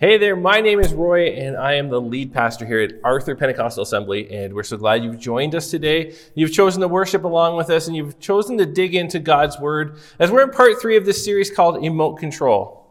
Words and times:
Hey 0.00 0.16
there, 0.16 0.36
my 0.36 0.60
name 0.60 0.78
is 0.78 0.94
Roy, 0.94 1.30
and 1.30 1.56
I 1.56 1.72
am 1.72 1.88
the 1.88 2.00
lead 2.00 2.32
pastor 2.32 2.64
here 2.64 2.78
at 2.82 2.92
Arthur 3.02 3.34
Pentecostal 3.34 3.82
Assembly. 3.82 4.30
And 4.30 4.54
we're 4.54 4.62
so 4.62 4.76
glad 4.76 5.02
you've 5.02 5.18
joined 5.18 5.56
us 5.56 5.72
today. 5.72 6.14
You've 6.36 6.52
chosen 6.52 6.80
to 6.82 6.86
worship 6.86 7.24
along 7.24 7.56
with 7.56 7.68
us, 7.68 7.88
and 7.88 7.96
you've 7.96 8.20
chosen 8.20 8.56
to 8.58 8.64
dig 8.64 8.94
into 8.94 9.18
God's 9.18 9.58
Word 9.58 9.98
as 10.20 10.30
we're 10.30 10.44
in 10.44 10.50
part 10.50 10.80
three 10.80 10.96
of 10.96 11.04
this 11.04 11.24
series 11.24 11.50
called 11.50 11.82
Emote 11.82 12.16
Control. 12.16 12.86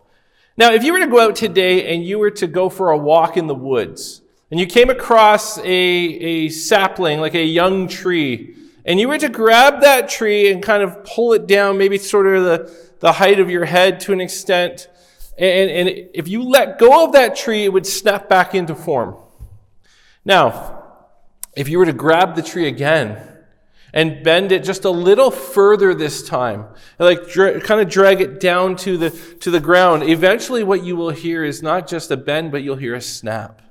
Now, 0.57 0.73
if 0.73 0.83
you 0.83 0.91
were 0.91 0.99
to 0.99 1.07
go 1.07 1.21
out 1.21 1.38
today 1.38 1.96
and 1.96 2.04
you 2.04 2.20
were 2.20 2.31
to 2.31 2.46
go 2.46 2.67
for 2.67 2.92
a 2.92 2.97
walk 2.97 3.37
in 3.37 3.47
the 3.47 3.55
woods, 3.55 4.21
and 4.51 4.60
you 4.60 4.65
came 4.65 4.89
across 4.89 5.58
a, 5.60 5.63
a 5.63 6.49
sapling, 6.49 7.21
like 7.21 7.35
a 7.35 7.46
young 7.46 7.87
tree, 7.87 8.53
and 8.83 8.99
you 8.99 9.08
were 9.08 9.17
to 9.17 9.29
grab 9.29 9.79
that 9.79 10.10
tree 10.10 10.51
and 10.51 10.62
kind 10.62 10.83
of 10.83 11.05
pull 11.05 11.31
it 11.31 11.47
down, 11.47 11.78
maybe 11.78 11.97
sort 11.99 12.28
of 12.28 12.44
the, 12.44 12.78
the 12.99 13.13
height 13.13 13.39
of 13.39 13.49
your 13.49 13.63
head 13.63 14.01
to 14.01 14.12
an 14.12 14.19
extent, 14.19 14.89
and, 15.38 15.69
and 15.69 16.09
if 16.13 16.27
you 16.27 16.44
let 16.44 16.80
go 16.80 17.05
of 17.05 17.13
that 17.13 17.35
tree, 17.35 17.63
it 17.63 17.72
would 17.72 17.86
snap 17.86 18.27
back 18.27 18.55
into 18.55 18.73
form. 18.73 19.16
Now, 20.26 20.84
if 21.55 21.70
you 21.70 21.80
were 21.80 21.86
to 21.86 21.94
grab 21.94 22.36
the 22.36 22.41
tree 22.41 22.68
again 22.68 23.22
and 23.94 24.23
bend 24.23 24.52
it 24.52 24.63
just 24.63 24.84
a 24.84 24.90
little 24.90 25.32
further 25.32 25.94
this 25.94 26.27
time, 26.27 26.66
like 27.00 27.30
dra- 27.30 27.62
kind 27.62 27.82
of 27.82 27.90
drag 27.90 28.22
it 28.22 28.40
down 28.40 28.76
to 28.77 28.98
the, 28.98 29.10
to 29.40 29.52
the 29.52 29.60
ground, 29.60 30.04
eventually 30.04 30.63
what 30.63 30.84
you 30.84 30.96
will 30.96 31.12
hear 31.12 31.44
is 31.44 31.63
not 31.63 31.88
just 31.88 32.12
a 32.12 32.18
bend, 32.18 32.52
but 32.52 32.63
you'll 32.63 32.76
hear 32.76 32.96
a 32.96 33.02
snap. 33.02 33.62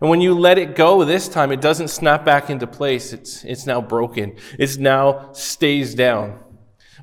And 0.00 0.10
when 0.10 0.20
you 0.20 0.34
let 0.34 0.58
it 0.58 0.74
go 0.74 1.04
this 1.04 1.28
time, 1.28 1.52
it 1.52 1.60
doesn't 1.60 1.88
snap 1.88 2.24
back 2.24 2.50
into 2.50 2.66
place. 2.66 3.12
It's, 3.12 3.44
it's 3.44 3.66
now 3.66 3.80
broken. 3.80 4.36
It's 4.58 4.76
now 4.76 5.32
stays 5.32 5.94
down. 5.94 6.41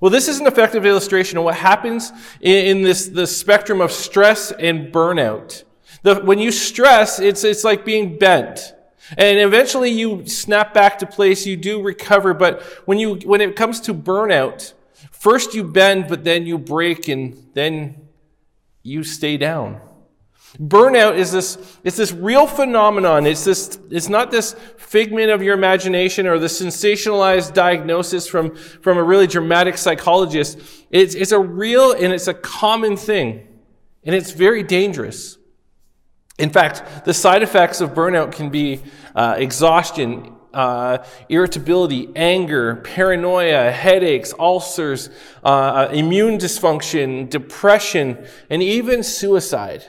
Well, 0.02 0.12
this 0.12 0.28
is 0.28 0.40
an 0.40 0.48
effective 0.48 0.86
illustration 0.86 1.38
of 1.38 1.44
what 1.44 1.56
happens 1.56 2.12
in, 2.42 2.66
in 2.78 2.82
this 2.84 3.08
the 3.08 3.28
spectrum 3.28 3.82
of 3.82 3.92
stress 3.92 4.52
and 4.52 4.94
burnout. 4.94 5.64
The, 6.04 6.16
when 6.16 6.40
you 6.40 6.52
stress, 6.52 7.20
it's, 7.20 7.44
it's 7.44 7.64
like 7.64 7.84
being 7.84 8.18
bent. 8.18 8.74
And 9.18 9.40
eventually 9.40 9.90
you 9.90 10.28
snap 10.28 10.74
back 10.74 11.00
to 11.00 11.08
place, 11.08 11.46
you 11.46 11.58
do 11.58 11.82
recover, 11.82 12.34
but 12.34 12.62
when 12.86 13.00
you, 13.00 13.16
when 13.16 13.42
it 13.42 13.56
comes 13.56 13.82
to 13.82 13.94
burnout, 13.94 14.74
first 15.12 15.56
you 15.56 15.64
bend, 15.64 16.08
but 16.08 16.24
then 16.24 16.46
you 16.46 16.58
break 16.58 17.08
and 17.08 17.48
then 17.54 18.08
you 18.84 19.04
stay 19.04 19.36
down. 19.36 19.82
Burnout 20.58 21.16
is 21.16 21.32
this, 21.32 21.78
it's 21.84 21.98
this 21.98 22.12
real 22.12 22.48
phenomenon. 22.48 23.28
It's 23.28 23.44
this, 23.44 23.80
it's 23.92 24.10
not 24.10 24.32
this 24.32 24.54
figment 24.78 25.30
of 25.30 25.44
your 25.44 25.54
imagination 25.54 26.26
or 26.26 26.40
the 26.40 26.48
sensationalized 26.48 27.54
diagnosis 27.54 28.28
from, 28.28 28.56
from 28.56 28.98
a 28.98 29.04
really 29.04 29.28
dramatic 29.28 29.78
psychologist. 29.78 30.60
It's, 30.90 31.14
it's 31.14 31.32
a 31.32 31.40
real 31.40 31.92
and 31.92 32.12
it's 32.12 32.28
a 32.28 32.34
common 32.34 32.98
thing. 32.98 33.48
And 34.04 34.16
it's 34.16 34.32
very 34.32 34.64
dangerous. 34.64 35.38
In 36.40 36.50
fact, 36.50 37.06
the 37.06 37.14
side 37.14 37.44
effects 37.44 37.80
of 37.82 37.92
burnout 37.92 38.32
can 38.32 38.50
be 38.50 38.82
uh, 39.14 39.36
exhaustion, 39.38 40.34
uh, 40.54 41.00
irritability, 41.28 42.10
anger, 42.16 42.78
paranoia, 42.78 43.72
headaches, 43.72 44.34
ulcers, 44.40 45.10
uh, 45.44 45.90
immune 45.92 46.38
dysfunction, 46.40 47.30
depression, 47.30 48.26
and 48.50 48.64
even 48.64 49.04
suicide. 49.04 49.86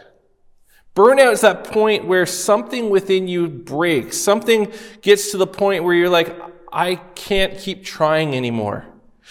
Burnout 0.95 1.33
is 1.33 1.41
that 1.43 1.65
point 1.65 2.05
where 2.05 2.27
something 2.27 2.91
within 2.91 3.29
you 3.29 3.49
breaks. 3.49 4.17
Something 4.17 4.73
gets 5.03 5.31
to 5.31 5.37
the 5.37 5.47
point 5.47 5.85
where 5.85 5.95
you're 5.95 6.09
like, 6.09 6.37
I 6.73 6.97
can't 6.97 7.59
keep 7.59 7.85
trying 7.85 8.35
anymore. 8.35 8.87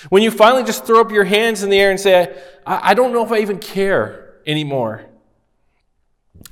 When 0.09 0.23
you 0.23 0.31
finally 0.31 0.63
just 0.63 0.85
throw 0.85 1.01
up 1.01 1.11
your 1.11 1.25
hands 1.25 1.61
in 1.63 1.69
the 1.69 1.77
air 1.77 1.91
and 1.91 1.99
say, 1.99 2.41
I, 2.65 2.91
I 2.91 2.93
don't 2.93 3.11
know 3.11 3.25
if 3.25 3.31
I 3.31 3.39
even 3.39 3.59
care 3.59 4.35
anymore. 4.47 5.05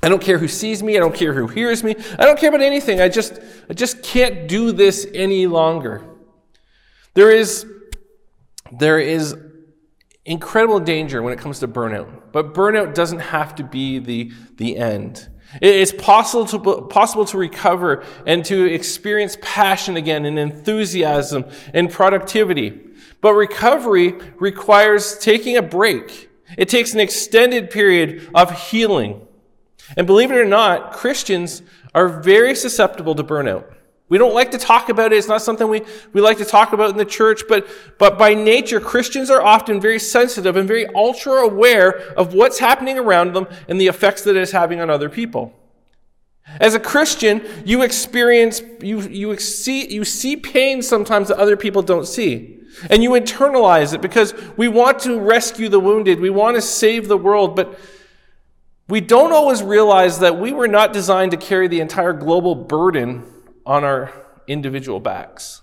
I 0.02 0.08
don't 0.10 0.22
care 0.22 0.38
who 0.38 0.48
sees 0.48 0.82
me. 0.82 0.96
I 0.96 1.00
don't 1.00 1.14
care 1.14 1.32
who 1.32 1.46
hears 1.46 1.82
me. 1.82 1.96
I 2.18 2.26
don't 2.26 2.38
care 2.38 2.50
about 2.50 2.60
anything. 2.60 3.00
I 3.00 3.08
just, 3.08 3.40
I 3.68 3.72
just 3.72 4.02
can't 4.02 4.46
do 4.46 4.72
this 4.72 5.06
any 5.14 5.46
longer. 5.46 6.04
There 7.14 7.30
is, 7.30 7.66
there 8.70 8.98
is 8.98 9.34
incredible 10.28 10.78
danger 10.78 11.22
when 11.22 11.32
it 11.32 11.38
comes 11.38 11.58
to 11.60 11.68
burnout. 11.68 12.08
But 12.32 12.54
burnout 12.54 12.94
doesn't 12.94 13.20
have 13.20 13.54
to 13.56 13.64
be 13.64 13.98
the, 13.98 14.30
the 14.56 14.76
end. 14.76 15.28
It's 15.62 15.92
possible 15.92 16.44
to, 16.46 16.82
possible 16.88 17.24
to 17.24 17.38
recover 17.38 18.04
and 18.26 18.44
to 18.44 18.66
experience 18.66 19.38
passion 19.40 19.96
again 19.96 20.26
and 20.26 20.38
enthusiasm 20.38 21.46
and 21.72 21.90
productivity. 21.90 22.80
But 23.22 23.32
recovery 23.32 24.12
requires 24.36 25.18
taking 25.18 25.56
a 25.56 25.62
break. 25.62 26.28
It 26.56 26.68
takes 26.68 26.92
an 26.92 27.00
extended 27.00 27.70
period 27.70 28.28
of 28.34 28.68
healing. 28.68 29.26
And 29.96 30.06
believe 30.06 30.30
it 30.30 30.36
or 30.36 30.44
not, 30.44 30.92
Christians 30.92 31.62
are 31.94 32.20
very 32.20 32.54
susceptible 32.54 33.14
to 33.14 33.24
burnout. 33.24 33.74
We 34.08 34.16
don't 34.16 34.32
like 34.32 34.52
to 34.52 34.58
talk 34.58 34.88
about 34.88 35.12
it. 35.12 35.16
It's 35.16 35.28
not 35.28 35.42
something 35.42 35.68
we, 35.68 35.82
we 36.12 36.20
like 36.20 36.38
to 36.38 36.44
talk 36.44 36.72
about 36.72 36.90
in 36.90 36.96
the 36.96 37.04
church, 37.04 37.42
but, 37.48 37.66
but 37.98 38.18
by 38.18 38.34
nature, 38.34 38.80
Christians 38.80 39.28
are 39.28 39.42
often 39.42 39.80
very 39.80 39.98
sensitive 39.98 40.56
and 40.56 40.66
very 40.66 40.86
ultra 40.94 41.34
aware 41.34 41.90
of 42.14 42.32
what's 42.32 42.58
happening 42.58 42.98
around 42.98 43.34
them 43.34 43.46
and 43.68 43.80
the 43.80 43.86
effects 43.86 44.22
that 44.24 44.34
it's 44.34 44.52
having 44.52 44.80
on 44.80 44.88
other 44.88 45.10
people. 45.10 45.52
As 46.58 46.74
a 46.74 46.80
Christian, 46.80 47.42
you 47.66 47.82
experience, 47.82 48.62
you, 48.80 49.02
you 49.02 49.36
see, 49.36 49.92
you 49.92 50.04
see 50.04 50.36
pain 50.36 50.80
sometimes 50.80 51.28
that 51.28 51.36
other 51.36 51.56
people 51.56 51.82
don't 51.82 52.06
see. 52.06 52.60
And 52.88 53.02
you 53.02 53.10
internalize 53.10 53.92
it 53.92 54.00
because 54.00 54.32
we 54.56 54.68
want 54.68 55.00
to 55.00 55.20
rescue 55.20 55.68
the 55.68 55.80
wounded. 55.80 56.20
We 56.20 56.30
want 56.30 56.56
to 56.56 56.62
save 56.62 57.08
the 57.08 57.18
world, 57.18 57.56
but 57.56 57.78
we 58.88 59.02
don't 59.02 59.32
always 59.32 59.62
realize 59.62 60.20
that 60.20 60.38
we 60.38 60.52
were 60.52 60.68
not 60.68 60.94
designed 60.94 61.32
to 61.32 61.36
carry 61.36 61.68
the 61.68 61.80
entire 61.80 62.14
global 62.14 62.54
burden 62.54 63.24
on 63.68 63.84
our 63.84 64.10
individual 64.46 64.98
backs. 64.98 65.60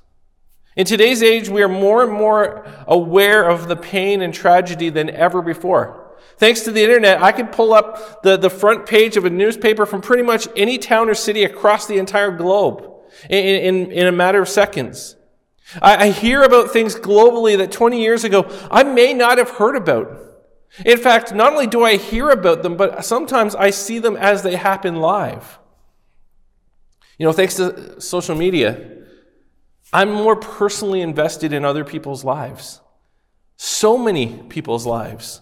In 0.75 0.85
today's 0.85 1.23
age, 1.23 1.49
we 1.49 1.63
are 1.63 1.67
more 1.67 2.03
and 2.03 2.13
more 2.13 2.67
aware 2.87 3.49
of 3.49 3.67
the 3.67 3.75
pain 3.75 4.21
and 4.21 4.31
tragedy 4.31 4.89
than 4.89 5.09
ever 5.09 5.41
before. 5.41 6.15
Thanks 6.37 6.61
to 6.61 6.71
the 6.71 6.83
internet, 6.83 7.23
I 7.23 7.31
can 7.31 7.47
pull 7.47 7.73
up 7.73 8.21
the, 8.21 8.37
the 8.37 8.49
front 8.49 8.85
page 8.85 9.17
of 9.17 9.25
a 9.25 9.29
newspaper 9.29 9.85
from 9.85 10.01
pretty 10.01 10.21
much 10.21 10.47
any 10.55 10.77
town 10.77 11.09
or 11.09 11.15
city 11.15 11.43
across 11.43 11.87
the 11.87 11.97
entire 11.97 12.29
globe 12.29 12.87
in, 13.29 13.39
in, 13.39 13.91
in 13.91 14.07
a 14.07 14.11
matter 14.11 14.41
of 14.41 14.49
seconds. 14.49 15.15
I, 15.81 16.07
I 16.07 16.11
hear 16.11 16.43
about 16.43 16.71
things 16.71 16.95
globally 16.95 17.57
that 17.57 17.71
20 17.71 18.01
years 18.01 18.23
ago 18.23 18.45
I 18.69 18.83
may 18.83 19.13
not 19.13 19.39
have 19.39 19.49
heard 19.49 19.75
about. 19.75 20.21
In 20.85 20.97
fact, 20.97 21.33
not 21.33 21.53
only 21.53 21.67
do 21.67 21.83
I 21.83 21.95
hear 21.95 22.29
about 22.29 22.61
them, 22.61 22.77
but 22.77 23.03
sometimes 23.03 23.55
I 23.55 23.71
see 23.71 23.97
them 23.97 24.15
as 24.15 24.43
they 24.43 24.57
happen 24.57 24.97
live. 24.97 25.57
You 27.17 27.25
know, 27.25 27.31
thanks 27.31 27.55
to 27.55 27.99
social 28.01 28.35
media, 28.35 28.95
I'm 29.93 30.11
more 30.11 30.35
personally 30.35 31.01
invested 31.01 31.53
in 31.53 31.63
other 31.63 31.85
people's 31.85 32.23
lives. 32.23 32.81
So 33.57 33.97
many 33.97 34.43
people's 34.49 34.85
lives. 34.85 35.41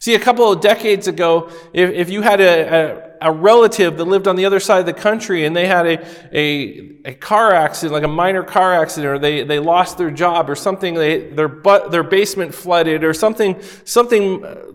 See, 0.00 0.14
a 0.14 0.18
couple 0.18 0.52
of 0.52 0.60
decades 0.60 1.08
ago, 1.08 1.50
if, 1.72 1.90
if 1.90 2.10
you 2.10 2.20
had 2.20 2.38
a, 2.38 3.14
a, 3.22 3.30
a, 3.30 3.32
relative 3.32 3.96
that 3.96 4.04
lived 4.04 4.28
on 4.28 4.36
the 4.36 4.44
other 4.44 4.60
side 4.60 4.80
of 4.80 4.84
the 4.84 4.92
country 4.92 5.46
and 5.46 5.56
they 5.56 5.66
had 5.66 5.86
a, 5.86 6.36
a, 6.36 6.90
a 7.06 7.14
car 7.14 7.54
accident, 7.54 7.94
like 7.94 8.02
a 8.02 8.08
minor 8.08 8.42
car 8.42 8.74
accident, 8.74 9.14
or 9.14 9.18
they, 9.18 9.44
they 9.44 9.58
lost 9.58 9.96
their 9.96 10.10
job 10.10 10.50
or 10.50 10.56
something, 10.56 10.92
they, 10.92 11.28
their, 11.30 11.48
butt, 11.48 11.90
their 11.90 12.02
basement 12.02 12.54
flooded 12.54 13.02
or 13.02 13.14
something, 13.14 13.58
something 13.86 14.44
uh, 14.44 14.72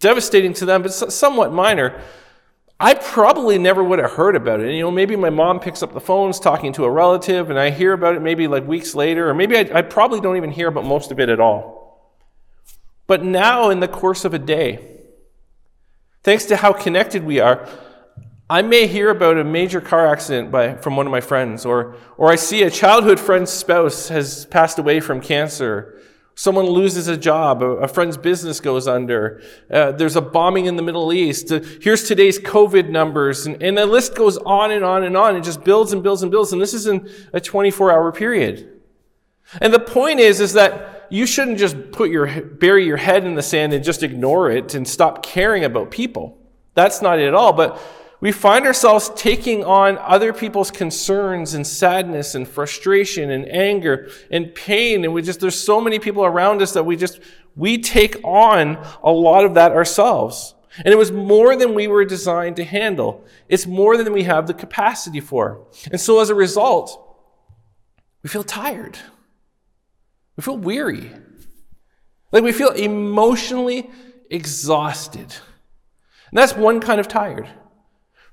devastating 0.00 0.52
to 0.54 0.66
them, 0.66 0.82
but 0.82 0.90
somewhat 0.90 1.52
minor, 1.52 2.00
I 2.78 2.92
probably 2.92 3.58
never 3.58 3.82
would 3.82 3.98
have 3.98 4.12
heard 4.12 4.36
about 4.36 4.60
it. 4.60 4.74
You 4.74 4.82
know, 4.82 4.90
maybe 4.90 5.16
my 5.16 5.30
mom 5.30 5.60
picks 5.60 5.82
up 5.82 5.94
the 5.94 6.00
phones 6.00 6.38
talking 6.38 6.74
to 6.74 6.84
a 6.84 6.90
relative 6.90 7.48
and 7.48 7.58
I 7.58 7.70
hear 7.70 7.94
about 7.94 8.16
it 8.16 8.22
maybe 8.22 8.48
like 8.48 8.66
weeks 8.66 8.94
later, 8.94 9.30
or 9.30 9.34
maybe 9.34 9.56
I, 9.56 9.78
I, 9.78 9.82
probably 9.82 10.20
don't 10.20 10.36
even 10.36 10.50
hear 10.50 10.68
about 10.68 10.84
most 10.84 11.10
of 11.10 11.18
it 11.18 11.30
at 11.30 11.40
all. 11.40 12.12
But 13.06 13.22
now, 13.22 13.70
in 13.70 13.80
the 13.80 13.88
course 13.88 14.24
of 14.24 14.34
a 14.34 14.38
day, 14.38 14.98
thanks 16.22 16.44
to 16.46 16.56
how 16.56 16.72
connected 16.72 17.24
we 17.24 17.40
are, 17.40 17.66
I 18.50 18.62
may 18.62 18.86
hear 18.86 19.10
about 19.10 19.38
a 19.38 19.44
major 19.44 19.80
car 19.80 20.06
accident 20.06 20.50
by, 20.50 20.74
from 20.74 20.96
one 20.96 21.06
of 21.06 21.10
my 21.10 21.20
friends, 21.20 21.64
or, 21.64 21.96
or 22.16 22.30
I 22.30 22.36
see 22.36 22.62
a 22.62 22.70
childhood 22.70 23.18
friend's 23.18 23.50
spouse 23.50 24.08
has 24.08 24.44
passed 24.46 24.78
away 24.78 25.00
from 25.00 25.20
cancer, 25.20 26.00
Someone 26.38 26.66
loses 26.66 27.08
a 27.08 27.16
job, 27.16 27.62
a, 27.62 27.88
friend's 27.88 28.18
business 28.18 28.60
goes 28.60 28.86
under, 28.86 29.40
uh, 29.70 29.92
there's 29.92 30.16
a 30.16 30.20
bombing 30.20 30.66
in 30.66 30.76
the 30.76 30.82
Middle 30.82 31.10
East, 31.10 31.50
uh, 31.50 31.60
here's 31.80 32.04
today's 32.04 32.38
COVID 32.38 32.90
numbers, 32.90 33.46
and, 33.46 33.62
and 33.62 33.78
the 33.78 33.86
list 33.86 34.14
goes 34.14 34.36
on 34.38 34.70
and 34.70 34.84
on 34.84 35.02
and 35.02 35.16
on. 35.16 35.34
It 35.34 35.44
just 35.44 35.64
builds 35.64 35.94
and 35.94 36.02
builds 36.02 36.22
and 36.22 36.30
builds, 36.30 36.52
and 36.52 36.60
this 36.60 36.74
is 36.74 36.86
in 36.86 37.10
a 37.32 37.40
24 37.40 37.90
hour 37.90 38.12
period. 38.12 38.70
And 39.62 39.72
the 39.72 39.80
point 39.80 40.20
is, 40.20 40.40
is 40.40 40.52
that 40.52 41.06
you 41.08 41.24
shouldn't 41.24 41.56
just 41.56 41.90
put 41.90 42.10
your, 42.10 42.42
bury 42.42 42.84
your 42.84 42.98
head 42.98 43.24
in 43.24 43.34
the 43.34 43.42
sand 43.42 43.72
and 43.72 43.82
just 43.82 44.02
ignore 44.02 44.50
it 44.50 44.74
and 44.74 44.86
stop 44.86 45.24
caring 45.24 45.64
about 45.64 45.90
people. 45.90 46.36
That's 46.74 47.00
not 47.00 47.18
it 47.18 47.28
at 47.28 47.34
all. 47.34 47.54
But 47.54 47.80
we 48.20 48.32
find 48.32 48.66
ourselves 48.66 49.10
taking 49.14 49.62
on 49.62 49.98
other 49.98 50.32
people's 50.32 50.70
concerns 50.70 51.54
and 51.54 51.66
sadness 51.66 52.34
and 52.34 52.48
frustration 52.48 53.30
and 53.30 53.46
anger 53.50 54.10
and 54.30 54.54
pain. 54.54 55.04
And 55.04 55.12
we 55.12 55.22
just, 55.22 55.40
there's 55.40 55.58
so 55.58 55.80
many 55.80 55.98
people 55.98 56.24
around 56.24 56.62
us 56.62 56.72
that 56.72 56.84
we 56.84 56.96
just, 56.96 57.20
we 57.54 57.78
take 57.78 58.16
on 58.24 58.82
a 59.02 59.10
lot 59.10 59.44
of 59.44 59.54
that 59.54 59.72
ourselves. 59.72 60.54
And 60.78 60.88
it 60.88 60.96
was 60.96 61.12
more 61.12 61.56
than 61.56 61.74
we 61.74 61.88
were 61.88 62.04
designed 62.04 62.56
to 62.56 62.64
handle. 62.64 63.24
It's 63.48 63.66
more 63.66 63.96
than 63.96 64.12
we 64.12 64.24
have 64.24 64.46
the 64.46 64.54
capacity 64.54 65.20
for. 65.20 65.66
And 65.90 66.00
so 66.00 66.20
as 66.20 66.30
a 66.30 66.34
result, 66.34 67.02
we 68.22 68.28
feel 68.28 68.44
tired. 68.44 68.98
We 70.36 70.42
feel 70.42 70.58
weary. 70.58 71.12
Like 72.32 72.42
we 72.42 72.52
feel 72.52 72.70
emotionally 72.70 73.90
exhausted. 74.30 75.34
And 76.30 76.38
that's 76.38 76.54
one 76.54 76.80
kind 76.80 77.00
of 77.00 77.08
tired. 77.08 77.48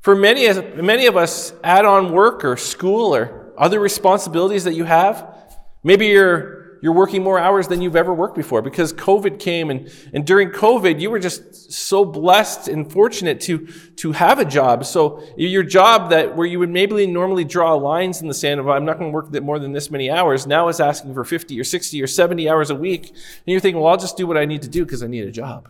For 0.04 0.16
many, 0.16 0.52
many 0.82 1.06
of 1.06 1.16
us, 1.16 1.54
add 1.64 1.86
on 1.86 2.12
work 2.12 2.44
or 2.44 2.58
school 2.58 3.16
or 3.16 3.54
other 3.58 3.80
responsibilities 3.80 4.66
that 4.66 4.74
you 4.74 4.84
have. 4.84 5.34
Maybe 5.82 6.08
you're 6.08 6.64
you're 6.82 6.92
working 6.92 7.24
more 7.24 7.40
hours 7.40 7.70
than 7.70 7.82
you've 7.82 7.96
ever 7.96 8.14
worked 8.14 8.36
before 8.36 8.62
because 8.62 8.92
COVID 8.92 9.40
came 9.40 9.70
and, 9.70 9.90
and 10.14 10.28
during 10.28 10.50
COVID, 10.50 11.00
you 11.00 11.10
were 11.10 11.20
just 11.20 11.72
so 11.72 12.04
blessed 12.04 12.68
and 12.68 12.92
fortunate 12.92 13.40
to, 13.40 13.68
to 13.96 14.12
have 14.12 14.38
a 14.38 14.44
job. 14.44 14.84
So 14.84 15.24
your 15.38 15.64
job 15.64 16.10
that 16.10 16.36
where 16.36 16.46
you 16.46 16.60
would 16.60 16.70
maybe 16.70 17.08
normally 17.08 17.46
draw 17.46 17.74
lines 17.76 18.22
in 18.22 18.28
the 18.28 18.34
sand 18.34 18.60
of, 18.60 18.68
I'm 18.68 18.84
not 18.84 19.00
going 19.00 19.12
to 19.12 19.16
work 19.16 19.32
more 19.42 19.60
than 19.60 19.72
this 19.72 19.90
many 19.90 20.12
hours, 20.12 20.46
now 20.46 20.68
is 20.68 20.82
asking 20.82 21.14
for 21.14 21.24
50 21.24 21.58
or 21.58 21.64
60 21.64 22.04
or 22.04 22.08
70 22.08 22.50
hours 22.50 22.70
a 22.70 22.76
week. 22.76 23.12
And 23.12 23.18
you're 23.46 23.62
thinking, 23.62 23.82
well, 23.82 23.90
I'll 23.90 23.98
just 23.98 24.18
do 24.18 24.28
what 24.28 24.36
I 24.36 24.44
need 24.44 24.64
to 24.64 24.70
do 24.70 24.84
because 24.84 25.02
I 25.02 25.08
need 25.08 25.24
a 25.24 25.32
job. 25.32 25.70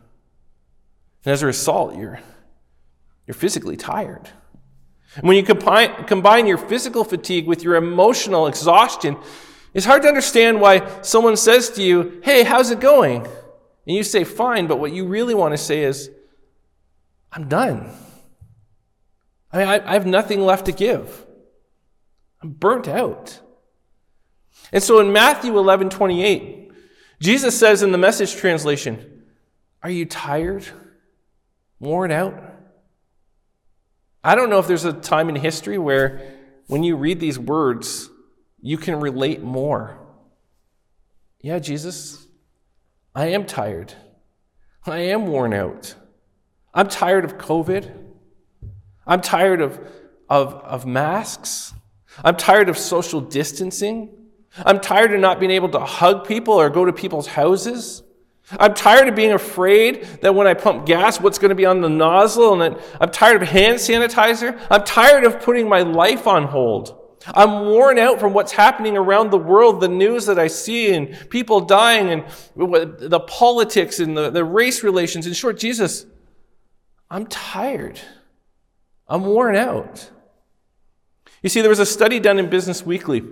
And 1.25 1.31
as 1.31 1.43
a 1.43 1.45
result, 1.45 1.95
you're, 1.95 2.21
you're 3.27 3.35
physically 3.35 3.77
tired. 3.77 4.29
And 5.15 5.27
when 5.27 5.37
you 5.37 5.43
combine, 5.43 6.05
combine 6.05 6.47
your 6.47 6.57
physical 6.57 7.03
fatigue 7.03 7.47
with 7.47 7.63
your 7.63 7.75
emotional 7.75 8.47
exhaustion, 8.47 9.17
it's 9.73 9.85
hard 9.85 10.01
to 10.03 10.07
understand 10.07 10.59
why 10.59 11.01
someone 11.01 11.37
says 11.37 11.69
to 11.71 11.83
you, 11.83 12.21
Hey, 12.23 12.43
how's 12.43 12.71
it 12.71 12.79
going? 12.79 13.21
And 13.21 13.95
you 13.95 14.03
say, 14.03 14.23
Fine, 14.23 14.67
but 14.67 14.79
what 14.79 14.91
you 14.91 15.05
really 15.05 15.35
want 15.35 15.53
to 15.53 15.57
say 15.57 15.83
is, 15.83 16.09
I'm 17.31 17.47
done. 17.47 17.91
I 19.51 19.57
mean, 19.57 19.67
I, 19.67 19.89
I 19.89 19.93
have 19.93 20.05
nothing 20.05 20.41
left 20.41 20.65
to 20.65 20.71
give. 20.71 21.25
I'm 22.41 22.51
burnt 22.51 22.87
out. 22.87 23.39
And 24.71 24.81
so 24.81 24.99
in 24.99 25.13
Matthew 25.13 25.57
11 25.57 25.89
28, 25.89 26.71
Jesus 27.19 27.57
says 27.57 27.83
in 27.83 27.91
the 27.91 27.97
message 27.97 28.35
translation, 28.35 29.23
Are 29.81 29.89
you 29.89 30.05
tired? 30.05 30.65
Worn 31.79 32.11
out? 32.11 32.52
I 34.23 34.35
don't 34.35 34.49
know 34.49 34.59
if 34.59 34.67
there's 34.67 34.85
a 34.85 34.93
time 34.93 35.29
in 35.29 35.35
history 35.35 35.77
where 35.77 36.21
when 36.67 36.83
you 36.83 36.95
read 36.95 37.19
these 37.19 37.37
words, 37.37 38.09
you 38.61 38.77
can 38.77 38.99
relate 38.99 39.41
more. 39.41 39.99
Yeah, 41.41 41.59
Jesus, 41.59 42.25
I 43.13 43.27
am 43.27 43.45
tired. 43.45 43.93
I 44.85 44.99
am 44.99 45.27
worn 45.27 45.53
out. 45.53 45.95
I'm 46.73 46.87
tired 46.87 47.25
of 47.25 47.37
COVID. 47.37 47.91
I'm 49.05 49.21
tired 49.21 49.61
of, 49.61 49.79
of, 50.29 50.53
of 50.53 50.85
masks. 50.85 51.73
I'm 52.23 52.37
tired 52.37 52.69
of 52.69 52.77
social 52.77 53.19
distancing. 53.19 54.09
I'm 54.57 54.79
tired 54.79 55.13
of 55.13 55.19
not 55.19 55.39
being 55.39 55.51
able 55.51 55.69
to 55.69 55.79
hug 55.79 56.25
people 56.25 56.53
or 56.53 56.69
go 56.69 56.85
to 56.85 56.93
people's 56.93 57.27
houses. 57.27 58.03
I'm 58.51 58.73
tired 58.73 59.07
of 59.07 59.15
being 59.15 59.31
afraid 59.31 60.03
that 60.21 60.35
when 60.35 60.47
I 60.47 60.53
pump 60.53 60.85
gas, 60.85 61.19
what's 61.19 61.39
going 61.39 61.49
to 61.49 61.55
be 61.55 61.65
on 61.65 61.81
the 61.81 61.89
nozzle. 61.89 62.61
And 62.61 62.77
I'm 62.99 63.09
tired 63.09 63.41
of 63.41 63.47
hand 63.47 63.77
sanitizer. 63.77 64.59
I'm 64.69 64.83
tired 64.83 65.23
of 65.23 65.41
putting 65.41 65.67
my 65.69 65.81
life 65.81 66.27
on 66.27 66.43
hold. 66.45 66.99
I'm 67.25 67.67
worn 67.67 67.97
out 67.97 68.19
from 68.19 68.33
what's 68.33 68.51
happening 68.51 68.97
around 68.97 69.31
the 69.31 69.37
world, 69.37 69.79
the 69.79 69.87
news 69.87 70.25
that 70.25 70.37
I 70.37 70.47
see, 70.47 70.93
and 70.93 71.29
people 71.29 71.61
dying, 71.61 72.09
and 72.09 72.25
the 72.55 73.21
politics 73.21 73.99
and 73.99 74.17
the, 74.17 74.29
the 74.29 74.43
race 74.43 74.83
relations. 74.83 75.25
In 75.25 75.33
short, 75.33 75.57
Jesus, 75.57 76.05
I'm 77.09 77.25
tired. 77.27 77.99
I'm 79.07 79.23
worn 79.25 79.55
out. 79.55 80.09
You 81.41 81.49
see, 81.49 81.61
there 81.61 81.69
was 81.69 81.79
a 81.79 81.85
study 81.85 82.19
done 82.19 82.39
in 82.39 82.49
Business 82.49 82.85
Weekly 82.85 83.23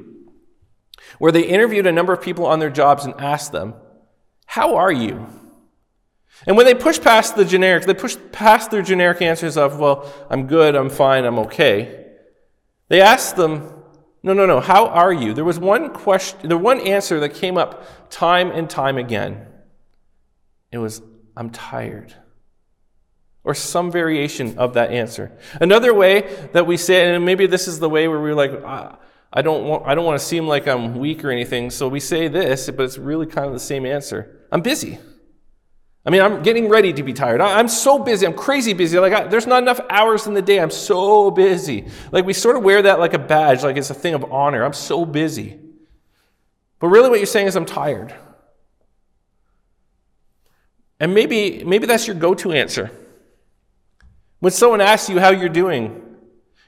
where 1.19 1.31
they 1.33 1.43
interviewed 1.43 1.85
a 1.85 1.91
number 1.91 2.13
of 2.13 2.21
people 2.21 2.45
on 2.45 2.59
their 2.59 2.69
jobs 2.69 3.03
and 3.03 3.13
asked 3.19 3.51
them, 3.51 3.73
How 4.45 4.75
are 4.75 4.91
you? 4.91 5.27
And 6.47 6.57
when 6.57 6.65
they 6.65 6.73
push 6.73 6.99
past 6.99 7.35
the 7.35 7.45
generic, 7.45 7.85
they 7.85 7.93
push 7.93 8.17
past 8.31 8.71
their 8.71 8.81
generic 8.81 9.21
answers 9.21 9.57
of, 9.57 9.79
Well, 9.79 10.11
I'm 10.29 10.47
good, 10.47 10.75
I'm 10.75 10.89
fine, 10.89 11.25
I'm 11.25 11.39
okay. 11.39 12.05
They 12.89 12.99
ask 13.01 13.35
them, 13.35 13.81
no, 14.23 14.33
no, 14.33 14.45
no. 14.45 14.59
How 14.59 14.87
are 14.87 15.11
you? 15.11 15.33
There 15.33 15.45
was 15.45 15.57
one 15.57 15.93
question, 15.93 16.49
the 16.49 16.57
one 16.57 16.79
answer 16.81 17.19
that 17.21 17.33
came 17.33 17.57
up 17.57 18.09
time 18.09 18.51
and 18.51 18.69
time 18.69 18.97
again. 18.97 19.47
It 20.71 20.77
was, 20.77 21.01
I'm 21.35 21.49
tired. 21.49 22.13
Or 23.43 23.55
some 23.55 23.91
variation 23.91 24.59
of 24.59 24.75
that 24.75 24.91
answer. 24.91 25.31
Another 25.59 25.93
way 25.93 26.49
that 26.53 26.67
we 26.67 26.77
say 26.77 27.07
it, 27.07 27.15
and 27.15 27.25
maybe 27.25 27.47
this 27.47 27.67
is 27.67 27.79
the 27.79 27.89
way 27.89 28.07
where 28.07 28.19
we're 28.19 28.35
like, 28.35 28.51
ah, 28.63 28.99
I 29.33 29.41
don't 29.41 29.65
want, 29.65 29.87
I 29.87 29.95
don't 29.95 30.03
want 30.03 30.19
to 30.19 30.25
seem 30.25 30.47
like 30.47 30.67
I'm 30.67 30.95
weak 30.95 31.23
or 31.23 31.31
anything, 31.31 31.69
so 31.69 31.87
we 31.87 31.99
say 31.99 32.27
this, 32.27 32.69
but 32.69 32.83
it's 32.83 32.97
really 32.97 33.25
kind 33.25 33.47
of 33.47 33.53
the 33.53 33.59
same 33.59 33.85
answer. 33.85 34.45
I'm 34.51 34.61
busy. 34.61 34.99
I 36.05 36.09
mean, 36.09 36.21
I'm 36.21 36.41
getting 36.41 36.67
ready 36.67 36.91
to 36.93 37.03
be 37.03 37.13
tired. 37.13 37.41
I'm 37.41 37.67
so 37.67 37.99
busy. 37.99 38.25
I'm 38.25 38.33
crazy 38.33 38.73
busy. 38.73 38.97
Like, 38.97 39.13
I, 39.13 39.27
there's 39.27 39.45
not 39.45 39.61
enough 39.61 39.79
hours 39.89 40.25
in 40.25 40.33
the 40.33 40.41
day. 40.41 40.59
I'm 40.59 40.71
so 40.71 41.29
busy. 41.29 41.87
Like, 42.11 42.25
we 42.25 42.33
sort 42.33 42.55
of 42.55 42.63
wear 42.63 42.81
that 42.81 42.99
like 42.99 43.13
a 43.13 43.19
badge, 43.19 43.63
like 43.63 43.77
it's 43.77 43.91
a 43.91 43.93
thing 43.93 44.15
of 44.15 44.25
honor. 44.31 44.63
I'm 44.63 44.73
so 44.73 45.05
busy. 45.05 45.59
But 46.79 46.87
really, 46.87 47.09
what 47.09 47.19
you're 47.19 47.27
saying 47.27 47.47
is, 47.47 47.55
I'm 47.55 47.65
tired. 47.65 48.15
And 50.99 51.13
maybe, 51.13 51.63
maybe 51.63 51.85
that's 51.85 52.07
your 52.07 52.15
go 52.15 52.33
to 52.33 52.51
answer. 52.51 52.91
When 54.39 54.51
someone 54.51 54.81
asks 54.81 55.07
you 55.07 55.19
how 55.19 55.29
you're 55.29 55.49
doing, 55.49 56.10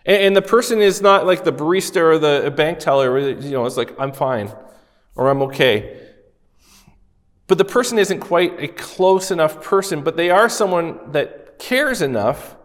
and, 0.06 0.24
and, 0.24 0.36
the 0.36 0.42
person 0.42 0.82
is 0.82 1.02
not 1.02 1.26
like 1.26 1.44
the 1.44 1.54
barista 1.54 2.02
or 2.02 2.18
the 2.18 2.52
bank 2.52 2.80
teller, 2.80 3.18
you 3.20 3.52
know, 3.52 3.66
it's 3.66 3.78
like, 3.78 3.94
I'm 4.00 4.12
fine 4.12 4.52
or 5.16 5.30
I'm 5.30 5.42
okay. 5.44 6.00
But 7.48 7.58
the 7.58 7.66
person 7.66 8.00
isn't 8.00 8.20
quite 8.20 8.62
a 8.62 8.68
close 8.68 9.32
enough 9.32 9.62
person, 9.62 10.02
but 10.02 10.18
they 10.18 10.30
are 10.30 10.50
someone 10.50 11.12
that 11.12 11.60
cares 11.60 12.02
enough. 12.02 12.56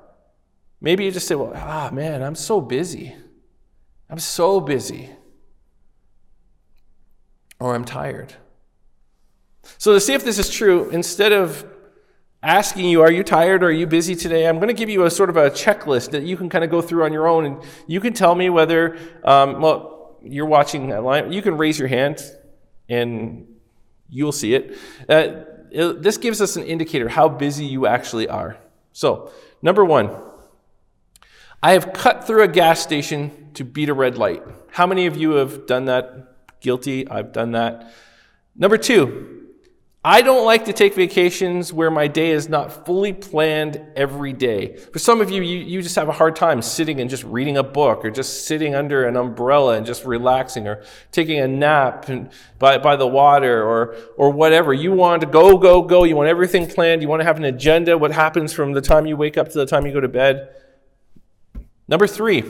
Maybe 0.80 1.04
you 1.04 1.10
just 1.10 1.26
say, 1.26 1.34
well, 1.34 1.52
ah, 1.54 1.90
man, 1.92 2.22
I'm 2.22 2.34
so 2.34 2.60
busy. 2.60 3.14
I'm 4.08 4.18
so 4.18 4.60
busy. 4.60 5.10
Or 7.60 7.74
I'm 7.74 7.84
tired. 7.84 8.34
So, 9.76 9.92
to 9.92 10.00
see 10.00 10.14
if 10.14 10.24
this 10.24 10.38
is 10.38 10.48
true, 10.48 10.88
instead 10.90 11.32
of 11.32 11.66
asking 12.42 12.86
you, 12.86 13.02
Are 13.02 13.10
you 13.10 13.22
tired 13.22 13.62
or 13.62 13.66
are 13.66 13.72
you 13.72 13.86
busy 13.86 14.14
today? 14.14 14.46
I'm 14.46 14.56
going 14.56 14.68
to 14.68 14.74
give 14.74 14.88
you 14.88 15.04
a 15.04 15.10
sort 15.10 15.30
of 15.30 15.36
a 15.36 15.50
checklist 15.50 16.10
that 16.10 16.22
you 16.22 16.36
can 16.36 16.48
kind 16.48 16.64
of 16.64 16.70
go 16.70 16.80
through 16.80 17.04
on 17.04 17.12
your 17.12 17.26
own. 17.26 17.44
And 17.44 17.62
you 17.86 18.00
can 18.00 18.12
tell 18.12 18.34
me 18.34 18.50
whether, 18.50 18.98
um, 19.24 19.60
well, 19.60 20.16
you're 20.22 20.46
watching 20.46 20.92
online. 20.92 21.32
You 21.32 21.42
can 21.42 21.56
raise 21.56 21.78
your 21.78 21.88
hand 21.88 22.22
and 22.88 23.46
You'll 24.08 24.32
see 24.32 24.54
it. 24.54 24.76
Uh, 25.08 25.44
it. 25.70 26.02
This 26.02 26.16
gives 26.16 26.40
us 26.40 26.56
an 26.56 26.64
indicator 26.64 27.08
how 27.08 27.28
busy 27.28 27.66
you 27.66 27.86
actually 27.86 28.28
are. 28.28 28.58
So, 28.92 29.30
number 29.60 29.84
one, 29.84 30.10
I 31.62 31.72
have 31.72 31.92
cut 31.92 32.26
through 32.26 32.42
a 32.42 32.48
gas 32.48 32.80
station 32.80 33.50
to 33.54 33.64
beat 33.64 33.88
a 33.88 33.94
red 33.94 34.16
light. 34.16 34.42
How 34.70 34.86
many 34.86 35.06
of 35.06 35.16
you 35.16 35.32
have 35.32 35.66
done 35.66 35.84
that? 35.86 36.60
Guilty, 36.60 37.06
I've 37.08 37.32
done 37.32 37.52
that. 37.52 37.92
Number 38.56 38.78
two, 38.78 39.37
I 40.04 40.22
don't 40.22 40.44
like 40.44 40.66
to 40.66 40.72
take 40.72 40.94
vacations 40.94 41.72
where 41.72 41.90
my 41.90 42.06
day 42.06 42.30
is 42.30 42.48
not 42.48 42.86
fully 42.86 43.12
planned 43.12 43.84
every 43.96 44.32
day. 44.32 44.76
For 44.76 45.00
some 45.00 45.20
of 45.20 45.28
you, 45.28 45.42
you, 45.42 45.58
you, 45.58 45.82
just 45.82 45.96
have 45.96 46.08
a 46.08 46.12
hard 46.12 46.36
time 46.36 46.62
sitting 46.62 47.00
and 47.00 47.10
just 47.10 47.24
reading 47.24 47.56
a 47.56 47.64
book 47.64 48.04
or 48.04 48.10
just 48.10 48.46
sitting 48.46 48.76
under 48.76 49.08
an 49.08 49.16
umbrella 49.16 49.76
and 49.76 49.84
just 49.84 50.04
relaxing 50.04 50.68
or 50.68 50.84
taking 51.10 51.40
a 51.40 51.48
nap 51.48 52.08
by, 52.60 52.78
by 52.78 52.94
the 52.94 53.08
water 53.08 53.60
or, 53.60 53.96
or 54.16 54.30
whatever. 54.30 54.72
You 54.72 54.92
want 54.92 55.22
to 55.22 55.26
go, 55.26 55.58
go, 55.58 55.82
go. 55.82 56.04
You 56.04 56.14
want 56.14 56.28
everything 56.28 56.68
planned. 56.68 57.02
You 57.02 57.08
want 57.08 57.20
to 57.20 57.26
have 57.26 57.36
an 57.36 57.44
agenda, 57.44 57.98
what 57.98 58.12
happens 58.12 58.52
from 58.52 58.74
the 58.74 58.80
time 58.80 59.04
you 59.04 59.16
wake 59.16 59.36
up 59.36 59.48
to 59.48 59.58
the 59.58 59.66
time 59.66 59.84
you 59.84 59.92
go 59.92 60.00
to 60.00 60.08
bed. 60.08 60.54
Number 61.88 62.06
three, 62.06 62.44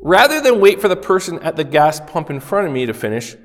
rather 0.00 0.40
than 0.40 0.58
wait 0.58 0.80
for 0.80 0.88
the 0.88 0.96
person 0.96 1.38
at 1.38 1.54
the 1.54 1.64
gas 1.64 2.00
pump 2.00 2.30
in 2.30 2.40
front 2.40 2.66
of 2.66 2.72
me 2.72 2.84
to 2.84 2.94
finish, 2.94 3.36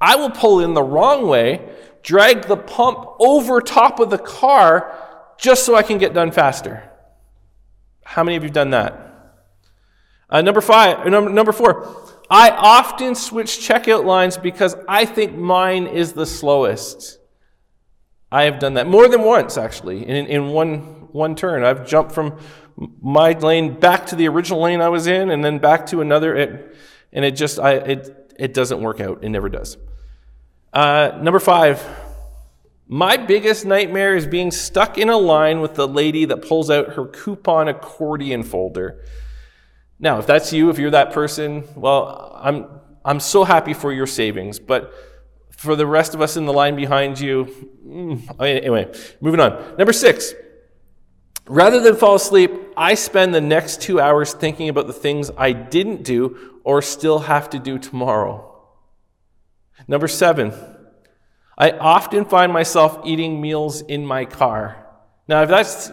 I 0.00 0.16
will 0.16 0.30
pull 0.30 0.60
in 0.60 0.74
the 0.74 0.82
wrong 0.82 1.26
way 1.26 1.68
drag 2.02 2.46
the 2.46 2.56
pump 2.56 3.06
over 3.18 3.60
top 3.60 4.00
of 4.00 4.10
the 4.10 4.18
car 4.18 4.96
just 5.36 5.66
so 5.66 5.74
I 5.74 5.82
can 5.82 5.98
get 5.98 6.14
done 6.14 6.30
faster. 6.30 6.90
How 8.04 8.24
many 8.24 8.36
of 8.36 8.42
you 8.42 8.48
have 8.48 8.54
done 8.54 8.70
that? 8.70 9.04
Uh, 10.30 10.42
number 10.42 10.60
five, 10.60 11.00
uh, 11.00 11.08
number, 11.08 11.30
number 11.30 11.52
four, 11.52 11.86
I 12.30 12.50
often 12.50 13.14
switch 13.14 13.58
checkout 13.58 14.04
lines 14.04 14.36
because 14.36 14.74
I 14.88 15.04
think 15.04 15.36
mine 15.36 15.86
is 15.86 16.12
the 16.12 16.26
slowest. 16.26 17.18
I 18.30 18.44
have 18.44 18.58
done 18.58 18.74
that 18.74 18.86
more 18.86 19.08
than 19.08 19.22
once, 19.22 19.56
actually, 19.56 20.06
in, 20.06 20.26
in 20.26 20.48
one, 20.48 21.08
one 21.12 21.34
turn. 21.34 21.64
I've 21.64 21.86
jumped 21.86 22.12
from 22.12 22.38
my 23.00 23.32
lane 23.32 23.80
back 23.80 24.06
to 24.06 24.16
the 24.16 24.28
original 24.28 24.62
lane 24.62 24.80
I 24.80 24.88
was 24.88 25.06
in 25.06 25.30
and 25.30 25.42
then 25.42 25.58
back 25.58 25.86
to 25.86 26.00
another, 26.00 26.36
it, 26.36 26.76
and 27.12 27.24
it 27.24 27.32
just, 27.32 27.58
I, 27.58 27.72
it, 27.72 28.34
it 28.38 28.54
doesn't 28.54 28.80
work 28.82 29.00
out. 29.00 29.24
It 29.24 29.30
never 29.30 29.48
does. 29.48 29.78
Uh, 30.72 31.18
number 31.22 31.40
five, 31.40 31.84
My 32.90 33.18
biggest 33.18 33.66
nightmare 33.66 34.16
is 34.16 34.26
being 34.26 34.50
stuck 34.50 34.96
in 34.96 35.10
a 35.10 35.18
line 35.18 35.60
with 35.60 35.74
the 35.74 35.86
lady 35.86 36.24
that 36.24 36.38
pulls 36.38 36.70
out 36.70 36.94
her 36.94 37.04
coupon 37.06 37.68
accordion 37.68 38.42
folder. 38.42 39.04
Now, 40.00 40.18
if 40.18 40.26
that's 40.26 40.54
you, 40.54 40.70
if 40.70 40.78
you're 40.78 40.92
that 40.92 41.12
person, 41.12 41.64
well, 41.76 42.32
I'm, 42.40 42.66
I'm 43.04 43.20
so 43.20 43.44
happy 43.44 43.74
for 43.74 43.92
your 43.92 44.06
savings. 44.06 44.58
But 44.58 44.94
for 45.50 45.76
the 45.76 45.86
rest 45.86 46.14
of 46.14 46.22
us 46.22 46.38
in 46.38 46.46
the 46.46 46.52
line 46.52 46.76
behind 46.76 47.20
you, 47.20 47.44
mm, 47.86 48.40
anyway, 48.40 48.90
moving 49.20 49.40
on. 49.40 49.76
Number 49.76 49.92
six, 49.92 50.32
rather 51.46 51.80
than 51.80 51.94
fall 51.94 52.14
asleep, 52.14 52.50
I 52.74 52.94
spend 52.94 53.34
the 53.34 53.42
next 53.42 53.82
two 53.82 54.00
hours 54.00 54.32
thinking 54.32 54.70
about 54.70 54.86
the 54.86 54.94
things 54.94 55.30
I 55.36 55.52
didn't 55.52 56.04
do 56.04 56.60
or 56.64 56.80
still 56.80 57.18
have 57.18 57.50
to 57.50 57.58
do 57.58 57.78
tomorrow. 57.78 58.47
Number 59.88 60.06
seven, 60.06 60.52
I 61.56 61.72
often 61.72 62.26
find 62.26 62.52
myself 62.52 63.00
eating 63.04 63.40
meals 63.40 63.80
in 63.80 64.06
my 64.06 64.26
car. 64.26 64.86
Now, 65.26 65.42
if 65.42 65.48
that's, 65.48 65.90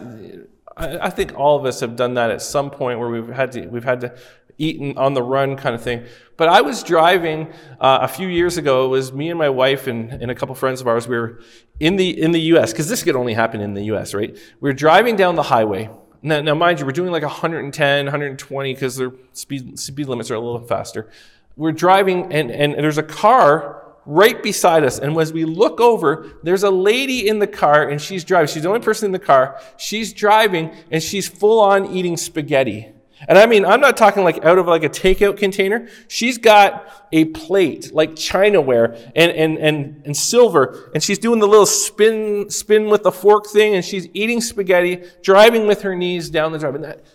I 0.76 1.10
think 1.10 1.36
all 1.36 1.58
of 1.58 1.64
us 1.64 1.80
have 1.80 1.96
done 1.96 2.14
that 2.14 2.30
at 2.30 2.42
some 2.42 2.70
point 2.70 3.00
where 3.00 3.08
we've 3.08 3.28
had 3.28 3.52
to, 3.52 3.66
we've 3.66 3.84
had 3.84 4.02
to 4.02 4.16
eat 4.58 4.96
on 4.96 5.14
the 5.14 5.22
run 5.22 5.56
kind 5.56 5.74
of 5.74 5.82
thing. 5.82 6.04
But 6.36 6.48
I 6.48 6.60
was 6.60 6.82
driving 6.82 7.52
uh, 7.80 7.98
a 8.02 8.08
few 8.08 8.28
years 8.28 8.56
ago. 8.56 8.86
It 8.86 8.88
was 8.88 9.12
me 9.12 9.30
and 9.30 9.38
my 9.38 9.48
wife 9.48 9.86
and, 9.86 10.12
and 10.12 10.30
a 10.30 10.34
couple 10.34 10.54
friends 10.54 10.80
of 10.80 10.86
ours. 10.86 11.08
We 11.08 11.16
were 11.16 11.40
in 11.80 11.96
the 11.96 12.20
in 12.20 12.32
the 12.32 12.40
U.S. 12.40 12.72
because 12.72 12.88
this 12.88 13.02
could 13.02 13.16
only 13.16 13.34
happen 13.34 13.60
in 13.60 13.74
the 13.74 13.84
U.S. 13.86 14.14
Right? 14.14 14.34
We 14.60 14.70
were 14.70 14.74
driving 14.74 15.16
down 15.16 15.34
the 15.34 15.42
highway. 15.42 15.90
Now, 16.22 16.40
now 16.40 16.54
mind 16.54 16.80
you, 16.80 16.86
we're 16.86 16.92
doing 16.92 17.12
like 17.12 17.22
110, 17.22 18.04
120 18.06 18.74
because 18.74 18.96
their 18.96 19.12
speed 19.32 19.78
speed 19.78 20.08
limits 20.08 20.30
are 20.30 20.34
a 20.34 20.40
little 20.40 20.66
faster. 20.66 21.10
We're 21.56 21.72
driving 21.72 22.32
and 22.32 22.50
and 22.50 22.74
there's 22.74 22.98
a 22.98 23.02
car 23.02 23.75
right 24.06 24.42
beside 24.42 24.84
us. 24.84 24.98
And 24.98 25.16
as 25.18 25.32
we 25.32 25.44
look 25.44 25.80
over, 25.80 26.32
there's 26.42 26.62
a 26.62 26.70
lady 26.70 27.28
in 27.28 27.40
the 27.40 27.46
car 27.46 27.88
and 27.88 28.00
she's 28.00 28.24
driving. 28.24 28.48
She's 28.48 28.62
the 28.62 28.68
only 28.68 28.80
person 28.80 29.06
in 29.06 29.12
the 29.12 29.18
car. 29.18 29.60
She's 29.76 30.12
driving 30.12 30.74
and 30.90 31.02
she's 31.02 31.28
full 31.28 31.60
on 31.60 31.92
eating 31.94 32.16
spaghetti. 32.16 32.92
And 33.28 33.38
I 33.38 33.46
mean, 33.46 33.64
I'm 33.64 33.80
not 33.80 33.96
talking 33.96 34.24
like 34.24 34.44
out 34.44 34.58
of 34.58 34.66
like 34.66 34.84
a 34.84 34.90
takeout 34.90 35.38
container. 35.38 35.88
She's 36.06 36.36
got 36.36 37.08
a 37.12 37.24
plate, 37.26 37.92
like 37.92 38.12
chinaware 38.12 38.94
and, 39.16 39.32
and, 39.32 39.58
and, 39.58 40.02
and 40.04 40.16
silver, 40.16 40.90
and 40.92 41.02
she's 41.02 41.18
doing 41.18 41.40
the 41.40 41.48
little 41.48 41.66
spin, 41.66 42.50
spin 42.50 42.88
with 42.90 43.04
the 43.04 43.12
fork 43.12 43.46
thing, 43.46 43.74
and 43.74 43.82
she's 43.82 44.06
eating 44.12 44.42
spaghetti, 44.42 45.02
driving 45.22 45.66
with 45.66 45.80
her 45.82 45.96
knees 45.96 46.28
down 46.28 46.52
the 46.52 46.58
drive. 46.58 46.74
And 46.74 46.84
that, 46.84 47.06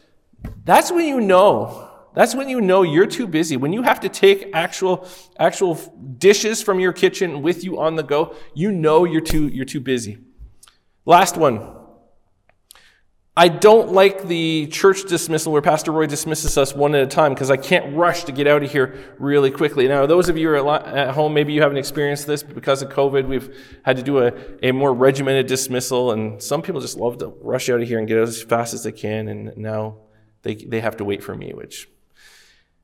that's 0.66 0.92
when 0.92 1.06
you 1.06 1.22
know 1.22 1.91
that's 2.14 2.36
when 2.36 2.50
you 2.50 2.60
know 2.62 2.82
you're 2.82 3.08
too 3.08 3.28
busy. 3.28 3.58
When 3.58 3.74
you 3.74 3.84
have 3.84 4.00
to 4.02 4.10
take 4.10 4.50
actual, 4.54 5.08
actual 5.40 5.76
dishes 6.18 6.62
from 6.62 6.80
your 6.80 6.94
kitchen 6.94 7.42
with 7.42 7.64
you 7.64 7.80
on 7.80 7.96
the 7.96 8.04
go, 8.04 8.36
you 8.54 8.72
know 8.72 9.06
you're 9.06 9.22
too, 9.22 9.48
you're 9.48 9.66
too 9.66 9.80
busy. 9.80 10.18
Last 11.06 11.38
one. 11.38 11.78
I 13.36 13.48
don't 13.48 13.94
like 13.94 14.28
the 14.28 14.68
church 14.68 15.06
dismissal 15.08 15.54
where 15.54 15.62
Pastor 15.62 15.94
Roy 15.94 16.06
dismisses 16.06 16.58
us 16.58 16.76
one 16.76 16.94
at 16.96 17.02
a 17.02 17.08
time 17.08 17.34
because 17.34 17.50
I 17.50 17.56
can't 17.56 17.96
rush 17.96 18.26
to 18.26 18.34
get 18.34 18.46
out 18.46 18.62
of 18.62 18.70
here 18.70 19.16
really 19.18 19.52
quickly. 19.52 19.88
Now, 19.88 20.06
those 20.06 20.28
of 20.28 20.38
you 20.38 20.54
at 20.70 21.12
home, 21.16 21.34
maybe 21.34 21.54
you 21.54 21.62
haven't 21.62 21.78
experienced 21.78 22.28
this, 22.28 22.44
but 22.44 22.56
because 22.56 22.82
of 22.82 22.90
COVID, 22.90 23.28
we've 23.28 23.80
had 23.84 23.96
to 23.96 24.04
do 24.04 24.20
a, 24.20 24.34
a 24.62 24.74
more 24.74 24.94
regimented 24.94 25.48
dismissal, 25.48 26.12
and 26.12 26.44
some 26.44 26.62
people 26.62 26.82
just 26.82 26.98
love 26.98 27.20
to 27.20 27.28
rush 27.42 27.70
out 27.70 27.82
of 27.82 27.88
here 27.88 28.00
and 28.00 28.08
get 28.08 28.18
out 28.18 28.28
as 28.28 28.44
fast 28.44 28.74
as 28.74 28.84
they 28.84 28.92
can, 28.92 29.30
and 29.30 29.56
now 29.56 30.00
they, 30.42 30.56
they 30.56 30.82
have 30.82 30.98
to 30.98 31.06
wait 31.06 31.24
for 31.24 31.34
me, 31.34 31.54
which 31.54 31.88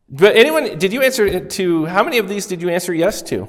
but 0.09 0.35
anyone, 0.35 0.77
did 0.77 0.93
you 0.93 1.01
answer 1.01 1.39
to, 1.39 1.85
how 1.85 2.03
many 2.03 2.17
of 2.17 2.29
these 2.29 2.45
did 2.45 2.61
you 2.61 2.69
answer 2.69 2.93
yes 2.93 3.21
to? 3.23 3.47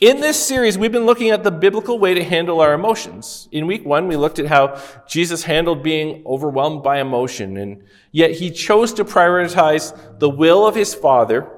In 0.00 0.20
this 0.20 0.42
series, 0.42 0.78
we've 0.78 0.92
been 0.92 1.06
looking 1.06 1.30
at 1.30 1.42
the 1.42 1.50
biblical 1.50 1.98
way 1.98 2.14
to 2.14 2.22
handle 2.22 2.60
our 2.60 2.74
emotions. 2.74 3.48
In 3.50 3.66
week 3.66 3.84
one, 3.84 4.06
we 4.06 4.16
looked 4.16 4.38
at 4.38 4.46
how 4.46 4.80
Jesus 5.08 5.42
handled 5.42 5.82
being 5.82 6.22
overwhelmed 6.24 6.82
by 6.82 7.00
emotion, 7.00 7.56
and 7.56 7.82
yet 8.12 8.32
he 8.32 8.50
chose 8.50 8.92
to 8.94 9.04
prioritize 9.04 10.18
the 10.20 10.30
will 10.30 10.66
of 10.66 10.74
his 10.74 10.94
Father 10.94 11.50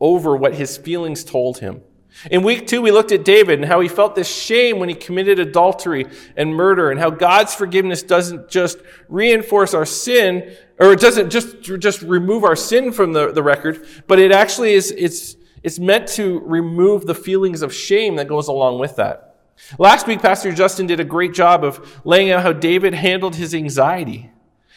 over 0.00 0.34
what 0.34 0.54
his 0.54 0.78
feelings 0.78 1.22
told 1.22 1.58
him. 1.58 1.82
In 2.30 2.42
week 2.42 2.66
two, 2.66 2.82
we 2.82 2.90
looked 2.90 3.12
at 3.12 3.24
David 3.24 3.60
and 3.60 3.68
how 3.68 3.80
he 3.80 3.88
felt 3.88 4.14
this 4.14 4.28
shame 4.28 4.78
when 4.78 4.88
he 4.88 4.94
committed 4.94 5.38
adultery 5.38 6.06
and 6.36 6.54
murder, 6.54 6.90
and 6.90 6.98
how 6.98 7.10
God's 7.10 7.54
forgiveness 7.54 8.02
doesn't 8.02 8.48
just 8.48 8.78
reinforce 9.08 9.74
our 9.74 9.86
sin, 9.86 10.54
or 10.78 10.92
it 10.92 11.00
doesn't 11.00 11.30
just, 11.30 11.60
just 11.62 12.02
remove 12.02 12.44
our 12.44 12.56
sin 12.56 12.92
from 12.92 13.12
the, 13.12 13.32
the 13.32 13.42
record, 13.42 13.86
but 14.06 14.18
it 14.18 14.32
actually 14.32 14.72
is, 14.72 14.90
it's, 14.90 15.36
it's 15.62 15.78
meant 15.78 16.08
to 16.08 16.40
remove 16.40 17.06
the 17.06 17.14
feelings 17.14 17.62
of 17.62 17.72
shame 17.72 18.16
that 18.16 18.28
goes 18.28 18.48
along 18.48 18.78
with 18.78 18.96
that. 18.96 19.36
Last 19.78 20.06
week, 20.06 20.22
Pastor 20.22 20.52
Justin 20.52 20.86
did 20.86 21.00
a 21.00 21.04
great 21.04 21.34
job 21.34 21.64
of 21.64 22.00
laying 22.04 22.30
out 22.30 22.42
how 22.42 22.52
David 22.52 22.94
handled 22.94 23.36
his 23.36 23.54
anxiety 23.54 24.30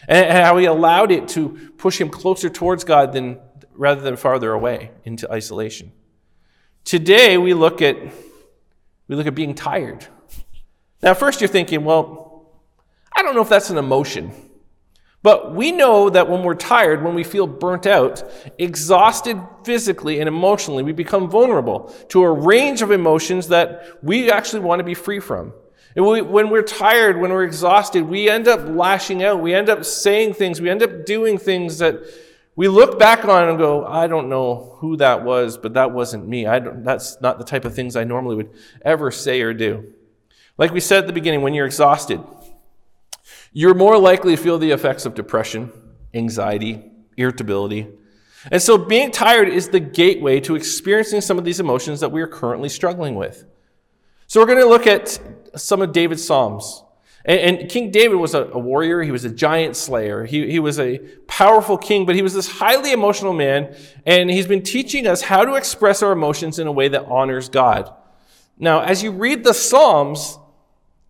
and 0.08 0.32
how 0.32 0.58
he 0.58 0.66
allowed 0.66 1.12
it 1.12 1.28
to 1.30 1.72
push 1.78 2.00
him 2.00 2.10
closer 2.10 2.50
towards 2.50 2.84
God 2.84 3.14
than, 3.14 3.40
rather 3.72 4.02
than 4.02 4.18
farther 4.18 4.52
away 4.52 4.92
into 5.06 5.32
isolation. 5.32 5.94
Today 6.84 7.38
we 7.38 7.54
look 7.54 7.82
at 7.82 7.98
we 9.08 9.16
look 9.16 9.28
at 9.28 9.36
being 9.36 9.56
tired. 9.56 10.06
Now 11.02 11.14
first 11.14 11.42
you're 11.42 11.48
thinking, 11.48 11.84
well, 11.84 12.52
I 13.16 13.22
don't 13.22 13.36
know 13.36 13.42
if 13.42 13.50
that's 13.50 13.70
an 13.70 13.78
emotion. 13.78 14.32
But 15.22 15.56
we 15.56 15.72
know 15.72 16.10
that 16.10 16.30
when 16.30 16.44
we're 16.44 16.54
tired, 16.54 17.02
when 17.02 17.16
we 17.16 17.24
feel 17.24 17.48
burnt 17.48 17.88
out, 17.88 18.30
exhausted 18.58 19.42
physically 19.64 20.20
and 20.20 20.28
emotionally, 20.28 20.84
we 20.84 20.92
become 20.92 21.30
vulnerable 21.30 21.94
to 22.10 22.24
a 22.24 22.32
range 22.32 22.82
of 22.82 22.92
emotions 22.92 23.48
that 23.48 24.00
we 24.04 24.30
actually 24.30 24.60
want 24.60 24.82
to 24.82 24.84
be 24.84 24.94
free 24.94 25.22
from. 25.22 25.54
And 25.96 26.06
we, 26.06 26.22
when 26.22 26.50
we're 26.50 26.64
tired, 26.64 27.22
when 27.22 27.32
we're 27.32 27.46
exhausted, 27.46 28.04
we 28.04 28.30
end 28.30 28.50
up 28.50 28.68
lashing 28.68 29.24
out. 29.24 29.42
We 29.42 29.54
end 29.54 29.70
up 29.70 29.86
saying 29.86 30.34
things. 30.34 30.60
We 30.60 30.70
end 30.70 30.84
up 30.84 31.06
doing 31.06 31.38
things 31.38 31.78
that 31.78 32.04
we 32.56 32.68
look 32.68 33.00
back 33.00 33.26
on 33.26 33.48
it 33.48 33.50
and 33.50 33.58
go, 33.58 33.86
I 33.86 34.08
don't 34.08 34.30
know 34.30 34.78
who 34.80 34.98
that 34.98 35.24
was, 35.24 35.58
but 35.58 35.74
that 35.74 35.92
wasn't 35.92 36.28
me. 36.28 36.46
I 36.46 36.60
don't 36.60 36.84
that's 36.84 37.20
not 37.22 37.40
the 37.40 37.46
type 37.46 37.66
of 37.66 37.74
things 37.74 37.96
I 37.96 38.04
normally 38.04 38.36
would 38.36 38.52
ever 38.84 39.12
say 39.12 39.42
or 39.42 39.54
do. 39.54 39.94
Like 40.58 40.72
we 40.72 40.80
said 40.80 41.00
at 41.00 41.08
the 41.08 41.14
beginning, 41.14 41.42
when 41.42 41.54
you're 41.54 41.66
exhausted, 41.66 42.22
you're 43.52 43.74
more 43.74 43.98
likely 43.98 44.36
to 44.36 44.42
feel 44.42 44.60
the 44.60 44.72
effects 44.72 45.06
of 45.06 45.16
depression, 45.16 45.72
anxiety, 46.14 46.92
irritability. 47.18 47.88
And 48.52 48.62
so 48.62 48.78
being 48.78 49.10
tired 49.10 49.48
is 49.48 49.70
the 49.70 49.80
gateway 49.80 50.40
to 50.42 50.56
experiencing 50.56 51.22
some 51.22 51.38
of 51.38 51.46
these 51.46 51.60
emotions 51.60 52.02
that 52.02 52.12
we 52.12 52.22
are 52.22 52.28
currently 52.28 52.70
struggling 52.70 53.16
with. 53.16 53.46
So 54.28 54.40
we're 54.40 54.48
going 54.48 54.60
to 54.60 54.66
look 54.66 54.86
at 54.86 55.20
some 55.56 55.82
of 55.82 55.92
David's 55.92 56.26
Psalms. 56.26 56.83
And, 57.26 57.60
and 57.60 57.70
King 57.70 57.92
David 57.92 58.16
was 58.16 58.34
a, 58.34 58.46
a, 58.46 58.60
warrior. 58.60 59.02
He 59.02 59.12
was 59.12 59.26
a 59.26 59.30
giant 59.30 59.76
slayer. 59.76 60.26
He, 60.26 60.50
he 60.50 60.60
was 60.60 60.80
a 60.80 61.00
powerful 61.28 61.78
king, 61.78 62.06
but 62.06 62.16
he 62.16 62.22
was 62.22 62.34
this 62.34 62.50
highly 62.50 62.92
emotional 62.92 63.34
man. 63.34 63.76
And 64.06 64.30
he's 64.30 64.48
been 64.48 64.64
teaching 64.64 65.08
us 65.08 65.22
how 65.22 65.46
to 65.46 65.56
express 65.56 66.04
our 66.04 66.12
emotions 66.12 66.60
in 66.60 66.68
a 66.68 66.72
way 66.72 66.90
that 66.90 67.06
honors 67.06 67.50
God. 67.50 67.94
Now, 68.58 68.82
as 68.82 69.02
you 69.02 69.12
read 69.12 69.44
the 69.44 69.54
Psalms, 69.54 70.38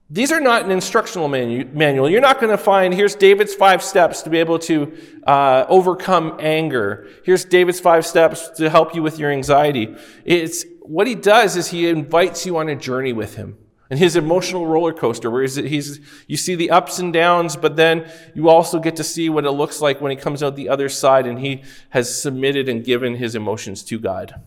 these 0.10 0.32
are 0.32 0.40
not 0.40 0.64
an 0.64 0.72
instructional 0.72 1.28
manu- 1.28 1.66
manual. 1.74 2.08
You're 2.08 2.22
not 2.22 2.40
going 2.40 2.52
to 2.52 2.64
find, 2.64 2.94
here's 2.94 3.16
David's 3.16 3.56
five 3.56 3.82
steps 3.82 4.22
to 4.22 4.30
be 4.30 4.38
able 4.38 4.60
to 4.60 4.96
uh, 5.26 5.66
overcome 5.68 6.38
anger. 6.40 7.08
Here's 7.26 7.44
David's 7.44 7.80
five 7.80 8.06
steps 8.06 8.50
to 8.58 8.70
help 8.70 8.94
you 8.94 9.02
with 9.02 9.18
your 9.18 9.32
anxiety. 9.32 9.96
It's 10.24 10.66
what 10.82 11.08
he 11.08 11.16
does 11.16 11.56
is 11.58 11.70
he 11.70 11.88
invites 11.88 12.46
you 12.46 12.58
on 12.58 12.70
a 12.70 12.76
journey 12.76 13.14
with 13.14 13.36
him 13.36 13.58
and 13.90 14.00
his 14.00 14.16
emotional 14.16 14.66
roller 14.66 14.94
coaster, 14.94 15.30
where 15.30 15.42
he's, 15.42 15.56
he's, 15.56 16.00
you 16.28 16.38
see 16.38 16.56
the 16.56 16.72
ups 16.72 17.00
and 17.00 17.14
downs, 17.14 17.56
but 17.56 17.76
then 17.76 18.10
you 18.34 18.50
also 18.50 18.80
get 18.80 18.96
to 18.96 19.04
see 19.04 19.30
what 19.30 19.46
it 19.46 19.52
looks 19.52 19.82
like 19.82 20.02
when 20.02 20.10
he 20.10 20.18
comes 20.18 20.42
out 20.42 20.56
the 20.56 20.70
other 20.70 20.90
side 20.90 21.28
and 21.28 21.40
he 21.40 21.64
has 21.90 22.22
submitted 22.22 22.70
and 22.70 22.84
given 22.84 23.16
his 23.16 23.36
emotions 23.36 23.84
to 23.84 24.00
God. 24.00 24.42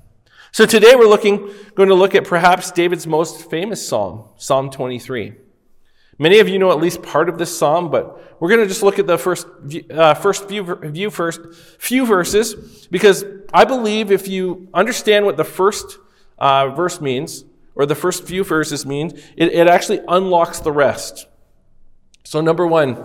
So 0.53 0.65
today 0.65 0.97
we're 0.97 1.09
looking, 1.09 1.53
going 1.75 1.91
to 1.91 1.95
look 1.95 2.15
at 2.15 2.25
perhaps 2.25 2.71
David's 2.71 3.07
most 3.07 3.51
famous 3.51 3.87
psalm, 3.87 4.25
Psalm 4.37 4.71
23. 4.71 5.35
Many 6.19 6.39
of 6.39 6.49
you 6.49 6.59
know 6.59 6.71
at 6.71 6.79
least 6.79 7.03
part 7.03 7.29
of 7.29 7.37
this 7.37 7.57
psalm, 7.57 7.91
but 7.91 8.41
we're 8.41 8.49
going 8.49 8.63
to 8.63 8.67
just 8.67 8.83
look 8.83 8.99
at 8.99 9.07
the 9.07 9.19
first, 9.19 9.47
uh, 9.91 10.15
first 10.15 10.49
few, 10.49 10.77
few, 10.93 11.11
first, 11.11 11.41
few 11.79 12.07
verses 12.07 12.89
because 12.91 13.25
I 13.53 13.67
believe 13.67 14.11
if 14.11 14.27
you 14.29 14.69
understand 14.73 15.27
what 15.27 15.37
the 15.37 15.45
first 15.45 15.99
uh, 16.39 16.69
verse 16.71 17.03
means, 17.03 17.45
or 17.77 17.87
the 17.87 17.95
first 17.95 18.25
few 18.25 18.43
verses 18.43 18.85
mean, 18.85 19.11
it, 19.37 19.53
it 19.53 19.69
actually 19.69 20.01
unlocks 20.09 20.61
the 20.61 20.73
rest. 20.73 21.27
So, 22.25 22.41
number 22.41 22.67
one, 22.67 23.05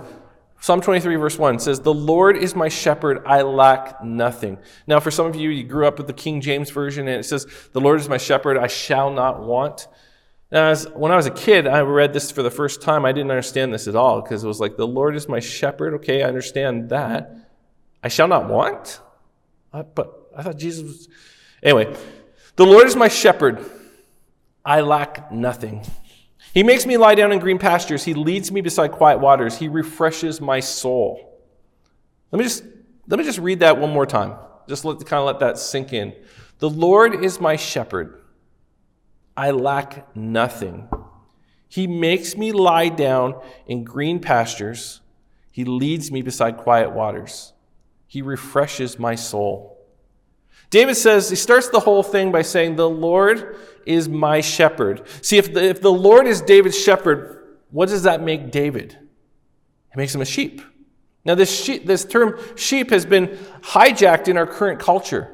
Psalm 0.62 0.80
23, 0.80 1.16
verse 1.16 1.38
1 1.38 1.60
says, 1.60 1.82
The 1.82 1.94
Lord 1.94 2.38
is 2.38 2.56
my 2.56 2.70
shepherd, 2.70 3.22
I 3.25 3.42
lack 3.42 4.04
nothing. 4.04 4.58
Now, 4.88 5.00
for 5.00 5.12
some 5.12 5.25
of 5.25 5.36
you, 5.36 5.50
you 5.50 5.63
grew 5.63 5.86
up 5.86 5.98
with 5.98 6.08
the 6.08 6.13
King 6.13 6.40
James 6.40 6.70
Version, 6.70 7.08
and 7.08 7.20
it 7.20 7.24
says, 7.24 7.46
The 7.74 7.82
Lord 7.82 8.00
is 8.00 8.08
my 8.08 8.18
shepherd, 8.18 8.58
I 8.58 8.68
shall 8.68 9.12
not 9.12 9.44
want. 9.44 9.88
Now, 10.51 10.70
as, 10.70 10.88
when 10.90 11.12
I 11.12 11.16
was 11.16 11.25
a 11.25 11.32
kid, 11.32 11.68
I 11.68 11.82
read 11.82 12.13
this 12.13 12.32
for 12.32 12.44
the 12.44 12.51
first 12.51 12.82
time. 12.82 13.06
I 13.06 13.12
didn't 13.12 13.32
understand 13.32 13.74
this 13.74 13.88
at 13.88 13.96
all 13.96 14.22
because 14.22 14.44
it 14.44 14.48
was 14.48 14.60
like, 14.60 14.78
The 14.78 14.88
Lord 14.88 15.16
is 15.16 15.28
my 15.28 15.40
shepherd. 15.40 15.96
Okay, 15.96 16.24
I 16.24 16.28
understand 16.28 16.90
that. 16.90 17.36
I 18.04 18.08
shall 18.08 18.28
not 18.28 18.50
want? 18.50 19.01
Uh, 19.74 19.84
but 19.84 20.30
I 20.36 20.44
thought 20.44 20.58
Jesus 20.58 20.84
was. 20.84 21.10
Anyway, 21.63 21.96
the 22.56 22.66
Lord 22.66 22.88
is 22.88 22.96
my 22.96 23.08
shepherd. 23.08 23.66
I 24.65 24.82
lack 24.82 25.32
nothing. 25.32 25.84
He 26.53 26.63
makes 26.63 26.86
me 26.86 26.98
lie 26.98 27.15
down 27.15 27.32
in 27.32 27.39
green 27.39 27.58
pastures. 27.58 28.03
He 28.03 28.13
leads 28.13 28.51
me 28.51 28.62
beside 28.62 28.91
quiet 28.91 29.20
waters. 29.20 29.58
He 29.58 29.68
refreshes 29.68 30.41
my 30.41 30.60
soul. 30.60 31.39
Let 32.32 32.39
me 32.39 32.44
just, 32.44 32.63
let 33.08 33.20
me 33.20 33.25
just 33.25 33.39
read 33.39 33.60
that 33.60 33.77
one 33.77 33.91
more 33.91 34.06
time. 34.06 34.36
Just 34.68 34.86
let, 34.86 35.00
kind 35.06 35.20
of 35.20 35.25
let 35.25 35.39
that 35.39 35.58
sink 35.58 35.94
in. 35.94 36.13
The 36.60 36.70
Lord 36.70 37.24
is 37.24 37.39
my 37.39 37.56
shepherd. 37.56 38.22
I 39.36 39.51
lack 39.51 40.15
nothing. 40.15 40.89
He 41.68 41.88
makes 41.88 42.36
me 42.36 42.51
lie 42.51 42.89
down 42.89 43.41
in 43.65 43.84
green 43.84 44.20
pastures. 44.20 45.00
He 45.51 45.63
leads 45.63 46.12
me 46.12 46.22
beside 46.22 46.58
quiet 46.58 46.91
waters. 46.91 47.53
He 48.08 48.22
refreshes 48.22 49.00
my 49.00 49.15
soul. 49.15 49.71
David 50.72 50.96
says, 50.96 51.30
he 51.30 51.36
starts 51.36 51.68
the 51.70 51.82
whole 51.82 52.01
thing 52.01 52.32
by 52.32 52.42
saying, 52.42 52.78
The 52.78 52.90
Lord 52.90 53.58
is 53.86 54.10
my 54.10 54.42
shepherd. 54.42 55.04
See, 55.22 55.38
if 55.38 55.54
the, 55.54 55.63
if 55.63 55.82
the 55.82 55.92
Lord 55.92 56.25
is 56.25 56.42
David's 56.42 56.80
shepherd, 56.80 57.60
what 57.70 57.90
does 57.90 58.04
that 58.04 58.22
make 58.24 58.51
David? 58.51 58.98
It 59.92 59.98
makes 59.98 60.16
him 60.16 60.22
a 60.22 60.25
sheep. 60.25 60.62
Now, 61.25 61.36
this, 61.36 61.63
sheep, 61.63 61.86
this 61.86 62.06
term 62.06 62.40
sheep 62.56 62.90
has 62.90 63.06
been 63.06 63.28
hijacked 63.62 64.28
in 64.28 64.38
our 64.38 64.48
current 64.48 64.80
culture. 64.80 65.30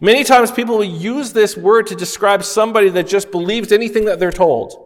Many 0.00 0.22
times 0.22 0.50
people 0.50 0.76
will 0.76 0.84
use 0.84 1.32
this 1.32 1.56
word 1.56 1.86
to 1.88 1.94
describe 1.94 2.44
somebody 2.44 2.90
that 2.90 3.06
just 3.06 3.30
believes 3.30 3.72
anything 3.72 4.04
that 4.04 4.20
they're 4.20 4.30
told. 4.30 4.83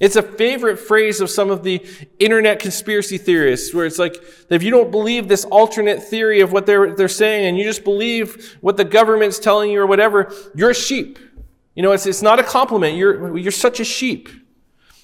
It's 0.00 0.16
a 0.16 0.22
favorite 0.22 0.78
phrase 0.78 1.20
of 1.20 1.28
some 1.28 1.50
of 1.50 1.62
the 1.62 1.86
internet 2.18 2.58
conspiracy 2.58 3.18
theorists, 3.18 3.74
where 3.74 3.84
it's 3.84 3.98
like, 3.98 4.16
if 4.48 4.62
you 4.62 4.70
don't 4.70 4.90
believe 4.90 5.28
this 5.28 5.44
alternate 5.44 6.02
theory 6.02 6.40
of 6.40 6.52
what 6.52 6.64
they're, 6.64 6.94
they're 6.94 7.06
saying 7.06 7.46
and 7.46 7.58
you 7.58 7.64
just 7.64 7.84
believe 7.84 8.56
what 8.62 8.78
the 8.78 8.84
government's 8.84 9.38
telling 9.38 9.70
you 9.70 9.78
or 9.78 9.86
whatever, 9.86 10.32
you're 10.54 10.70
a 10.70 10.74
sheep. 10.74 11.18
You 11.74 11.82
know, 11.82 11.92
it's, 11.92 12.06
it's 12.06 12.22
not 12.22 12.38
a 12.38 12.42
compliment. 12.42 12.96
You're, 12.96 13.36
you're 13.36 13.52
such 13.52 13.78
a 13.78 13.84
sheep. 13.84 14.30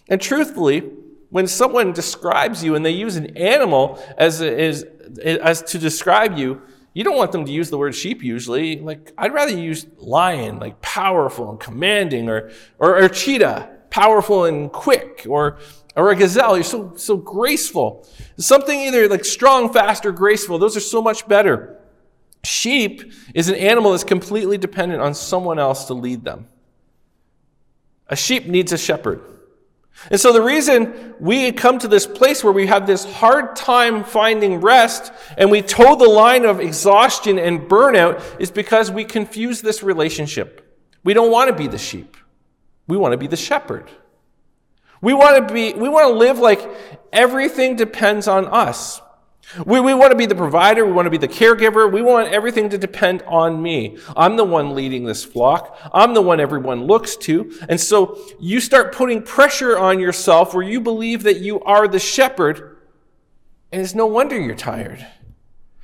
And 0.08 0.18
truthfully, 0.18 0.90
when 1.28 1.46
someone 1.46 1.92
describes 1.92 2.64
you 2.64 2.74
and 2.74 2.84
they 2.84 2.90
use 2.90 3.16
an 3.16 3.36
animal 3.36 4.02
as, 4.16 4.40
as, 4.40 4.86
as 5.22 5.60
to 5.64 5.78
describe 5.78 6.38
you, 6.38 6.62
you 6.94 7.04
don't 7.04 7.18
want 7.18 7.32
them 7.32 7.44
to 7.44 7.52
use 7.52 7.68
the 7.68 7.76
word 7.76 7.94
sheep 7.94 8.22
usually. 8.22 8.80
Like, 8.80 9.12
I'd 9.18 9.34
rather 9.34 9.52
use 9.52 9.86
lion, 9.98 10.58
like 10.58 10.80
powerful 10.80 11.50
and 11.50 11.60
commanding, 11.60 12.30
or, 12.30 12.50
or, 12.78 13.02
or 13.02 13.08
cheetah 13.10 13.75
powerful 13.90 14.44
and 14.44 14.70
quick, 14.72 15.26
or, 15.28 15.58
or 15.94 16.10
a 16.10 16.16
gazelle. 16.16 16.56
You're 16.56 16.64
so, 16.64 16.94
so 16.96 17.16
graceful. 17.16 18.06
Something 18.38 18.80
either 18.80 19.08
like 19.08 19.24
strong, 19.24 19.72
fast, 19.72 20.06
or 20.06 20.12
graceful. 20.12 20.58
Those 20.58 20.76
are 20.76 20.80
so 20.80 21.00
much 21.02 21.26
better. 21.28 21.78
Sheep 22.44 23.12
is 23.34 23.48
an 23.48 23.56
animal 23.56 23.92
that's 23.92 24.04
completely 24.04 24.58
dependent 24.58 25.02
on 25.02 25.14
someone 25.14 25.58
else 25.58 25.86
to 25.86 25.94
lead 25.94 26.24
them. 26.24 26.46
A 28.08 28.16
sheep 28.16 28.46
needs 28.46 28.72
a 28.72 28.78
shepherd. 28.78 29.20
And 30.10 30.20
so 30.20 30.32
the 30.32 30.42
reason 30.42 31.14
we 31.18 31.50
come 31.52 31.78
to 31.78 31.88
this 31.88 32.06
place 32.06 32.44
where 32.44 32.52
we 32.52 32.66
have 32.66 32.86
this 32.86 33.04
hard 33.04 33.56
time 33.56 34.04
finding 34.04 34.60
rest 34.60 35.10
and 35.36 35.50
we 35.50 35.62
toe 35.62 35.96
the 35.96 36.08
line 36.08 36.44
of 36.44 36.60
exhaustion 36.60 37.38
and 37.38 37.60
burnout 37.62 38.22
is 38.38 38.50
because 38.50 38.90
we 38.90 39.04
confuse 39.04 39.62
this 39.62 39.82
relationship. 39.82 40.62
We 41.02 41.14
don't 41.14 41.32
want 41.32 41.48
to 41.48 41.56
be 41.56 41.66
the 41.66 41.78
sheep. 41.78 42.16
We 42.86 42.96
want 42.96 43.12
to 43.12 43.18
be 43.18 43.26
the 43.26 43.36
shepherd. 43.36 43.90
We 45.00 45.12
want 45.12 45.46
to 45.46 45.54
be, 45.54 45.74
we 45.74 45.88
want 45.88 46.12
to 46.12 46.18
live 46.18 46.38
like 46.38 46.60
everything 47.12 47.76
depends 47.76 48.28
on 48.28 48.46
us. 48.46 49.00
We, 49.64 49.78
we 49.78 49.94
want 49.94 50.10
to 50.10 50.16
be 50.16 50.26
the 50.26 50.34
provider. 50.34 50.84
We 50.84 50.92
want 50.92 51.06
to 51.06 51.10
be 51.10 51.18
the 51.18 51.28
caregiver. 51.28 51.90
We 51.90 52.02
want 52.02 52.32
everything 52.32 52.68
to 52.70 52.78
depend 52.78 53.22
on 53.22 53.62
me. 53.62 53.98
I'm 54.16 54.36
the 54.36 54.44
one 54.44 54.74
leading 54.74 55.04
this 55.04 55.24
flock. 55.24 55.78
I'm 55.92 56.14
the 56.14 56.22
one 56.22 56.40
everyone 56.40 56.84
looks 56.84 57.16
to. 57.18 57.56
And 57.68 57.80
so 57.80 58.18
you 58.40 58.60
start 58.60 58.92
putting 58.92 59.22
pressure 59.22 59.78
on 59.78 60.00
yourself 60.00 60.52
where 60.52 60.64
you 60.64 60.80
believe 60.80 61.22
that 61.22 61.38
you 61.38 61.60
are 61.60 61.86
the 61.86 62.00
shepherd. 62.00 62.78
And 63.70 63.82
it's 63.82 63.94
no 63.94 64.06
wonder 64.06 64.38
you're 64.38 64.56
tired. 64.56 65.06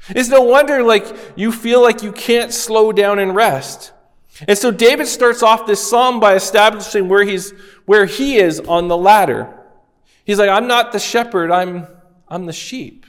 It's 0.09 0.29
no 0.29 0.43
wonder 0.43 0.83
like 0.83 1.07
you 1.37 1.53
feel 1.53 1.81
like 1.81 2.03
you 2.03 2.11
can't 2.11 2.53
slow 2.53 2.91
down 2.91 3.21
and 3.21 3.35
rest. 3.35 3.93
And 4.49 4.59
so 4.59 4.71
David 4.71 5.07
starts 5.07 5.43
off 5.43 5.67
this 5.67 5.87
psalm 5.89 6.21
by 6.21 6.35
establishing 6.35 7.09
where 7.09 7.25
he's 7.25 7.53
where 7.87 8.07
he 8.07 8.37
is 8.37 8.61
on 8.61 8.89
the 8.89 8.97
ladder. 8.97 9.59
He's 10.25 10.39
like, 10.39 10.51
I'm 10.51 10.67
not 10.67 10.93
the 10.93 10.99
shepherd, 10.99 11.51
I'm 11.51 11.87
I'm 12.29 12.47
the 12.47 12.53
sheep. 12.53 13.07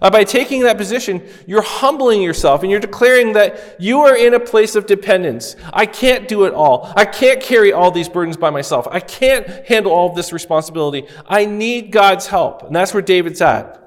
Uh, 0.00 0.08
by 0.08 0.22
taking 0.22 0.62
that 0.62 0.76
position, 0.76 1.26
you're 1.48 1.62
humbling 1.62 2.22
yourself 2.22 2.62
and 2.62 2.70
you're 2.70 2.78
declaring 2.78 3.32
that 3.32 3.80
you 3.80 4.00
are 4.02 4.16
in 4.16 4.34
a 4.34 4.40
place 4.40 4.76
of 4.76 4.86
dependence. 4.86 5.56
I 5.72 5.86
can't 5.86 6.28
do 6.28 6.44
it 6.44 6.54
all. 6.54 6.92
I 6.96 7.04
can't 7.04 7.40
carry 7.40 7.72
all 7.72 7.90
these 7.90 8.08
burdens 8.08 8.36
by 8.36 8.50
myself. 8.50 8.86
I 8.88 9.00
can't 9.00 9.48
handle 9.66 9.90
all 9.90 10.08
of 10.08 10.14
this 10.14 10.32
responsibility. 10.32 11.08
I 11.26 11.44
need 11.44 11.90
God's 11.90 12.28
help. 12.28 12.62
And 12.62 12.74
that's 12.74 12.94
where 12.94 13.02
David's 13.02 13.40
at. 13.40 13.78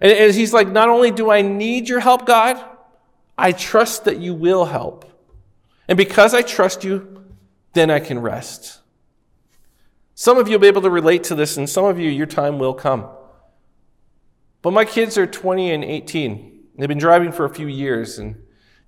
And, 0.00 0.12
and 0.12 0.34
he's 0.34 0.52
like, 0.52 0.68
not 0.68 0.88
only 0.88 1.10
do 1.10 1.28
I 1.30 1.42
need 1.42 1.88
your 1.88 2.00
help, 2.00 2.24
God, 2.24 2.62
I 3.36 3.50
trust 3.50 4.04
that 4.04 4.18
you 4.18 4.34
will 4.34 4.64
help. 4.64 5.11
And 5.88 5.96
because 5.96 6.34
I 6.34 6.42
trust 6.42 6.84
you, 6.84 7.24
then 7.72 7.90
I 7.90 8.00
can 8.00 8.18
rest. 8.18 8.80
Some 10.14 10.38
of 10.38 10.46
you 10.46 10.54
will 10.54 10.60
be 10.60 10.68
able 10.68 10.82
to 10.82 10.90
relate 10.90 11.24
to 11.24 11.34
this, 11.34 11.56
and 11.56 11.68
some 11.68 11.84
of 11.84 11.98
you, 11.98 12.08
your 12.08 12.26
time 12.26 12.58
will 12.58 12.74
come. 12.74 13.08
But 14.60 14.72
my 14.72 14.84
kids 14.84 15.18
are 15.18 15.26
20 15.26 15.72
and 15.72 15.84
18. 15.84 16.52
They've 16.78 16.88
been 16.88 16.98
driving 16.98 17.32
for 17.32 17.44
a 17.44 17.50
few 17.50 17.66
years. 17.66 18.18
And 18.18 18.36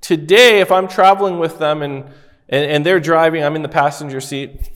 today, 0.00 0.60
if 0.60 0.70
I'm 0.70 0.86
traveling 0.86 1.38
with 1.38 1.58
them 1.58 1.82
and, 1.82 2.04
and, 2.48 2.70
and 2.70 2.86
they're 2.86 3.00
driving, 3.00 3.42
I'm 3.42 3.56
in 3.56 3.62
the 3.62 3.68
passenger 3.68 4.20
seat. 4.20 4.70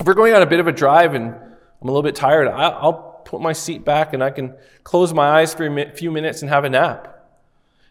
If 0.00 0.06
we're 0.06 0.14
going 0.14 0.34
on 0.34 0.42
a 0.42 0.46
bit 0.46 0.60
of 0.60 0.66
a 0.66 0.72
drive 0.72 1.14
and 1.14 1.26
I'm 1.34 1.82
a 1.82 1.86
little 1.86 2.02
bit 2.02 2.14
tired, 2.14 2.48
I'll 2.48 3.22
put 3.24 3.40
my 3.40 3.52
seat 3.52 3.84
back 3.84 4.12
and 4.14 4.22
I 4.22 4.30
can 4.30 4.54
close 4.84 5.12
my 5.12 5.40
eyes 5.40 5.52
for 5.52 5.66
a 5.66 5.90
few 5.92 6.10
minutes 6.10 6.42
and 6.42 6.48
have 6.50 6.64
a 6.64 6.70
nap. 6.70 7.15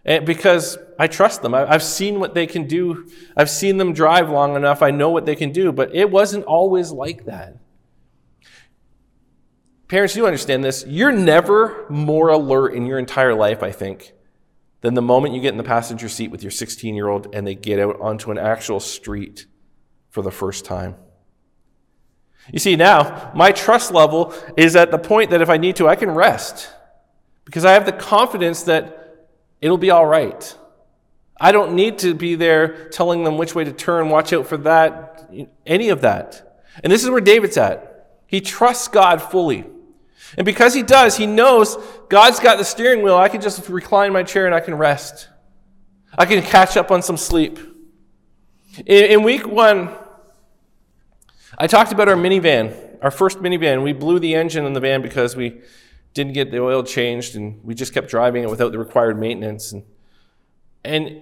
And 0.05 0.25
because 0.25 0.77
I 0.97 1.07
trust 1.07 1.41
them. 1.41 1.53
I've 1.53 1.83
seen 1.83 2.19
what 2.19 2.33
they 2.33 2.47
can 2.47 2.67
do. 2.67 3.09
I've 3.35 3.49
seen 3.49 3.77
them 3.77 3.93
drive 3.93 4.29
long 4.29 4.55
enough. 4.55 4.81
I 4.81 4.91
know 4.91 5.09
what 5.09 5.25
they 5.25 5.35
can 5.35 5.51
do, 5.51 5.71
but 5.71 5.93
it 5.93 6.09
wasn't 6.09 6.45
always 6.45 6.91
like 6.91 7.25
that. 7.25 7.57
Parents, 9.87 10.15
you 10.15 10.25
understand 10.25 10.63
this. 10.63 10.85
You're 10.87 11.11
never 11.11 11.85
more 11.89 12.29
alert 12.29 12.73
in 12.73 12.85
your 12.85 12.97
entire 12.97 13.33
life, 13.33 13.61
I 13.61 13.71
think, 13.71 14.13
than 14.81 14.93
the 14.93 15.01
moment 15.01 15.33
you 15.33 15.41
get 15.41 15.51
in 15.51 15.57
the 15.57 15.63
passenger 15.63 16.07
seat 16.07 16.31
with 16.31 16.43
your 16.43 16.51
16 16.51 16.95
year 16.95 17.07
old 17.07 17.33
and 17.33 17.45
they 17.45 17.55
get 17.55 17.79
out 17.79 17.99
onto 17.99 18.31
an 18.31 18.37
actual 18.37 18.79
street 18.79 19.47
for 20.09 20.21
the 20.21 20.31
first 20.31 20.65
time. 20.65 20.95
You 22.51 22.59
see, 22.59 22.75
now 22.75 23.31
my 23.35 23.51
trust 23.51 23.91
level 23.91 24.33
is 24.55 24.75
at 24.75 24.91
the 24.91 24.97
point 24.97 25.31
that 25.31 25.41
if 25.41 25.49
I 25.49 25.57
need 25.57 25.75
to, 25.77 25.87
I 25.87 25.95
can 25.95 26.11
rest 26.11 26.71
because 27.43 27.65
I 27.65 27.73
have 27.73 27.85
the 27.85 27.91
confidence 27.91 28.63
that 28.63 29.04
It'll 29.61 29.77
be 29.77 29.91
all 29.91 30.05
right. 30.05 30.55
I 31.39 31.51
don't 31.51 31.75
need 31.75 31.99
to 31.99 32.13
be 32.13 32.35
there 32.35 32.89
telling 32.89 33.23
them 33.23 33.37
which 33.37 33.55
way 33.55 33.63
to 33.63 33.73
turn, 33.73 34.09
watch 34.09 34.31
out 34.31 34.47
for 34.47 34.57
that, 34.57 35.29
any 35.65 35.89
of 35.89 36.01
that. 36.01 36.63
And 36.83 36.91
this 36.91 37.03
is 37.03 37.09
where 37.09 37.21
David's 37.21 37.57
at. 37.57 38.09
He 38.27 38.41
trusts 38.41 38.87
God 38.87 39.21
fully. 39.21 39.65
And 40.37 40.45
because 40.45 40.73
he 40.73 40.81
does, 40.83 41.17
he 41.17 41.27
knows 41.27 41.77
God's 42.09 42.39
got 42.39 42.57
the 42.57 42.65
steering 42.65 43.03
wheel. 43.03 43.15
I 43.15 43.29
can 43.29 43.41
just 43.41 43.67
recline 43.69 44.11
my 44.13 44.23
chair 44.23 44.45
and 44.45 44.55
I 44.55 44.59
can 44.59 44.75
rest. 44.75 45.29
I 46.17 46.25
can 46.25 46.41
catch 46.41 46.77
up 46.77 46.91
on 46.91 47.01
some 47.01 47.17
sleep. 47.17 47.59
In, 48.85 49.05
in 49.05 49.23
week 49.23 49.47
one, 49.47 49.89
I 51.57 51.67
talked 51.67 51.91
about 51.91 52.09
our 52.09 52.15
minivan, 52.15 52.97
our 53.01 53.11
first 53.11 53.39
minivan. 53.39 53.83
We 53.83 53.93
blew 53.93 54.19
the 54.19 54.35
engine 54.35 54.65
in 54.65 54.73
the 54.73 54.79
van 54.79 55.01
because 55.01 55.35
we 55.35 55.61
didn't 56.15 56.33
get 56.33 56.49
the 56.49 56.59
oil 56.59 56.81
changed, 56.81 57.35
and 57.35 57.63
we 57.63 57.75
just 57.75 57.93
kept 57.93 58.09
driving 58.09 58.41
it 58.41 58.49
without 58.49 58.71
the 58.71 58.79
required 58.79 59.19
maintenance. 59.19 59.73
And, 59.73 59.83
and 60.83 61.21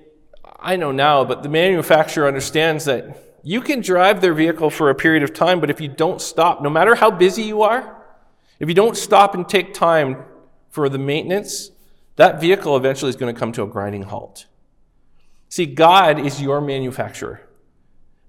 I 0.60 0.78
know 0.78 0.92
now, 0.92 1.26
but 1.26 1.44
the 1.44 1.50
manufacturer 1.50 2.28
understands 2.28 2.86
that 2.86 3.42
you 3.44 3.60
can 3.60 3.82
drive 3.82 4.22
their 4.22 4.36
vehicle 4.36 4.70
for 4.70 4.90
a 4.90 4.96
period 4.96 5.24
of 5.24 5.34
time, 5.34 5.60
but 5.60 5.70
if 5.70 5.82
you 5.82 5.90
don't 5.90 6.22
stop, 6.22 6.62
no 6.62 6.70
matter 6.70 6.96
how 6.96 7.12
busy 7.12 7.42
you 7.42 7.64
are, 7.64 8.02
if 8.60 8.70
you 8.70 8.76
don't 8.76 8.96
stop 8.96 9.34
and 9.34 9.50
take 9.50 9.74
time 9.74 10.24
for 10.70 10.88
the 10.88 11.00
maintenance, 11.00 11.72
that 12.16 12.40
vehicle 12.40 12.78
eventually 12.78 13.10
is 13.10 13.16
going 13.16 13.34
to 13.34 13.38
come 13.38 13.52
to 13.54 13.64
a 13.64 13.68
grinding 13.68 14.04
halt. 14.04 14.46
See, 15.50 15.66
God 15.66 16.20
is 16.20 16.40
your 16.40 16.62
manufacturer, 16.62 17.42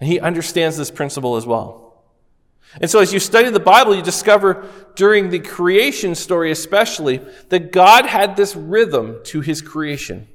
and 0.01 0.09
He 0.09 0.19
understands 0.19 0.79
this 0.79 0.91
principle 0.91 1.37
as 1.37 1.47
well. 1.47 1.84
And 2.81 2.91
so, 2.91 2.99
as 2.99 3.13
you 3.13 3.21
study 3.21 3.51
the 3.51 3.61
Bible, 3.61 3.95
you 3.95 4.03
discover 4.03 4.69
during 4.97 5.31
the 5.31 5.39
creation 5.39 6.15
story, 6.15 6.51
especially, 6.51 7.21
that 7.49 7.71
God 7.73 8.07
had 8.07 8.37
this 8.37 8.57
rhythm 8.57 9.21
to 9.25 9.41
his 9.41 9.63
creation. 9.63 10.27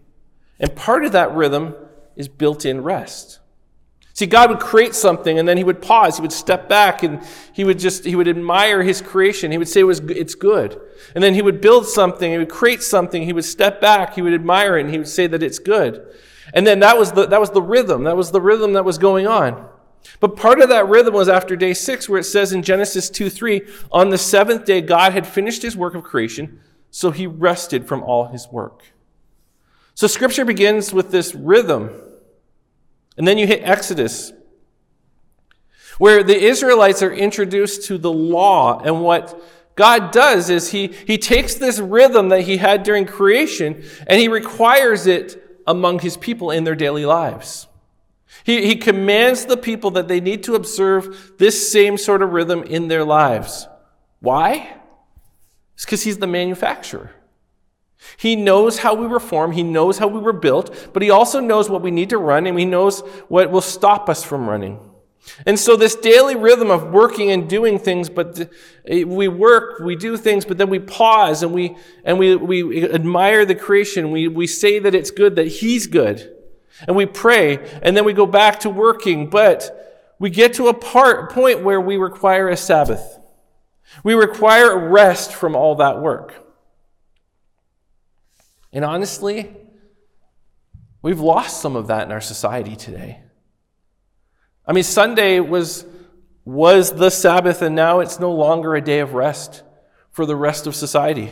And 0.60 0.76
part 0.76 1.06
of 1.06 1.12
that 1.14 1.34
rhythm 1.34 1.76
is 2.16 2.28
built 2.28 2.66
in 2.66 2.82
rest. 2.82 3.40
See, 4.20 4.26
God 4.26 4.50
would 4.50 4.60
create 4.60 4.96
something 4.96 5.40
and 5.40 5.48
then 5.48 5.56
he 5.56 5.64
would 5.64 5.82
pause, 5.82 6.18
he 6.18 6.22
would 6.22 6.34
step 6.34 6.68
back 6.68 7.04
and 7.04 7.26
he 7.54 7.64
would 7.64 7.80
just, 7.80 8.04
he 8.04 8.18
would 8.18 8.28
admire 8.28 8.84
his 8.84 9.02
creation. 9.02 9.50
He 9.50 9.58
would 9.58 9.70
say 9.70 9.80
it 9.80 9.84
was, 9.84 10.02
it's 10.02 10.36
good. 10.36 10.78
And 11.16 11.24
then 11.24 11.36
he 11.36 11.42
would 11.42 11.62
build 11.62 11.88
something, 11.88 12.30
he 12.30 12.38
would 12.38 12.50
create 12.50 12.84
something, 12.84 13.24
he 13.24 13.32
would 13.32 13.46
step 13.46 13.80
back, 13.80 14.16
he 14.16 14.22
would 14.22 14.34
admire 14.34 14.78
it, 14.78 14.82
and 14.82 14.90
he 14.90 14.98
would 14.98 15.08
say 15.08 15.28
that 15.28 15.42
it's 15.42 15.58
good. 15.58 16.06
And 16.54 16.68
then 16.68 16.80
that 16.80 16.98
was 16.98 17.14
the, 17.14 17.28
that 17.28 17.40
was 17.40 17.52
the 17.52 17.62
rhythm. 17.62 18.04
That 18.04 18.18
was 18.18 18.32
the 18.32 18.42
rhythm 18.42 18.74
that 18.74 18.84
was 18.84 18.98
going 18.98 19.26
on. 19.26 19.69
But 20.20 20.36
part 20.36 20.62
of 20.62 20.70
that 20.70 20.88
rhythm 20.88 21.14
was 21.14 21.30
after 21.30 21.56
day 21.56 21.74
six, 21.74 22.10
where 22.10 22.20
it 22.20 22.26
says 22.26 22.52
in 22.52 22.64
Genesis 22.64 23.10
2 23.10 23.30
3, 23.30 23.62
on 23.92 24.10
the 24.10 24.18
seventh 24.18 24.66
day, 24.66 24.82
God 24.82 25.14
had 25.14 25.26
finished 25.26 25.62
his 25.62 25.78
work 25.78 25.96
of 25.96 26.04
creation, 26.04 26.60
so 26.92 27.12
he 27.12 27.28
rested 27.28 27.88
from 27.88 28.04
all 28.04 28.28
his 28.28 28.48
work. 28.52 28.84
So 29.96 30.08
scripture 30.08 30.46
begins 30.46 30.94
with 30.94 31.12
this 31.12 31.36
rhythm. 31.36 31.92
And 33.18 33.28
then 33.28 33.38
you 33.38 33.46
hit 33.46 33.62
Exodus, 33.64 34.32
where 35.98 36.24
the 36.24 36.38
Israelites 36.38 37.04
are 37.04 37.12
introduced 37.12 37.86
to 37.88 37.98
the 37.98 38.12
law. 38.12 38.80
And 38.80 39.02
what 39.02 39.42
God 39.76 40.12
does 40.12 40.50
is 40.50 40.72
he, 40.72 40.88
he 40.88 41.18
takes 41.18 41.56
this 41.56 41.80
rhythm 41.80 42.30
that 42.30 42.42
he 42.42 42.58
had 42.58 42.84
during 42.84 43.06
creation 43.06 43.84
and 44.08 44.20
he 44.20 44.28
requires 44.28 45.08
it 45.08 45.62
among 45.68 46.00
his 46.00 46.18
people 46.18 46.52
in 46.52 46.64
their 46.66 46.76
daily 46.76 47.06
lives. 47.06 47.68
He, 48.44 48.66
he 48.68 48.76
commands 48.76 49.46
the 49.46 49.58
people 49.58 49.92
that 49.92 50.08
they 50.08 50.20
need 50.20 50.44
to 50.44 50.56
observe 50.56 51.34
this 51.38 51.72
same 51.72 51.98
sort 51.98 52.22
of 52.22 52.32
rhythm 52.32 52.64
in 52.64 52.88
their 52.88 53.04
lives. 53.04 53.68
Why? 54.20 54.76
It's 55.76 55.86
because 55.86 56.04
he's 56.04 56.18
the 56.18 56.28
manufacturer. 56.28 57.12
He 58.18 58.36
knows 58.36 58.80
how 58.80 58.94
we 58.94 59.08
were 59.08 59.20
formed, 59.20 59.56
he 59.56 59.64
knows 59.64 59.98
how 59.98 60.08
we 60.08 60.20
were 60.20 60.34
built, 60.34 60.90
but 60.94 61.02
he 61.02 61.10
also 61.10 61.40
knows 61.40 61.70
what 61.70 61.82
we 61.82 61.92
need 61.92 62.10
to 62.10 62.18
run 62.18 62.48
and 62.48 62.58
he 62.58 62.66
knows 62.66 63.02
what 63.28 63.52
will 63.52 63.62
stop 63.62 64.10
us 64.10 64.24
from 64.24 64.50
running. 64.50 64.80
And 65.46 65.60
so 65.60 65.76
this 65.76 65.96
daily 65.96 66.36
rhythm 66.36 66.72
of 66.72 66.92
working 66.92 67.32
and 67.32 67.48
doing 67.48 67.78
things, 67.78 68.10
but 68.10 68.50
eh, 68.88 69.04
we 69.04 69.28
work, 69.28 69.80
we 69.80 69.96
do 69.96 70.18
things, 70.18 70.46
but 70.46 70.58
then 70.58 70.70
we 70.70 70.80
pause 70.80 71.44
and 71.44 71.54
we 71.54 71.76
and 72.04 72.18
we, 72.18 72.36
we 72.36 72.90
admire 72.90 73.46
the 73.46 73.54
creation. 73.54 74.12
We, 74.12 74.28
we 74.28 74.48
say 74.48 74.80
that 74.80 74.96
it's 74.96 75.12
good, 75.12 75.36
that 75.36 75.48
he's 75.48 75.88
good. 75.88 76.36
And 76.88 76.96
we 76.96 77.06
pray, 77.06 77.80
and 77.82 77.96
then 77.96 78.06
we 78.06 78.14
go 78.14 78.26
back 78.26 78.62
to 78.62 78.70
working, 78.70 79.30
but 79.30 80.16
we 80.20 80.30
get 80.30 80.54
to 80.56 80.68
a 80.68 80.74
part, 80.74 81.32
point 81.32 81.64
where 81.64 81.80
we 81.80 81.98
require 81.98 82.50
a 82.50 82.58
Sabbath. 82.58 83.20
We 84.04 84.14
require 84.14 84.78
rest 84.78 85.34
from 85.34 85.56
all 85.56 85.76
that 85.76 86.02
work. 86.02 86.46
And 88.72 88.86
honestly, 88.86 89.56
we've 91.02 91.20
lost 91.20 91.62
some 91.62 91.76
of 91.76 91.88
that 91.88 92.06
in 92.06 92.12
our 92.12 92.22
society 92.22 92.76
today. 92.76 93.22
I 94.66 94.74
mean, 94.74 94.84
Sunday 94.84 95.40
was, 95.40 95.86
was 96.46 96.94
the 96.94 97.10
Sabbath, 97.10 97.62
and 97.62 97.76
now 97.76 98.00
it's 98.00 98.20
no 98.20 98.32
longer 98.32 98.76
a 98.76 98.82
day 98.82 99.00
of 99.00 99.14
rest 99.14 99.64
for 100.12 100.26
the 100.26 100.36
rest 100.36 100.68
of 100.68 100.76
society. 100.76 101.32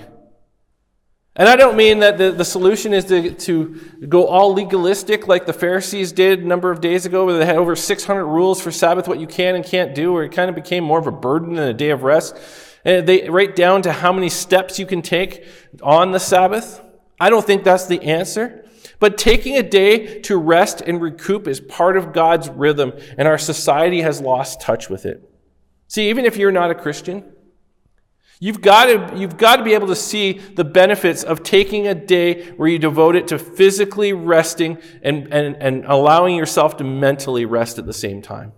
And 1.38 1.48
I 1.48 1.56
don't 1.56 1.78
mean 1.78 2.00
that 2.00 2.18
the, 2.18 2.32
the 2.32 2.44
solution 2.44 2.94
is 2.94 3.06
to, 3.06 3.32
to 3.32 3.80
go 4.10 4.26
all 4.26 4.54
legalistic 4.54 5.28
like 5.28 5.46
the 5.46 5.54
Pharisees 5.54 6.12
did 6.12 6.40
a 6.40 6.46
number 6.48 6.72
of 6.72 6.82
days 6.82 7.06
ago, 7.06 7.26
where 7.26 7.38
they 7.38 7.46
had 7.46 7.58
over 7.58 7.76
600 7.76 8.26
rules 8.26 8.60
for 8.60 8.72
Sabbath, 8.72 9.08
what 9.08 9.20
you 9.20 9.28
can 9.28 9.54
and 9.54 9.64
can't 9.64 9.94
do, 9.94 10.12
where 10.12 10.24
it 10.24 10.32
kind 10.32 10.50
of 10.50 10.56
became 10.56 10.84
more 10.84 10.98
of 10.98 11.06
a 11.06 11.12
burden 11.12 11.54
than 11.54 11.68
a 11.68 11.74
day 11.76 11.92
of 11.92 12.02
rest. 12.02 12.36
And 12.84 13.08
they 13.08 13.30
write 13.30 13.56
down 13.56 13.84
to 13.84 13.92
how 13.92 14.12
many 14.12 14.30
steps 14.30 14.80
you 14.80 14.88
can 14.88 15.04
take 15.04 15.46
on 15.84 16.12
the 16.12 16.20
Sabbath. 16.20 16.82
I 17.20 17.30
don't 17.30 17.46
think 17.46 17.64
that's 17.64 17.86
the 17.86 18.02
answer. 18.02 18.66
But 19.00 19.20
taking 19.20 19.58
a 19.58 19.64
day 19.64 20.22
to 20.22 20.38
rest 20.38 20.82
and 20.82 21.00
recoup 21.00 21.48
is 21.48 21.60
part 21.60 21.98
of 21.98 22.14
God's 22.14 22.50
rhythm, 22.50 22.94
and 23.16 23.28
our 23.28 23.38
society 23.38 24.02
has 24.02 24.20
lost 24.20 24.60
touch 24.60 24.90
with 24.90 25.06
it. 25.06 25.24
See, 25.88 26.10
even 26.10 26.26
if 26.26 26.36
you're 26.36 26.52
not 26.52 26.72
a 26.72 26.76
Christian, 26.76 27.24
You've 28.40 28.62
got, 28.62 28.86
to, 28.86 29.18
you've 29.18 29.38
got 29.38 29.56
to 29.56 29.64
be 29.64 29.74
able 29.74 29.88
to 29.88 29.96
see 29.96 30.34
the 30.34 30.64
benefits 30.64 31.24
of 31.24 31.42
taking 31.42 31.88
a 31.88 31.96
day 31.96 32.52
where 32.52 32.70
you 32.70 32.78
devote 32.78 33.16
it 33.16 33.28
to 33.30 33.40
physically 33.40 34.14
resting 34.14 34.78
and, 35.02 35.34
and, 35.34 35.56
and 35.56 35.86
allowing 35.86 36.36
yourself 36.36 36.78
to 36.78 36.84
mentally 36.84 37.46
rest 37.46 37.80
at 37.80 37.88
the 37.88 37.94
same 37.94 38.22
time. 38.22 38.54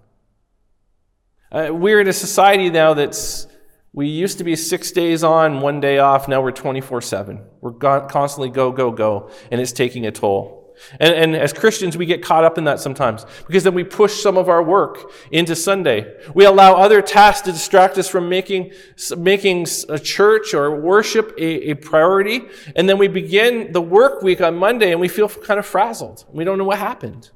Uh, 1.51 1.69
we're 1.71 2.01
in 2.01 2.09
a 2.09 2.13
society 2.13 2.69
now 2.69 2.93
that's, 2.93 3.47
we 3.93 4.07
used 4.07 4.37
to 4.39 4.43
be 4.43 4.55
six 4.57 4.91
days 4.91 5.23
on, 5.23 5.61
one 5.61 5.79
day 5.79 5.97
off. 5.97 6.27
Now 6.27 6.41
we're 6.41 6.51
24 6.51 7.01
7. 7.01 7.41
We're 7.61 7.71
constantly 7.71 8.49
go, 8.49 8.71
go, 8.73 8.91
go, 8.91 9.31
and 9.49 9.61
it's 9.61 9.71
taking 9.71 10.05
a 10.05 10.11
toll. 10.11 10.58
And, 10.99 11.13
and, 11.13 11.35
as 11.35 11.53
Christians, 11.53 11.97
we 11.97 12.05
get 12.05 12.23
caught 12.23 12.43
up 12.43 12.57
in 12.57 12.63
that 12.63 12.79
sometimes 12.79 13.25
because 13.45 13.63
then 13.63 13.73
we 13.73 13.83
push 13.83 14.21
some 14.21 14.37
of 14.37 14.49
our 14.49 14.63
work 14.63 15.11
into 15.31 15.55
Sunday. 15.55 16.15
We 16.33 16.45
allow 16.45 16.75
other 16.75 17.01
tasks 17.01 17.41
to 17.45 17.51
distract 17.51 17.97
us 17.97 18.07
from 18.07 18.29
making, 18.29 18.71
making 19.17 19.67
a 19.89 19.99
church 19.99 20.53
or 20.53 20.79
worship 20.79 21.33
a, 21.37 21.71
a 21.71 21.73
priority. 21.75 22.47
And 22.75 22.87
then 22.87 22.97
we 22.97 23.07
begin 23.07 23.71
the 23.71 23.81
work 23.81 24.21
week 24.21 24.41
on 24.41 24.55
Monday 24.55 24.91
and 24.91 24.99
we 24.99 25.07
feel 25.07 25.29
kind 25.29 25.59
of 25.59 25.65
frazzled. 25.65 26.25
We 26.31 26.43
don't 26.43 26.57
know 26.57 26.63
what 26.65 26.79
happened. 26.79 27.29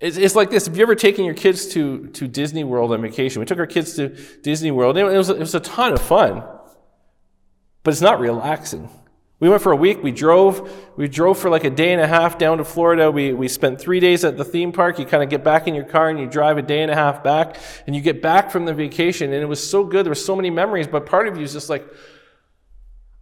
It's, 0.00 0.16
it's 0.16 0.34
like 0.34 0.50
this. 0.50 0.66
Have 0.66 0.76
you 0.76 0.82
ever 0.82 0.94
taken 0.94 1.24
your 1.24 1.34
kids 1.34 1.68
to, 1.68 2.08
to 2.08 2.28
Disney 2.28 2.64
World 2.64 2.92
on 2.92 3.00
vacation? 3.00 3.40
We 3.40 3.46
took 3.46 3.58
our 3.58 3.66
kids 3.66 3.94
to 3.94 4.08
Disney 4.42 4.70
World. 4.70 4.98
It 4.98 5.04
was, 5.04 5.30
it 5.30 5.38
was 5.38 5.54
a 5.54 5.60
ton 5.60 5.92
of 5.92 6.02
fun, 6.02 6.42
but 7.82 7.92
it's 7.92 8.02
not 8.02 8.20
relaxing. 8.20 8.90
We 9.44 9.50
went 9.50 9.60
for 9.60 9.72
a 9.72 9.76
week. 9.76 10.02
We 10.02 10.10
drove. 10.10 10.72
We 10.96 11.06
drove 11.06 11.38
for 11.38 11.50
like 11.50 11.64
a 11.64 11.70
day 11.70 11.92
and 11.92 12.00
a 12.00 12.06
half 12.06 12.38
down 12.38 12.56
to 12.56 12.64
Florida. 12.64 13.10
We, 13.10 13.34
we 13.34 13.46
spent 13.46 13.78
three 13.78 14.00
days 14.00 14.24
at 14.24 14.38
the 14.38 14.44
theme 14.44 14.72
park. 14.72 14.98
You 14.98 15.04
kind 15.04 15.22
of 15.22 15.28
get 15.28 15.44
back 15.44 15.68
in 15.68 15.74
your 15.74 15.84
car 15.84 16.08
and 16.08 16.18
you 16.18 16.24
drive 16.24 16.56
a 16.56 16.62
day 16.62 16.80
and 16.80 16.90
a 16.90 16.94
half 16.94 17.22
back. 17.22 17.58
And 17.86 17.94
you 17.94 18.00
get 18.00 18.22
back 18.22 18.50
from 18.50 18.64
the 18.64 18.72
vacation. 18.72 19.34
And 19.34 19.42
it 19.42 19.46
was 19.46 19.62
so 19.62 19.84
good. 19.84 20.06
There 20.06 20.10
were 20.10 20.14
so 20.14 20.34
many 20.34 20.48
memories. 20.48 20.86
But 20.86 21.04
part 21.04 21.28
of 21.28 21.36
you 21.36 21.42
is 21.42 21.52
just 21.52 21.68
like, 21.68 21.86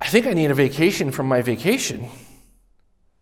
I 0.00 0.06
think 0.06 0.28
I 0.28 0.32
need 0.32 0.52
a 0.52 0.54
vacation 0.54 1.10
from 1.10 1.26
my 1.26 1.42
vacation. 1.42 2.08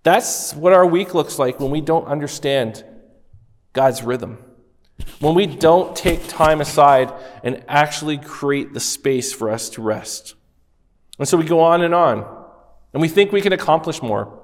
That's 0.02 0.52
what 0.54 0.74
our 0.74 0.84
week 0.84 1.14
looks 1.14 1.38
like 1.38 1.58
when 1.58 1.70
we 1.70 1.80
don't 1.80 2.04
understand 2.04 2.84
God's 3.72 4.02
rhythm. 4.02 4.44
When 5.20 5.34
we 5.34 5.46
don't 5.46 5.96
take 5.96 6.28
time 6.28 6.60
aside 6.60 7.14
and 7.42 7.64
actually 7.66 8.18
create 8.18 8.74
the 8.74 8.80
space 8.80 9.32
for 9.32 9.48
us 9.48 9.70
to 9.70 9.80
rest. 9.80 10.34
And 11.18 11.26
so 11.26 11.38
we 11.38 11.44
go 11.44 11.60
on 11.60 11.80
and 11.80 11.94
on. 11.94 12.39
And 12.92 13.00
we 13.00 13.08
think 13.08 13.32
we 13.32 13.40
can 13.40 13.52
accomplish 13.52 14.02
more. 14.02 14.36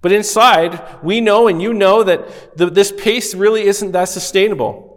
But 0.00 0.12
inside, 0.12 1.02
we 1.02 1.20
know 1.20 1.48
and 1.48 1.62
you 1.62 1.72
know 1.72 2.02
that 2.02 2.56
the, 2.56 2.68
this 2.68 2.92
pace 2.92 3.34
really 3.34 3.62
isn't 3.62 3.92
that 3.92 4.08
sustainable. 4.08 4.90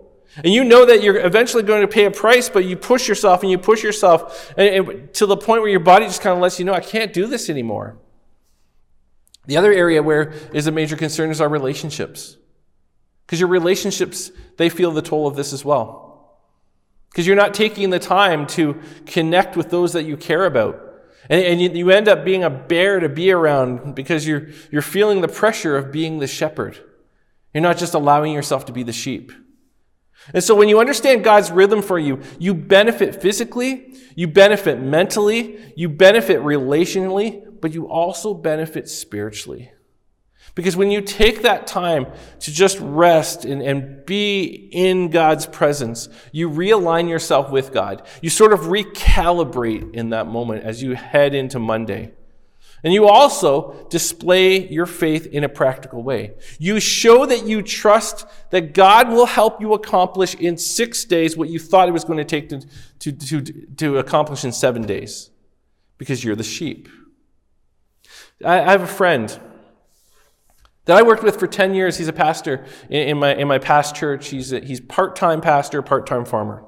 And 0.43 0.53
you 0.53 0.63
know 0.63 0.85
that 0.85 1.01
you're 1.01 1.17
eventually 1.17 1.63
going 1.63 1.81
to 1.81 1.87
pay 1.87 2.05
a 2.05 2.11
price, 2.11 2.49
but 2.49 2.65
you 2.65 2.75
push 2.75 3.07
yourself 3.07 3.41
and 3.41 3.49
you 3.49 3.57
push 3.57 3.83
yourself 3.83 4.53
and, 4.57 4.89
and 4.89 5.13
to 5.15 5.25
the 5.25 5.37
point 5.37 5.61
where 5.61 5.71
your 5.71 5.79
body 5.79 6.05
just 6.05 6.21
kind 6.21 6.35
of 6.35 6.41
lets 6.41 6.59
you 6.59 6.65
know, 6.65 6.73
I 6.73 6.81
can't 6.81 7.13
do 7.13 7.25
this 7.25 7.49
anymore. 7.49 7.97
The 9.45 9.57
other 9.57 9.71
area 9.71 10.03
where 10.03 10.33
is 10.53 10.67
a 10.67 10.71
major 10.71 10.97
concern 10.97 11.31
is 11.31 11.41
our 11.41 11.49
relationships. 11.49 12.37
Because 13.25 13.39
your 13.39 13.49
relationships, 13.49 14.31
they 14.57 14.69
feel 14.69 14.91
the 14.91 15.01
toll 15.01 15.25
of 15.25 15.35
this 15.35 15.53
as 15.53 15.63
well. 15.63 16.37
Because 17.09 17.25
you're 17.25 17.35
not 17.35 17.53
taking 17.53 17.89
the 17.89 17.99
time 17.99 18.45
to 18.47 18.79
connect 19.05 19.55
with 19.55 19.69
those 19.69 19.93
that 19.93 20.03
you 20.03 20.17
care 20.17 20.45
about. 20.45 20.86
And, 21.29 21.43
and 21.43 21.61
you, 21.61 21.69
you 21.69 21.91
end 21.91 22.07
up 22.07 22.23
being 22.23 22.43
a 22.43 22.49
bear 22.49 22.99
to 22.99 23.09
be 23.09 23.31
around 23.31 23.95
because 23.95 24.27
you're, 24.27 24.49
you're 24.71 24.81
feeling 24.81 25.21
the 25.21 25.27
pressure 25.27 25.77
of 25.77 25.91
being 25.91 26.19
the 26.19 26.27
shepherd. 26.27 26.77
You're 27.53 27.63
not 27.63 27.77
just 27.77 27.93
allowing 27.93 28.33
yourself 28.33 28.65
to 28.65 28.73
be 28.73 28.83
the 28.83 28.93
sheep. 28.93 29.31
And 30.33 30.43
so 30.43 30.55
when 30.55 30.67
you 30.67 30.79
understand 30.79 31.23
God's 31.23 31.51
rhythm 31.51 31.81
for 31.81 31.97
you, 31.97 32.21
you 32.37 32.53
benefit 32.53 33.21
physically, 33.21 33.95
you 34.15 34.27
benefit 34.27 34.81
mentally, 34.81 35.73
you 35.75 35.87
benefit 35.89 36.39
relationally, 36.39 37.43
but 37.61 37.73
you 37.73 37.87
also 37.87 38.33
benefit 38.33 38.89
spiritually. 38.89 39.71
Because 40.57 40.75
when 40.75 40.89
you 40.89 41.01
take 41.01 41.43
that 41.43 41.67
time 41.67 42.07
to 42.39 42.51
just 42.51 42.79
rest 42.79 43.45
and, 43.45 43.61
and 43.61 44.03
be 44.07 44.69
in 44.71 45.11
God's 45.11 45.45
presence, 45.45 46.09
you 46.31 46.49
realign 46.49 47.07
yourself 47.07 47.51
with 47.51 47.71
God. 47.71 48.01
You 48.23 48.31
sort 48.31 48.53
of 48.53 48.61
recalibrate 48.61 49.93
in 49.93 50.09
that 50.09 50.25
moment 50.25 50.63
as 50.63 50.81
you 50.81 50.95
head 50.95 51.35
into 51.35 51.59
Monday. 51.59 52.11
And 52.83 52.91
you 52.91 53.05
also 53.07 53.85
display 53.91 54.67
your 54.67 54.87
faith 54.87 55.27
in 55.27 55.43
a 55.43 55.49
practical 55.49 56.01
way. 56.01 56.33
You 56.57 56.79
show 56.79 57.27
that 57.27 57.45
you 57.45 57.61
trust 57.61 58.25
that 58.49 58.73
God 58.73 59.09
will 59.09 59.27
help 59.27 59.61
you 59.61 59.73
accomplish 59.73 60.33
in 60.33 60.57
six 60.57 61.05
days 61.05 61.37
what 61.37 61.49
you 61.49 61.59
thought 61.59 61.87
it 61.87 61.91
was 61.91 62.03
going 62.03 62.17
to 62.17 62.25
take 62.25 62.49
to, 62.49 62.65
to, 62.97 63.11
to, 63.11 63.41
to 63.75 63.97
accomplish 63.99 64.43
in 64.43 64.51
seven 64.51 64.81
days 64.87 65.29
because 65.99 66.23
you're 66.23 66.35
the 66.35 66.41
sheep. 66.41 66.89
I, 68.43 68.59
I 68.59 68.71
have 68.71 68.81
a 68.81 68.87
friend 68.87 69.39
that 70.87 70.97
I 70.97 71.03
worked 71.03 71.23
with 71.23 71.39
for 71.39 71.47
10 71.47 71.73
years. 71.73 71.97
He's 71.97 72.07
a 72.07 72.13
pastor 72.13 72.65
in, 72.89 73.19
my, 73.19 73.35
in 73.35 73.47
my 73.47 73.59
past 73.59 73.95
church. 73.95 74.29
He's, 74.29 74.51
a, 74.51 74.59
he's 74.59 74.81
part-time 74.81 75.41
pastor, 75.41 75.81
part-time 75.81 76.25
farmer. 76.25 76.63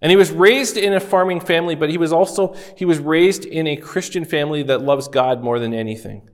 And 0.00 0.10
he 0.10 0.16
was 0.16 0.30
raised 0.30 0.76
in 0.76 0.92
a 0.92 1.00
farming 1.00 1.40
family, 1.40 1.74
but 1.74 1.88
he 1.88 1.96
was 1.96 2.12
also, 2.12 2.54
he 2.76 2.84
was 2.84 2.98
raised 2.98 3.44
in 3.44 3.66
a 3.66 3.76
Christian 3.76 4.24
family 4.24 4.62
that 4.64 4.82
loves 4.82 5.08
God 5.08 5.42
more 5.42 5.58
than 5.58 5.72
anything. 5.72 6.28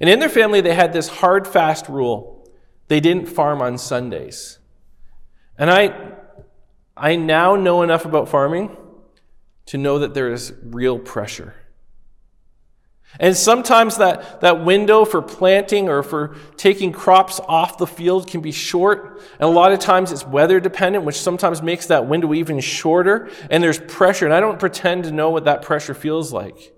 And 0.00 0.08
in 0.08 0.18
their 0.18 0.28
family, 0.28 0.60
they 0.60 0.74
had 0.74 0.92
this 0.92 1.08
hard, 1.08 1.46
fast 1.46 1.88
rule. 1.88 2.48
They 2.88 3.00
didn't 3.00 3.26
farm 3.26 3.60
on 3.60 3.78
Sundays. 3.78 4.58
And 5.58 5.70
I, 5.70 6.14
I 6.96 7.16
now 7.16 7.56
know 7.56 7.82
enough 7.82 8.04
about 8.04 8.28
farming 8.28 8.76
to 9.66 9.78
know 9.78 9.98
that 9.98 10.14
there 10.14 10.32
is 10.32 10.54
real 10.62 10.98
pressure. 10.98 11.54
And 13.20 13.36
sometimes 13.36 13.98
that, 13.98 14.40
that 14.40 14.64
window 14.64 15.04
for 15.04 15.20
planting 15.20 15.88
or 15.88 16.02
for 16.02 16.36
taking 16.56 16.92
crops 16.92 17.40
off 17.46 17.78
the 17.78 17.86
field 17.86 18.26
can 18.26 18.40
be 18.40 18.52
short. 18.52 19.20
And 19.34 19.42
a 19.42 19.52
lot 19.52 19.72
of 19.72 19.78
times 19.78 20.12
it's 20.12 20.26
weather 20.26 20.60
dependent, 20.60 21.04
which 21.04 21.20
sometimes 21.20 21.62
makes 21.62 21.86
that 21.86 22.06
window 22.06 22.32
even 22.32 22.58
shorter. 22.60 23.30
And 23.50 23.62
there's 23.62 23.78
pressure. 23.78 24.24
And 24.24 24.34
I 24.34 24.40
don't 24.40 24.58
pretend 24.58 25.04
to 25.04 25.10
know 25.10 25.30
what 25.30 25.44
that 25.44 25.62
pressure 25.62 25.94
feels 25.94 26.32
like 26.32 26.74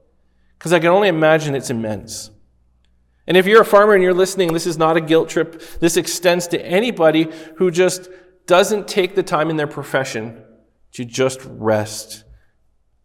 because 0.59 0.73
I 0.73 0.81
can 0.81 0.89
only 0.89 1.09
imagine 1.09 1.55
it's 1.55 1.71
immense. 1.71 2.31
And 3.27 3.37
if 3.37 3.47
you're 3.47 3.63
a 3.63 3.67
farmer 3.67 3.95
and 3.95 4.03
you're 4.03 4.13
listening, 4.13 4.53
this 4.53 4.67
is 4.67 4.77
not 4.77 4.97
a 4.97 5.01
guilt 5.01 5.29
trip. 5.29 5.63
This 5.79 5.97
extends 5.97 6.49
to 6.49 6.61
anybody 6.65 7.31
who 7.57 7.71
just 7.71 8.09
doesn't 8.47 8.89
take 8.89 9.15
the 9.15 9.23
time 9.23 9.51
in 9.51 9.57
their 9.57 9.67
profession 9.67 10.43
to 10.93 11.05
just 11.05 11.41
rest 11.45 12.25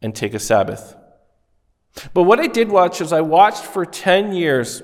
and 0.02 0.16
take 0.16 0.34
a 0.34 0.40
Sabbath. 0.40 0.96
But 2.14 2.24
what 2.24 2.40
I 2.40 2.48
did 2.48 2.70
watch 2.70 3.02
is 3.02 3.14
I 3.14 3.22
watched 3.22 3.64
for 3.64 3.86
10 3.86 4.34
years 4.34 4.82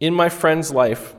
in 0.00 0.14
my 0.14 0.28
friend's 0.28 0.70
life 0.72 1.14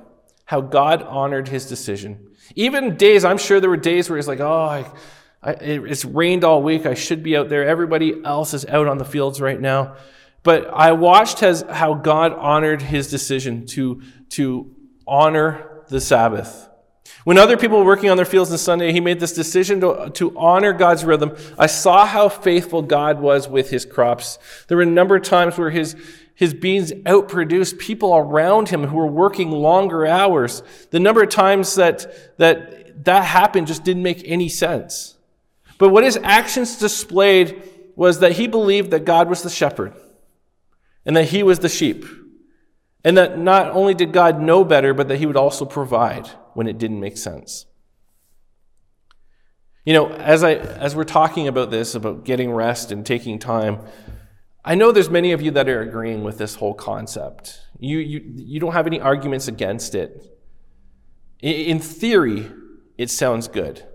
how 0.45 0.61
God 0.61 1.01
honored 1.03 1.47
his 1.47 1.67
decision. 1.67 2.31
Even 2.55 2.95
days, 2.95 3.25
I'm 3.25 3.37
sure 3.37 3.59
there 3.59 3.69
were 3.69 3.77
days 3.77 4.09
where 4.09 4.17
he's 4.17 4.27
like, 4.27 4.39
oh, 4.39 4.63
I, 4.63 4.91
I, 5.41 5.51
it's 5.51 6.05
rained 6.05 6.43
all 6.43 6.61
week. 6.61 6.85
I 6.85 6.93
should 6.93 7.23
be 7.23 7.35
out 7.35 7.49
there. 7.49 7.65
Everybody 7.65 8.23
else 8.23 8.53
is 8.53 8.65
out 8.65 8.87
on 8.87 8.97
the 8.97 9.05
fields 9.05 9.41
right 9.41 9.59
now. 9.59 9.95
But 10.43 10.67
I 10.71 10.91
watched 10.91 11.41
as, 11.41 11.63
how 11.67 11.95
God 11.95 12.33
honored 12.33 12.83
his 12.83 13.09
decision 13.09 13.65
to, 13.67 14.03
to 14.29 14.71
honor 15.07 15.83
the 15.89 15.99
Sabbath. 15.99 16.69
When 17.23 17.37
other 17.37 17.57
people 17.57 17.79
were 17.79 17.85
working 17.85 18.09
on 18.09 18.17
their 18.17 18.25
fields 18.25 18.51
on 18.51 18.57
Sunday, 18.57 18.91
he 18.91 18.99
made 18.99 19.19
this 19.19 19.33
decision 19.33 19.81
to, 19.81 20.11
to 20.13 20.37
honor 20.37 20.73
God's 20.73 21.05
rhythm. 21.05 21.35
I 21.57 21.67
saw 21.67 22.05
how 22.05 22.29
faithful 22.29 22.81
God 22.81 23.19
was 23.19 23.47
with 23.47 23.69
his 23.69 23.85
crops. 23.85 24.37
There 24.67 24.77
were 24.77 24.83
a 24.83 24.87
number 24.87 25.15
of 25.15 25.23
times 25.23 25.57
where 25.57 25.69
his, 25.69 25.95
his 26.35 26.53
beans 26.53 26.91
outproduced 26.91 27.79
people 27.79 28.15
around 28.15 28.69
him 28.69 28.85
who 28.85 28.97
were 28.97 29.07
working 29.07 29.51
longer 29.51 30.05
hours. 30.05 30.61
The 30.91 30.99
number 30.99 31.23
of 31.23 31.29
times 31.29 31.75
that, 31.75 32.37
that 32.37 33.05
that 33.05 33.23
happened 33.23 33.67
just 33.67 33.83
didn't 33.83 34.03
make 34.03 34.21
any 34.25 34.49
sense. 34.49 35.15
But 35.77 35.89
what 35.89 36.03
his 36.03 36.17
actions 36.23 36.77
displayed 36.77 37.61
was 37.95 38.19
that 38.19 38.33
he 38.33 38.47
believed 38.47 38.91
that 38.91 39.05
God 39.05 39.29
was 39.29 39.41
the 39.41 39.49
shepherd 39.49 39.93
and 41.05 41.15
that 41.15 41.25
he 41.25 41.43
was 41.43 41.59
the 41.59 41.69
sheep. 41.69 42.05
And 43.03 43.17
that 43.17 43.37
not 43.37 43.71
only 43.71 43.93
did 43.93 44.11
God 44.11 44.41
know 44.41 44.63
better, 44.63 44.93
but 44.93 45.07
that 45.09 45.17
he 45.17 45.25
would 45.25 45.37
also 45.37 45.65
provide 45.65 46.27
when 46.55 46.67
it 46.67 46.77
didn't 46.77 46.99
make 46.99 47.17
sense. 47.17 47.67
You 49.85 49.93
know, 49.93 50.09
as, 50.13 50.43
I, 50.43 50.55
as 50.55 50.95
we're 50.95 51.03
talking 51.03 51.47
about 51.47 51.69
this, 51.69 51.93
about 51.93 52.25
getting 52.25 52.51
rest 52.51 52.91
and 52.91 53.05
taking 53.05 53.37
time, 53.37 53.81
I 54.63 54.73
know 54.73 54.91
there's 54.91 55.11
many 55.11 55.31
of 55.31 55.43
you 55.43 55.51
that 55.51 55.69
are 55.69 55.81
agreeing 55.81 56.23
with 56.23 56.39
this 56.39 56.55
whole 56.55 56.73
concept. 56.73 57.61
You, 57.79 57.99
you, 57.99 58.33
you 58.35 58.59
don't 58.59 58.73
have 58.73 58.87
any 58.87 58.99
arguments 58.99 59.47
against 59.47 59.93
it. 59.93 60.39
In 61.39 61.79
theory, 61.79 62.51
it 62.97 63.11
sounds 63.11 63.47
good. 63.47 63.85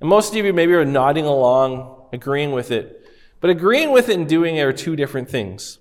And 0.00 0.08
most 0.08 0.34
of 0.34 0.44
you 0.44 0.52
maybe 0.52 0.72
are 0.72 0.84
nodding 0.84 1.24
along, 1.24 2.08
agreeing 2.12 2.50
with 2.50 2.72
it. 2.72 3.06
But 3.40 3.50
agreeing 3.50 3.92
with 3.92 4.08
it 4.08 4.16
and 4.16 4.28
doing 4.28 4.56
it 4.56 4.62
are 4.62 4.72
two 4.72 4.96
different 4.96 5.30
things. 5.30 5.78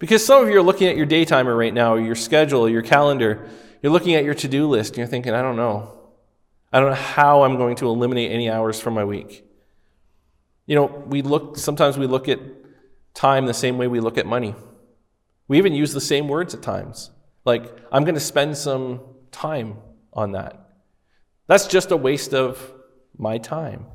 Because 0.00 0.24
some 0.24 0.42
of 0.42 0.50
you 0.50 0.58
are 0.58 0.62
looking 0.62 0.88
at 0.88 0.96
your 0.96 1.06
daytimer 1.06 1.56
right 1.56 1.72
now, 1.72 1.94
or 1.94 2.00
your 2.00 2.16
schedule, 2.16 2.62
or 2.62 2.68
your 2.68 2.82
calendar. 2.82 3.48
You're 3.82 3.92
looking 3.92 4.14
at 4.14 4.24
your 4.24 4.34
to 4.34 4.48
do 4.48 4.68
list, 4.68 4.92
and 4.92 4.98
you're 4.98 5.06
thinking, 5.06 5.34
I 5.34 5.42
don't 5.42 5.56
know. 5.56 5.92
I 6.72 6.80
don't 6.80 6.90
know 6.90 6.96
how 6.96 7.42
I'm 7.42 7.56
going 7.56 7.76
to 7.76 7.88
eliminate 7.88 8.32
any 8.32 8.50
hours 8.50 8.80
from 8.80 8.94
my 8.94 9.04
week. 9.04 9.44
You 10.66 10.74
know, 10.74 10.86
we 11.06 11.22
look, 11.22 11.56
sometimes 11.56 11.96
we 11.96 12.06
look 12.06 12.28
at 12.28 12.40
time 13.14 13.46
the 13.46 13.54
same 13.54 13.78
way 13.78 13.86
we 13.86 14.00
look 14.00 14.18
at 14.18 14.26
money. 14.26 14.54
We 15.48 15.58
even 15.58 15.74
use 15.74 15.92
the 15.92 16.00
same 16.00 16.28
words 16.28 16.54
at 16.54 16.62
times. 16.62 17.10
Like, 17.44 17.78
I'm 17.92 18.04
going 18.04 18.14
to 18.16 18.20
spend 18.20 18.56
some 18.56 19.00
time 19.30 19.78
on 20.12 20.32
that. 20.32 20.58
That's 21.46 21.68
just 21.68 21.92
a 21.92 21.96
waste 21.96 22.34
of 22.34 22.72
my 23.16 23.38
time. 23.38 23.86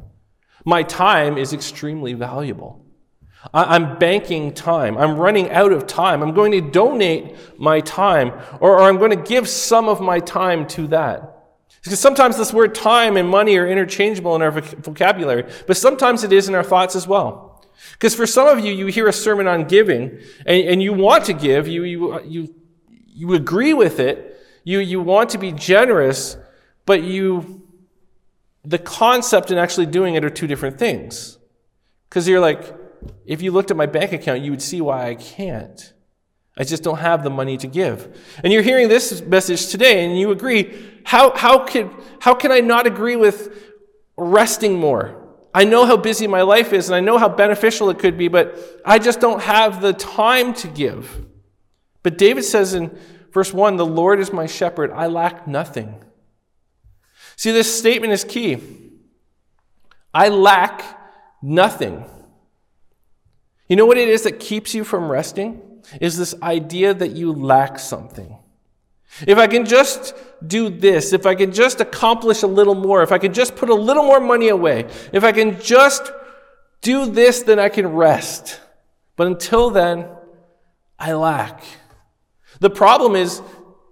My 0.63 0.84
time 0.84 1.38
is 1.38 1.54
extremely 1.54 2.13
valuable. 2.13 2.86
I'm 3.54 3.97
banking 3.97 4.54
time. 4.54 4.97
I'm 4.97 5.17
running 5.17 5.49
out 5.49 5.71
of 5.71 5.88
time. 5.88 6.21
I'm 6.21 6.34
going 6.34 6.51
to 6.51 6.62
donate 6.62 7.36
my 7.60 7.80
time, 7.80 8.32
or, 8.60 8.77
or 8.77 8.84
I'm 8.84 8.97
going 8.97 9.12
to 9.12 9.15
give 9.15 9.49
some 9.49 9.89
of 9.89 9.99
my 9.99 10.19
time 10.19 10.67
to 10.69 10.88
that. 10.88 11.32
Because 11.84 11.99
sometimes 11.99 12.38
this 12.38 12.54
word 12.54 12.75
time 12.75 13.17
and 13.17 13.27
money 13.27 13.58
are 13.58 13.67
interchangeable 13.67 14.36
in 14.36 14.43
our 14.43 14.51
vocabulary, 14.51 15.51
but 15.65 15.75
sometimes 15.75 16.23
it 16.23 16.32
is 16.32 16.47
in 16.47 16.54
our 16.54 16.63
thoughts 16.63 16.95
as 16.95 17.08
well. 17.08 17.63
Because 17.93 18.13
for 18.13 18.27
some 18.27 18.47
of 18.47 18.63
you, 18.63 18.71
you 18.71 18.88
hear 18.88 19.08
a 19.08 19.13
sermon 19.13 19.47
on 19.47 19.65
giving 19.65 20.19
and, 20.45 20.67
and 20.67 20.84
you 20.84 20.93
want 20.93 21.25
to 21.25 21.34
give, 21.34 21.67
you, 21.67 21.84
you, 21.84 22.21
you, 22.21 22.56
you 23.08 23.34
agree 23.34 23.73
with 23.73 23.99
it, 23.99 24.39
you, 24.63 24.80
you 24.80 25.01
want 25.01 25.32
to 25.32 25.39
be 25.39 25.51
generous, 25.51 26.38
but 26.86 27.01
you, 27.01 27.67
the 28.63 28.77
concept 28.77 29.49
and 29.49 29.60
actually 29.60 29.88
doing 29.88 30.13
it 30.13 30.23
are 30.23 30.30
two 30.30 30.45
different 30.45 30.77
things. 30.77 31.39
Because 32.08 32.27
you're 32.27 32.39
like, 32.39 32.75
if 33.26 33.42
you 33.42 33.52
looked 33.52 33.72
at 33.72 33.78
my 33.78 33.86
bank 33.86 34.12
account, 34.12 34.42
you 34.42 34.52
would 34.52 34.62
see 34.62 34.82
why 34.82 35.08
I 35.08 35.16
can't. 35.16 35.94
I 36.58 36.64
just 36.64 36.84
don't 36.84 37.00
have 37.00 37.24
the 37.24 37.30
money 37.30 37.58
to 37.58 37.68
give. 37.68 38.20
And 38.44 38.52
you're 38.52 38.62
hearing 38.62 38.90
this 38.90 39.22
message 39.22 39.68
today 39.68 40.06
and 40.06 40.20
you 40.20 40.32
agree. 40.32 41.02
How, 41.06 41.36
how, 41.36 41.60
could, 41.66 41.90
how 42.20 42.34
can 42.34 42.52
I 42.52 42.60
not 42.60 42.86
agree 42.86 43.16
with 43.16 43.58
resting 44.18 44.78
more? 44.78 45.18
I 45.54 45.64
know 45.64 45.86
how 45.86 45.98
busy 45.98 46.28
my 46.28 46.44
life 46.44 46.74
is 46.74 46.90
and 46.90 46.96
I 46.96 47.00
know 47.00 47.18
how 47.18 47.30
beneficial 47.30 47.90
it 47.90 48.00
could 48.00 48.18
be, 48.18 48.28
but 48.28 48.58
I 48.86 49.00
just 49.00 49.20
don't 49.20 49.42
have 49.42 49.82
the 49.82 49.94
time 49.94 50.54
to 50.56 50.68
give. 50.68 51.26
But 52.04 52.18
David 52.18 52.44
says 52.44 52.74
in 52.74 52.98
verse 53.32 53.54
1 53.54 53.78
The 53.78 53.86
Lord 53.86 54.20
is 54.20 54.32
my 54.32 54.46
shepherd, 54.46 54.92
I 54.92 55.08
lack 55.08 55.48
nothing. 55.48 56.04
See, 57.36 57.52
this 57.52 57.76
statement 57.76 58.14
is 58.14 58.24
key. 58.24 58.60
I 60.14 60.30
lack 60.30 60.84
nothing. 61.42 62.06
You 63.72 63.78
know 63.78 63.86
what 63.86 63.98
it 63.98 64.10
is 64.10 64.24
that 64.24 64.42
keeps 64.42 64.76
you 64.76 64.84
from 64.84 65.10
resting? 65.10 65.62
Is 66.02 66.18
this 66.18 66.36
idea 66.44 66.94
that 66.94 67.12
you 67.12 67.32
lack 67.32 67.80
something. 67.80 68.38
If 69.26 69.38
I 69.38 69.48
can 69.48 69.66
just 69.66 70.14
do 70.46 70.68
this, 70.68 71.14
if 71.14 71.26
I 71.26 71.36
can 71.36 71.54
just 71.54 71.80
accomplish 71.80 72.44
a 72.44 72.48
little 72.48 72.76
more, 72.76 73.02
if 73.02 73.14
I 73.14 73.18
can 73.18 73.32
just 73.32 73.56
put 73.56 73.70
a 73.70 73.74
little 73.74 74.04
more 74.04 74.20
money 74.20 74.50
away, 74.50 74.90
if 75.14 75.24
I 75.24 75.32
can 75.32 75.58
just 75.62 76.12
do 76.82 77.10
this, 77.10 77.44
then 77.44 77.60
I 77.60 77.70
can 77.70 77.88
rest. 77.88 78.60
But 79.16 79.28
until 79.28 79.70
then, 79.70 80.06
I 81.00 81.14
lack. 81.14 81.64
The 82.60 82.70
problem 82.70 83.16
is, 83.16 83.42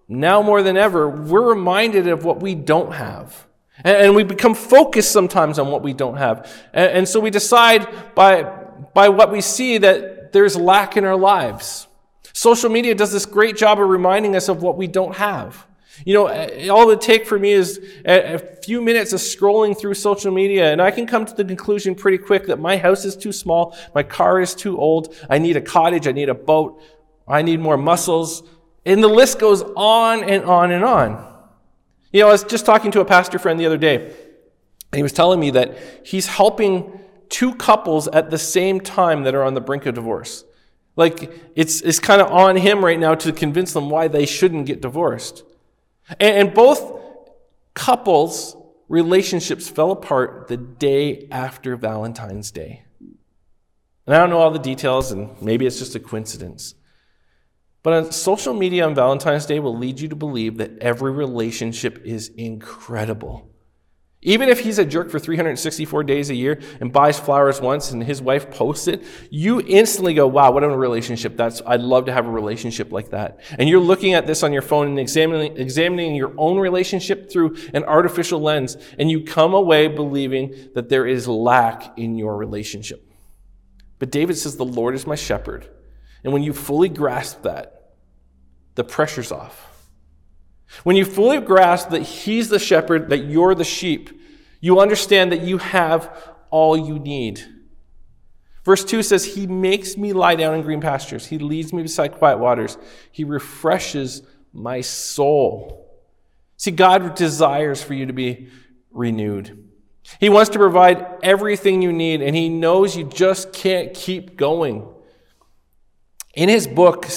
now 0.10 0.42
more 0.42 0.62
than 0.62 0.76
ever, 0.76 1.08
we're 1.08 1.48
reminded 1.48 2.10
of 2.10 2.26
what 2.26 2.42
we 2.42 2.54
don't 2.54 2.92
have. 2.92 3.48
And, 3.82 4.14
we 4.14 4.26
become 4.26 4.56
focused 4.56 5.14
sometimes 5.14 5.58
on 5.58 5.70
what 5.70 5.84
we 5.84 5.94
don't 5.94 6.18
have. 6.18 6.52
And, 6.74 7.08
so 7.08 7.22
we 7.22 7.30
decide 7.30 7.88
by 8.14 8.59
by 8.94 9.10
what 9.10 9.32
we 9.32 9.42
see 9.42 9.78
that 9.78 10.32
there's 10.32 10.56
lack 10.56 10.98
in 10.98 11.06
our 11.06 11.16
lives. 11.16 11.88
Social 12.34 12.70
media 12.70 12.96
does 12.96 13.12
this 13.12 13.26
great 13.26 13.58
job 13.58 13.80
of 13.80 13.90
reminding 13.90 14.36
us 14.36 14.50
of 14.50 14.62
what 14.62 14.78
we 14.78 14.88
don't 14.88 15.16
have. 15.16 15.66
You 16.06 16.14
know, 16.14 16.28
all 16.74 16.90
it 16.92 17.02
take 17.02 17.26
for 17.26 17.38
me 17.38 17.52
is 17.52 17.80
a, 18.06 18.38
few 18.38 18.82
minutes 18.82 19.14
of 19.14 19.20
scrolling 19.20 19.78
through 19.78 19.96
social 19.96 20.32
media, 20.32 20.72
and 20.72 20.82
I 20.82 20.92
can 20.92 21.08
come 21.08 21.26
to 21.26 21.34
the 21.34 21.44
conclusion 21.44 21.96
pretty 21.96 22.18
quick 22.18 22.46
that 22.48 22.60
my 22.60 22.78
house 22.78 23.04
is 23.04 23.16
too 23.16 23.32
small, 23.32 23.76
my 23.96 24.04
car 24.04 24.40
is 24.40 24.54
too 24.54 24.78
old, 24.78 25.16
I 25.30 25.40
need 25.40 25.58
a 25.58 25.62
cottage, 25.62 26.08
I 26.08 26.12
need 26.12 26.30
a 26.30 26.34
boat, 26.34 26.82
I 27.28 27.42
need 27.42 27.60
more 27.60 27.78
muscles, 27.78 28.44
and 28.86 29.04
the 29.04 29.08
list 29.08 29.40
goes 29.40 29.64
on 29.76 30.24
and 30.24 30.44
on 30.46 30.72
and 30.72 30.84
on. 30.84 31.26
You 32.12 32.22
know, 32.22 32.30
I 32.30 32.32
was 32.32 32.44
just 32.44 32.66
talking 32.66 32.92
to 32.92 33.02
a 33.02 33.06
pastor 33.06 33.40
friend 33.40 33.60
the 33.60 33.66
other 33.66 33.78
day, 33.78 33.96
and 33.98 34.96
he 34.96 35.04
was 35.04 35.14
telling 35.14 35.40
me 35.40 35.52
that 35.52 35.78
he's 36.06 36.28
helping 36.28 37.00
two 37.30 37.54
couples 37.56 38.08
at 38.10 38.30
the 38.30 38.38
same 38.38 38.80
time 38.80 39.24
that 39.24 39.36
are 39.36 39.44
on 39.44 39.54
the 39.54 39.62
brink 39.62 39.86
of 39.86 39.96
divorce. 39.96 40.44
Like, 40.96 41.32
it's, 41.56 41.82
it's 41.82 42.00
kind 42.00 42.22
of 42.22 42.32
on 42.32 42.58
him 42.58 42.84
right 42.84 43.00
now 43.00 43.16
to 43.16 43.32
convince 43.32 43.72
them 43.74 43.90
why 43.90 44.08
they 44.08 44.26
shouldn't 44.26 44.66
get 44.66 44.82
divorced. 44.82 45.44
And, 46.20 46.48
and 46.48 46.54
both 46.54 47.00
couples' 47.74 48.58
relationships 48.90 49.70
fell 49.70 49.92
apart 49.92 50.48
the 50.48 50.58
day 50.58 51.28
after 51.32 51.76
Valentine's 51.76 52.52
Day. 52.52 52.84
And 54.06 54.16
I 54.16 54.18
don't 54.18 54.32
know 54.32 54.40
all 54.40 54.52
the 54.52 54.60
details, 54.60 55.12
and 55.12 55.40
maybe 55.42 55.66
it's 55.66 55.80
just 55.80 55.96
a 55.96 56.00
coincidence. 56.00 56.74
But 57.84 58.14
social 58.14 58.54
media 58.54 58.86
on 58.86 58.96
Valentine's 58.96 59.46
Day 59.46 59.60
will 59.60 59.78
lead 59.78 60.00
you 60.00 60.10
to 60.10 60.16
believe 60.16 60.58
that 60.58 60.80
every 60.80 61.12
relationship 61.12 62.02
is 62.04 62.28
incredible. 62.30 63.49
Even 64.22 64.50
if 64.50 64.60
he's 64.60 64.78
a 64.80 64.86
jerk 64.86 65.10
for 65.10 65.18
364 65.18 66.04
days 66.04 66.30
a 66.30 66.36
year 66.36 66.60
and 66.82 66.92
buys 66.92 67.18
flowers 67.18 67.62
once 67.62 67.92
and 67.92 68.04
his 68.04 68.22
wife 68.22 68.52
posts 68.52 68.88
it, 68.90 69.02
you 69.30 69.62
instantly 69.62 70.14
go, 70.14 70.28
wow, 70.28 70.52
what 70.52 70.62
a 70.62 70.70
relationship. 70.70 71.38
That's, 71.38 71.62
I'd 71.66 71.80
love 71.80 72.06
to 72.08 72.12
have 72.12 72.28
a 72.28 72.30
relationship 72.30 72.92
like 72.92 73.12
that. 73.12 73.40
And 73.58 73.70
you're 73.70 73.80
looking 73.80 74.16
at 74.16 74.28
this 74.28 74.44
on 74.44 74.52
your 74.52 74.62
phone 74.62 74.88
and 74.88 75.00
examining, 75.00 75.56
examining 75.56 76.16
your 76.16 76.34
own 76.38 76.58
relationship 76.58 77.32
through 77.32 77.56
an 77.74 77.86
artificial 77.86 78.42
lens. 78.42 78.76
And 78.98 79.10
you 79.10 79.24
come 79.24 79.54
away 79.54 79.88
believing 79.88 80.70
that 80.76 80.90
there 80.90 81.08
is 81.08 81.26
lack 81.26 81.98
in 81.98 82.18
your 82.18 82.36
relationship. 82.36 83.10
But 84.00 84.12
David 84.12 84.38
says, 84.38 84.58
the 84.58 84.66
Lord 84.66 84.96
is 84.96 85.08
my 85.08 85.16
shepherd. 85.16 85.66
And 86.26 86.34
when 86.34 86.44
you 86.44 86.52
fully 86.52 86.90
grasp 86.90 87.44
that, 87.44 87.94
the 88.76 88.84
pressure's 88.84 89.32
off. 89.32 89.69
When 90.84 90.96
you 90.96 91.06
fully 91.06 91.40
grasp 91.40 91.90
that 91.90 92.04
He's 92.04 92.50
the 92.50 92.60
shepherd, 92.60 93.10
that 93.10 93.26
you're 93.26 93.56
the 93.56 93.64
sheep, 93.64 94.22
you 94.62 94.80
understand 94.80 95.32
that 95.32 95.42
you 95.42 95.58
have 95.58 96.34
all 96.50 96.78
you 96.78 97.00
need. 97.00 97.44
Verse 98.66 98.84
2 98.84 99.04
says, 99.04 99.36
He 99.36 99.48
makes 99.48 99.98
me 99.98 100.14
lie 100.14 100.36
down 100.36 100.56
in 100.56 100.62
green 100.62 100.82
pastures. 100.82 101.28
He 101.28 101.38
leads 101.38 101.74
me 101.74 101.82
beside 101.82 102.14
quiet 102.14 102.40
waters. 102.40 102.78
He 103.12 103.24
refreshes 103.24 104.22
my 104.54 104.82
soul. 104.82 105.88
See, 106.58 106.72
God 106.72 107.16
desires 107.16 107.82
for 107.82 107.94
you 107.94 108.06
to 108.06 108.14
be 108.14 108.50
renewed. 108.92 109.70
He 110.20 110.30
wants 110.30 110.50
to 110.52 110.60
provide 110.60 111.06
everything 111.24 111.82
you 111.82 111.94
need, 111.94 112.22
and 112.22 112.36
He 112.36 112.50
knows 112.50 112.96
you 112.96 113.06
just 113.06 113.54
can't 113.54 113.94
keep 113.94 114.38
going. 114.38 114.86
In 116.36 116.50
his 116.50 116.68
book 116.68 117.08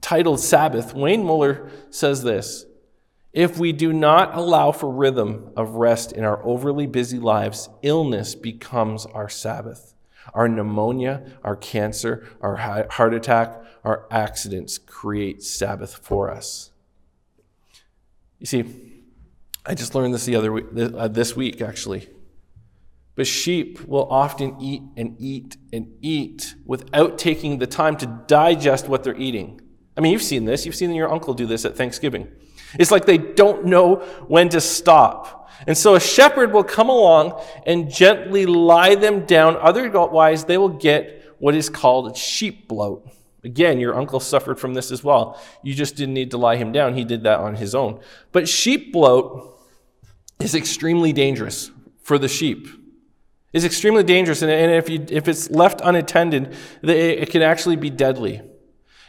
titled 0.00 0.40
Sabbath, 0.40 0.94
Wayne 0.94 1.24
Muller 1.24 1.70
says 1.90 2.22
this 2.22 2.64
If 3.32 3.58
we 3.58 3.72
do 3.72 3.92
not 3.92 4.36
allow 4.36 4.72
for 4.72 4.90
rhythm 4.90 5.52
of 5.56 5.76
rest 5.76 6.12
in 6.12 6.24
our 6.24 6.44
overly 6.44 6.86
busy 6.86 7.18
lives, 7.18 7.68
illness 7.82 8.34
becomes 8.34 9.06
our 9.06 9.28
Sabbath. 9.28 9.94
Our 10.34 10.48
pneumonia, 10.48 11.38
our 11.42 11.56
cancer, 11.56 12.26
our 12.40 12.56
heart 12.56 13.14
attack, 13.14 13.62
our 13.84 14.06
accidents 14.10 14.78
create 14.78 15.42
Sabbath 15.42 15.96
for 16.02 16.30
us. 16.30 16.72
You 18.38 18.46
see, 18.46 18.64
I 19.64 19.74
just 19.74 19.94
learned 19.94 20.14
this 20.14 20.24
the 20.24 20.36
other 20.36 20.52
week, 20.52 20.66
uh, 20.76 21.08
this 21.08 21.36
week 21.36 21.60
actually. 21.60 22.08
But 23.14 23.26
sheep 23.26 23.86
will 23.86 24.10
often 24.10 24.56
eat 24.60 24.82
and 24.96 25.14
eat 25.18 25.56
and 25.72 25.92
eat 26.00 26.54
without 26.64 27.18
taking 27.18 27.58
the 27.58 27.66
time 27.66 27.96
to 27.98 28.06
digest 28.26 28.88
what 28.88 29.04
they're 29.04 29.16
eating. 29.16 29.60
I 29.96 30.00
mean, 30.00 30.12
you've 30.12 30.22
seen 30.22 30.46
this. 30.46 30.64
You've 30.64 30.74
seen 30.74 30.92
your 30.94 31.12
uncle 31.12 31.34
do 31.34 31.46
this 31.46 31.64
at 31.64 31.76
Thanksgiving. 31.76 32.28
It's 32.78 32.90
like 32.90 33.04
they 33.04 33.18
don't 33.18 33.66
know 33.66 33.96
when 34.26 34.48
to 34.50 34.60
stop. 34.60 35.48
And 35.66 35.76
so 35.76 35.94
a 35.94 36.00
shepherd 36.00 36.52
will 36.52 36.64
come 36.64 36.88
along 36.88 37.40
and 37.66 37.90
gently 37.90 38.46
lie 38.46 38.94
them 38.94 39.26
down. 39.26 39.56
Otherwise, 39.56 40.44
they 40.44 40.56
will 40.56 40.70
get 40.70 41.34
what 41.38 41.54
is 41.54 41.68
called 41.68 42.16
sheep 42.16 42.68
bloat. 42.68 43.06
Again, 43.44 43.80
your 43.80 43.94
uncle 43.94 44.20
suffered 44.20 44.58
from 44.58 44.74
this 44.74 44.90
as 44.90 45.02
well. 45.02 45.40
You 45.62 45.74
just 45.74 45.96
didn't 45.96 46.14
need 46.14 46.30
to 46.32 46.38
lie 46.38 46.56
him 46.56 46.72
down. 46.72 46.94
He 46.94 47.04
did 47.04 47.22
that 47.24 47.40
on 47.40 47.56
his 47.56 47.74
own. 47.74 48.00
But 48.32 48.48
sheep 48.48 48.92
bloat 48.92 49.58
is 50.38 50.54
extremely 50.54 51.12
dangerous 51.12 51.70
for 52.02 52.18
the 52.18 52.28
sheep. 52.28 52.68
It's 53.52 53.64
extremely 53.64 54.04
dangerous, 54.04 54.42
and 54.42 54.50
if, 54.50 54.88
you, 54.88 55.04
if 55.08 55.26
it's 55.26 55.50
left 55.50 55.80
unattended, 55.82 56.54
it 56.82 57.30
can 57.30 57.42
actually 57.42 57.76
be 57.76 57.90
deadly. 57.90 58.40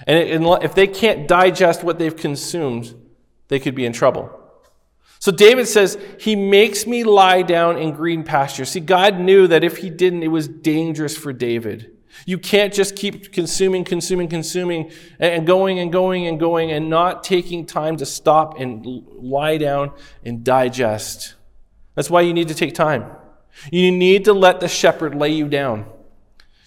And 0.08 0.46
if 0.64 0.74
they 0.74 0.88
can't 0.88 1.28
digest 1.28 1.84
what 1.84 2.00
they've 2.00 2.16
consumed, 2.16 2.96
they 3.52 3.60
could 3.60 3.76
be 3.76 3.86
in 3.86 3.92
trouble. 3.92 4.32
So 5.20 5.30
David 5.30 5.68
says, 5.68 5.98
He 6.18 6.38
makes 6.38 6.88
me 6.88 7.04
lie 7.04 7.42
down 7.42 7.78
in 7.78 7.92
green 7.92 8.24
pastures. 8.24 8.70
See, 8.70 8.80
God 8.80 9.20
knew 9.20 9.46
that 9.48 9.62
if 9.62 9.78
He 9.78 9.90
didn't, 9.90 10.24
it 10.24 10.30
was 10.30 10.48
dangerous 10.48 11.18
for 11.18 11.34
David. 11.34 11.92
You 12.26 12.38
can't 12.38 12.74
just 12.74 12.96
keep 12.96 13.34
consuming, 13.34 13.84
consuming, 13.84 14.30
consuming, 14.30 14.90
and 15.20 15.46
going 15.46 15.80
and 15.80 15.92
going 15.92 16.28
and 16.28 16.40
going 16.40 16.72
and 16.72 16.90
not 16.90 17.26
taking 17.26 17.66
time 17.66 17.98
to 17.98 18.06
stop 18.06 18.58
and 18.58 18.86
lie 19.18 19.58
down 19.58 19.92
and 20.24 20.46
digest. 20.46 21.36
That's 21.96 22.10
why 22.10 22.22
you 22.22 22.34
need 22.34 22.48
to 22.48 22.56
take 22.56 22.74
time. 22.74 23.06
You 23.70 23.92
need 23.92 24.26
to 24.26 24.34
let 24.34 24.62
the 24.62 24.70
shepherd 24.70 25.14
lay 25.14 25.34
you 25.34 25.50
down. 25.50 25.88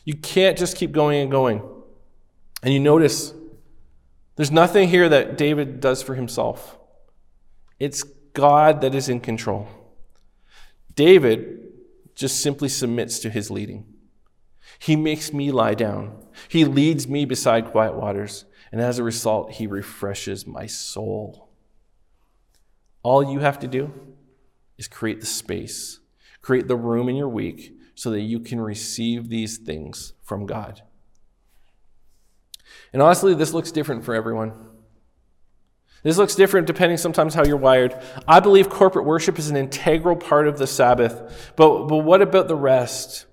You 0.04 0.16
can't 0.16 0.58
just 0.58 0.76
keep 0.76 0.92
going 0.92 1.22
and 1.22 1.30
going. 1.30 1.62
And 2.62 2.74
you 2.74 2.80
notice 2.80 3.32
there's 4.36 4.50
nothing 4.50 4.88
here 4.88 5.08
that 5.08 5.36
David 5.36 5.80
does 5.80 6.02
for 6.02 6.14
himself, 6.14 6.78
it's 7.78 8.02
God 8.02 8.80
that 8.80 8.94
is 8.94 9.08
in 9.08 9.20
control. 9.20 9.68
David 10.94 11.60
just 12.14 12.40
simply 12.40 12.68
submits 12.68 13.18
to 13.20 13.30
his 13.30 13.50
leading. 13.50 13.86
He 14.78 14.96
makes 14.96 15.32
me 15.32 15.50
lie 15.50 15.74
down. 15.74 16.24
He 16.48 16.64
leads 16.64 17.08
me 17.08 17.24
beside 17.24 17.66
quiet 17.66 17.94
waters. 17.94 18.44
And 18.70 18.80
as 18.80 18.98
a 18.98 19.04
result, 19.04 19.52
he 19.52 19.66
refreshes 19.66 20.46
my 20.46 20.66
soul. 20.66 21.48
All 23.02 23.22
you 23.22 23.40
have 23.40 23.58
to 23.60 23.68
do 23.68 23.92
is 24.78 24.88
create 24.88 25.20
the 25.20 25.26
space 25.26 26.00
Create 26.44 26.68
the 26.68 26.76
room 26.76 27.08
in 27.08 27.16
your 27.16 27.30
week 27.30 27.74
so 27.94 28.10
that 28.10 28.20
you 28.20 28.38
can 28.38 28.60
receive 28.60 29.30
these 29.30 29.56
things 29.56 30.12
from 30.22 30.44
God. 30.44 30.82
And 32.94 33.02
honestly, 33.02 33.34
this 33.34 33.52
looks 33.52 33.70
different 33.70 34.04
for 34.04 34.14
everyone. 34.14 34.54
This 36.02 36.16
looks 36.16 36.34
different 36.34 36.66
depending 36.66 36.96
sometimes 36.96 37.34
how 37.34 37.44
you're 37.44 37.58
wired. 37.58 37.94
I 38.26 38.40
believe 38.40 38.70
corporate 38.70 39.04
worship 39.04 39.38
is 39.38 39.50
an 39.50 39.56
integral 39.56 40.16
part 40.16 40.48
of 40.48 40.56
the 40.56 40.66
Sabbath. 40.66 41.52
But, 41.56 41.88
but 41.88 41.98
what 41.98 42.22
about 42.22 42.48
the 42.48 42.56
rest? 42.56 43.26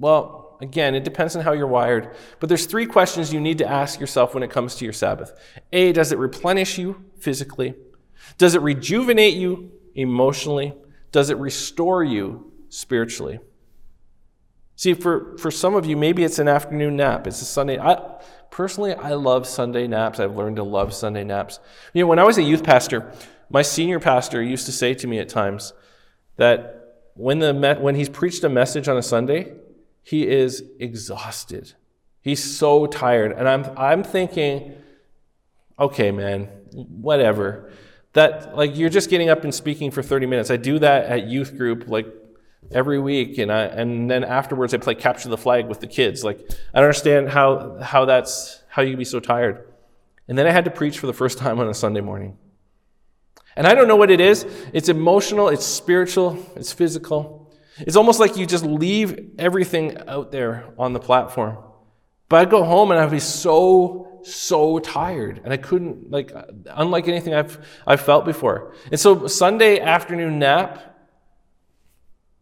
Well, 0.00 0.56
again, 0.60 0.96
it 0.96 1.04
depends 1.04 1.36
on 1.36 1.44
how 1.44 1.52
you're 1.52 1.68
wired. 1.68 2.16
But 2.40 2.48
there's 2.48 2.66
three 2.66 2.86
questions 2.86 3.32
you 3.32 3.40
need 3.40 3.58
to 3.58 3.68
ask 3.68 4.00
yourself 4.00 4.34
when 4.34 4.42
it 4.42 4.50
comes 4.50 4.74
to 4.76 4.84
your 4.84 4.92
Sabbath. 4.92 5.32
A, 5.72 5.92
does 5.92 6.10
it 6.10 6.18
replenish 6.18 6.78
you 6.78 7.04
physically? 7.18 7.74
Does 8.38 8.56
it 8.56 8.62
rejuvenate 8.62 9.34
you 9.34 9.70
emotionally? 9.94 10.74
Does 11.12 11.30
it 11.30 11.36
restore 11.38 12.02
you 12.02 12.52
spiritually. 12.72 13.38
See, 14.76 14.94
for, 14.94 15.36
for 15.36 15.50
some 15.50 15.74
of 15.74 15.84
you, 15.84 15.96
maybe 15.96 16.24
it's 16.24 16.38
an 16.38 16.48
afternoon 16.48 16.96
nap. 16.96 17.26
It's 17.26 17.42
a 17.42 17.44
Sunday. 17.44 17.78
I, 17.78 18.18
personally, 18.52 18.94
I 18.94 19.14
love 19.14 19.48
Sunday 19.48 19.88
naps. 19.88 20.20
I've 20.20 20.36
learned 20.36 20.56
to 20.56 20.62
love 20.62 20.94
Sunday 20.94 21.24
naps. 21.24 21.58
You 21.92 22.02
know, 22.02 22.06
when 22.06 22.20
I 22.20 22.24
was 22.24 22.38
a 22.38 22.42
youth 22.42 22.62
pastor, 22.62 23.10
my 23.50 23.62
senior 23.62 23.98
pastor 23.98 24.40
used 24.40 24.66
to 24.66 24.72
say 24.72 24.94
to 24.94 25.08
me 25.08 25.18
at 25.18 25.28
times 25.28 25.72
that 26.36 27.08
when, 27.14 27.40
the, 27.40 27.52
when 27.80 27.96
he's 27.96 28.08
preached 28.08 28.44
a 28.44 28.48
message 28.48 28.86
on 28.86 28.96
a 28.96 29.02
Sunday, 29.02 29.54
he 30.02 30.28
is 30.28 30.62
exhausted. 30.78 31.72
He's 32.20 32.42
so 32.42 32.86
tired. 32.86 33.32
And 33.32 33.48
I'm, 33.48 33.66
I'm 33.76 34.04
thinking, 34.04 34.74
okay, 35.78 36.12
man, 36.12 36.44
whatever. 36.72 37.72
That, 38.12 38.54
like, 38.54 38.76
you're 38.76 38.90
just 38.90 39.08
getting 39.08 39.30
up 39.30 39.44
and 39.44 39.54
speaking 39.54 39.90
for 39.90 40.02
30 40.02 40.26
minutes. 40.26 40.50
I 40.50 40.58
do 40.58 40.78
that 40.78 41.06
at 41.06 41.26
youth 41.26 41.56
group, 41.56 41.88
like, 41.88 42.06
every 42.70 42.98
week 43.00 43.38
and 43.38 43.50
I, 43.50 43.62
and 43.64 44.10
then 44.10 44.24
afterwards 44.24 44.72
I 44.74 44.78
play 44.78 44.94
capture 44.94 45.28
the 45.28 45.38
flag 45.38 45.66
with 45.66 45.80
the 45.80 45.86
kids. 45.86 46.24
Like 46.24 46.38
I 46.74 46.78
don't 46.78 46.84
understand 46.84 47.30
how 47.30 47.78
how 47.80 48.04
that's 48.04 48.62
how 48.68 48.82
you 48.82 48.96
be 48.96 49.04
so 49.04 49.20
tired. 49.20 49.68
And 50.28 50.38
then 50.38 50.46
I 50.46 50.50
had 50.50 50.64
to 50.64 50.70
preach 50.70 50.98
for 50.98 51.06
the 51.06 51.12
first 51.12 51.38
time 51.38 51.58
on 51.60 51.68
a 51.68 51.74
Sunday 51.74 52.00
morning. 52.00 52.38
And 53.56 53.66
I 53.66 53.74
don't 53.74 53.88
know 53.88 53.96
what 53.96 54.10
it 54.10 54.20
is. 54.20 54.46
It's 54.72 54.88
emotional, 54.88 55.48
it's 55.48 55.66
spiritual, 55.66 56.38
it's 56.56 56.72
physical. 56.72 57.52
It's 57.78 57.96
almost 57.96 58.20
like 58.20 58.36
you 58.36 58.46
just 58.46 58.64
leave 58.64 59.32
everything 59.38 59.98
out 60.06 60.30
there 60.30 60.72
on 60.78 60.92
the 60.92 61.00
platform. 61.00 61.58
But 62.28 62.40
I'd 62.40 62.50
go 62.50 62.64
home 62.64 62.90
and 62.90 63.00
I'd 63.00 63.10
be 63.10 63.18
so, 63.18 64.20
so 64.24 64.78
tired. 64.78 65.40
And 65.44 65.52
I 65.52 65.56
couldn't, 65.56 66.10
like, 66.10 66.32
unlike 66.66 67.08
anything 67.08 67.34
I've, 67.34 67.66
I've 67.86 68.00
felt 68.00 68.24
before. 68.24 68.74
And 68.90 68.98
so 68.98 69.26
Sunday 69.26 69.80
afternoon 69.80 70.38
nap, 70.38 70.91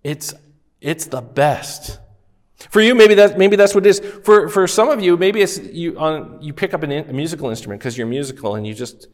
it's, 0.03 0.35
it's 0.81 1.07
the 1.07 1.21
best. 1.21 1.99
For 2.69 2.81
you, 2.81 2.95
maybe 2.95 3.15
that 3.15 3.39
maybe 3.39 3.57
that's 3.57 3.75
what 3.75 3.87
it 3.87 3.89
is. 3.89 4.01
For 4.01 4.49
for 4.49 4.67
some 4.67 4.91
of 4.91 5.01
you, 5.01 5.17
maybe 5.17 5.41
it's 5.41 5.59
you 5.59 5.99
on 5.99 6.43
you 6.43 6.53
pick 6.53 6.75
up 6.75 6.83
an, 6.83 6.93
a 6.93 7.13
musical 7.13 7.49
instrument 7.49 7.81
because 7.81 7.97
you're 7.97 8.07
musical 8.07 8.55
and 8.55 8.67
you 8.67 8.75
just 8.75 9.09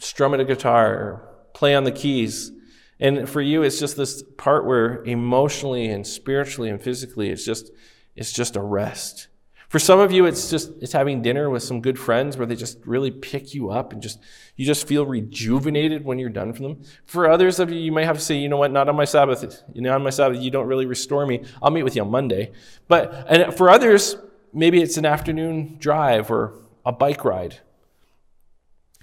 strum 0.00 0.32
at 0.32 0.40
a 0.40 0.44
guitar 0.44 0.94
or 0.94 1.28
play 1.52 1.74
on 1.74 1.84
the 1.84 1.92
keys. 1.92 2.50
And 2.98 3.28
for 3.28 3.42
you, 3.42 3.62
it's 3.62 3.78
just 3.78 3.96
this 3.96 4.22
part 4.38 4.64
where 4.64 5.04
emotionally 5.04 5.88
and 5.88 6.06
spiritually 6.06 6.70
and 6.70 6.80
physically, 6.80 7.28
it's 7.28 7.44
just 7.44 7.70
it's 8.16 8.32
just 8.32 8.56
a 8.56 8.62
rest. 8.62 9.28
For 9.68 9.78
some 9.78 10.00
of 10.00 10.10
you, 10.10 10.24
it's 10.24 10.48
just 10.48 10.70
it's 10.80 10.92
having 10.92 11.20
dinner 11.20 11.50
with 11.50 11.62
some 11.62 11.82
good 11.82 11.98
friends 11.98 12.38
where 12.38 12.46
they 12.46 12.56
just 12.56 12.78
really 12.86 13.10
pick 13.10 13.54
you 13.54 13.70
up 13.70 13.92
and 13.92 14.00
just 14.00 14.18
you 14.56 14.64
just 14.64 14.88
feel 14.88 15.04
rejuvenated 15.04 16.06
when 16.06 16.18
you're 16.18 16.30
done 16.30 16.54
for 16.54 16.62
them. 16.62 16.82
For 17.04 17.30
others 17.30 17.60
of 17.60 17.70
you, 17.70 17.78
you 17.78 17.92
might 17.92 18.06
have 18.06 18.16
to 18.16 18.22
say, 18.22 18.36
you 18.36 18.48
know 18.48 18.56
what, 18.56 18.72
not 18.72 18.88
on 18.88 18.96
my 18.96 19.04
Sabbath. 19.04 19.62
You 19.74 19.82
know, 19.82 19.94
on 19.94 20.02
my 20.02 20.10
Sabbath, 20.10 20.40
you 20.40 20.50
don't 20.50 20.66
really 20.66 20.86
restore 20.86 21.26
me. 21.26 21.44
I'll 21.62 21.70
meet 21.70 21.82
with 21.82 21.96
you 21.96 22.02
on 22.02 22.10
Monday. 22.10 22.52
But 22.88 23.26
and 23.28 23.54
for 23.54 23.68
others, 23.68 24.16
maybe 24.54 24.80
it's 24.80 24.96
an 24.96 25.04
afternoon 25.04 25.76
drive 25.78 26.30
or 26.30 26.54
a 26.86 26.92
bike 26.92 27.26
ride. 27.26 27.58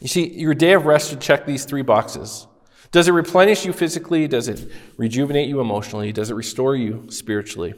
You 0.01 0.07
see, 0.07 0.27
your 0.27 0.55
day 0.55 0.73
of 0.73 0.87
rest 0.87 1.11
should 1.11 1.21
check 1.21 1.45
these 1.45 1.65
three 1.65 1.83
boxes. 1.83 2.47
Does 2.89 3.07
it 3.07 3.11
replenish 3.11 3.65
you 3.65 3.73
physically? 3.73 4.27
Does 4.27 4.47
it 4.47 4.71
rejuvenate 4.97 5.47
you 5.47 5.59
emotionally? 5.59 6.11
Does 6.11 6.31
it 6.31 6.33
restore 6.33 6.75
you 6.75 7.05
spiritually? 7.09 7.75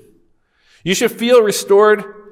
You 0.85 0.95
should 0.95 1.11
feel 1.11 1.41
restored 1.41 2.26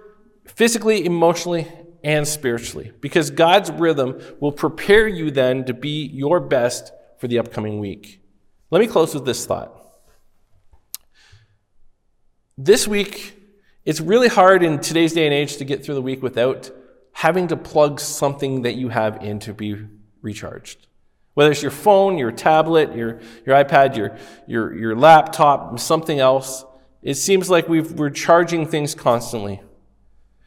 physically, 0.45 1.05
emotionally, 1.05 1.67
and 2.03 2.27
spiritually. 2.27 2.91
Because 3.01 3.31
God's 3.31 3.71
rhythm 3.71 4.21
will 4.39 4.51
prepare 4.51 5.07
you 5.07 5.31
then 5.31 5.65
to 5.65 5.73
be 5.73 6.05
your 6.05 6.39
best 6.39 6.91
for 7.17 7.27
the 7.27 7.39
upcoming 7.39 7.79
week. 7.79 8.21
Let 8.71 8.79
me 8.79 8.87
close 8.87 9.13
with 9.13 9.25
this 9.25 9.45
thought. 9.45 9.73
This 12.57 12.87
week, 12.87 13.37
it's 13.83 13.99
really 13.99 14.27
hard 14.27 14.63
in 14.63 14.79
today's 14.79 15.13
day 15.13 15.25
and 15.25 15.33
age 15.33 15.57
to 15.57 15.65
get 15.65 15.83
through 15.83 15.95
the 15.95 16.01
week 16.01 16.21
without 16.21 16.71
having 17.11 17.47
to 17.47 17.57
plug 17.57 17.99
something 17.99 18.63
that 18.63 18.75
you 18.75 18.89
have 18.89 19.23
in 19.23 19.39
to 19.39 19.53
be 19.53 19.77
recharged. 20.21 20.87
Whether 21.33 21.51
it's 21.51 21.61
your 21.61 21.71
phone, 21.71 22.17
your 22.17 22.31
tablet, 22.31 22.95
your, 22.95 23.19
your 23.45 23.55
iPad, 23.63 23.95
your, 23.97 24.17
your, 24.47 24.73
your 24.73 24.95
laptop, 24.95 25.79
something 25.79 26.19
else, 26.19 26.65
it 27.01 27.15
seems 27.15 27.49
like 27.49 27.67
we 27.67 27.81
we're 27.81 28.09
charging 28.09 28.65
things 28.65 28.95
constantly. 28.95 29.61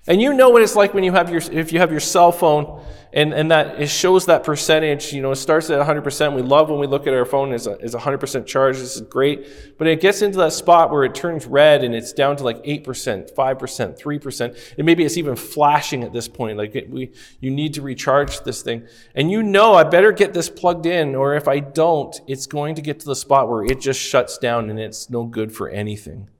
And 0.08 0.22
you 0.22 0.32
know 0.32 0.48
what 0.48 0.62
it's 0.62 0.74
like 0.74 0.94
when 0.94 1.04
you 1.04 1.12
have 1.12 1.28
your, 1.28 1.42
if 1.52 1.70
you 1.70 1.80
have 1.80 1.90
your 1.90 2.00
cell 2.00 2.32
phone 2.32 2.82
and, 3.12 3.34
and 3.34 3.50
that 3.50 3.78
it 3.78 3.88
shows 3.88 4.24
that 4.24 4.42
percentage, 4.42 5.12
you 5.12 5.20
know, 5.20 5.32
it 5.32 5.36
starts 5.36 5.68
at 5.68 5.86
100%. 5.86 6.34
We 6.34 6.40
love 6.40 6.70
when 6.70 6.78
we 6.78 6.86
look 6.86 7.06
at 7.06 7.12
our 7.12 7.26
phone 7.26 7.52
as 7.52 7.66
as 7.66 7.94
100% 7.94 8.46
charged. 8.46 8.80
This 8.80 8.96
is 8.96 9.02
great. 9.02 9.76
But 9.76 9.86
it 9.86 10.00
gets 10.00 10.22
into 10.22 10.38
that 10.38 10.54
spot 10.54 10.90
where 10.90 11.04
it 11.04 11.14
turns 11.14 11.44
red 11.44 11.84
and 11.84 11.94
it's 11.94 12.14
down 12.14 12.36
to 12.38 12.44
like 12.44 12.64
8%, 12.64 13.34
5%, 13.34 13.34
3%. 13.34 14.74
And 14.78 14.86
maybe 14.86 15.04
it's 15.04 15.18
even 15.18 15.36
flashing 15.36 16.02
at 16.02 16.14
this 16.14 16.26
point. 16.26 16.56
Like 16.56 16.74
it, 16.74 16.88
we, 16.88 17.12
you 17.40 17.50
need 17.50 17.74
to 17.74 17.82
recharge 17.82 18.40
this 18.40 18.62
thing. 18.62 18.88
And 19.14 19.30
you 19.30 19.42
know, 19.42 19.74
I 19.74 19.84
better 19.84 20.12
get 20.12 20.32
this 20.32 20.48
plugged 20.48 20.86
in, 20.86 21.14
or 21.16 21.34
if 21.34 21.46
I 21.48 21.60
don't, 21.60 22.18
it's 22.26 22.46
going 22.46 22.76
to 22.76 22.82
get 22.82 22.98
to 23.00 23.06
the 23.06 23.16
spot 23.16 23.50
where 23.50 23.62
it 23.62 23.78
just 23.78 24.00
shuts 24.00 24.38
down 24.38 24.70
and 24.70 24.80
it's 24.80 25.10
no 25.10 25.24
good 25.24 25.52
for 25.52 25.68
anything 25.68 26.30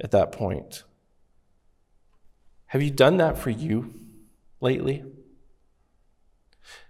at 0.00 0.12
that 0.12 0.32
point. 0.32 0.84
Have 2.72 2.80
you 2.80 2.90
done 2.90 3.18
that 3.18 3.36
for 3.36 3.50
you 3.50 3.92
lately? 4.62 5.04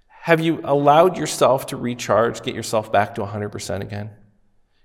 Have 0.07 0.39
you 0.39 0.61
allowed 0.63 1.19
yourself 1.19 1.67
to 1.67 1.77
recharge, 1.77 2.43
get 2.43 2.55
yourself 2.55 2.93
back 2.93 3.17
to 3.17 3.23
100% 3.23 3.81
again? 3.81 4.11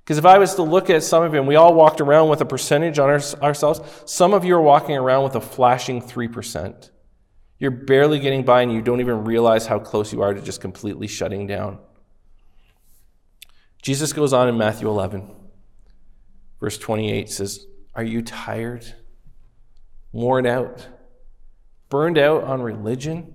Because 0.04 0.18
if 0.18 0.26
I 0.26 0.40
was 0.40 0.56
to 0.56 0.64
look 0.64 0.90
at 0.90 1.04
some 1.04 1.22
of 1.22 1.34
you, 1.34 1.40
and 1.40 1.48
we 1.48 1.56
all 1.56 1.76
walked 1.76 2.02
around 2.02 2.30
with 2.30 2.42
a 2.42 2.46
percentage 2.46 2.98
on 2.98 3.12
our, 3.12 3.22
ourselves, 3.44 3.80
some 4.12 4.34
of 4.34 4.44
you 4.44 4.56
are 4.56 4.62
walking 4.62 4.98
around 4.98 5.24
with 5.24 5.36
a 5.36 5.40
flashing 5.40 6.02
3%. 6.02 6.90
You're 7.60 7.70
barely 7.70 8.18
getting 8.18 8.44
by, 8.44 8.64
and 8.64 8.74
you 8.74 8.82
don't 8.82 9.00
even 9.00 9.24
realize 9.24 9.68
how 9.68 9.78
close 9.78 10.12
you 10.12 10.24
are 10.24 10.34
to 10.34 10.42
just 10.42 10.62
completely 10.62 11.06
shutting 11.06 11.46
down. 11.46 11.78
Jesus 13.84 14.14
goes 14.14 14.34
on 14.34 14.50
in 14.50 14.58
Matthew 14.58 14.90
11, 14.90 15.30
verse 16.60 16.80
28 16.80 17.30
says, 17.30 17.68
Are 17.94 18.04
you 18.04 18.24
tired? 18.24 18.96
Worn 20.12 20.46
out, 20.46 20.88
burned 21.90 22.18
out 22.18 22.44
on 22.44 22.62
religion, 22.62 23.34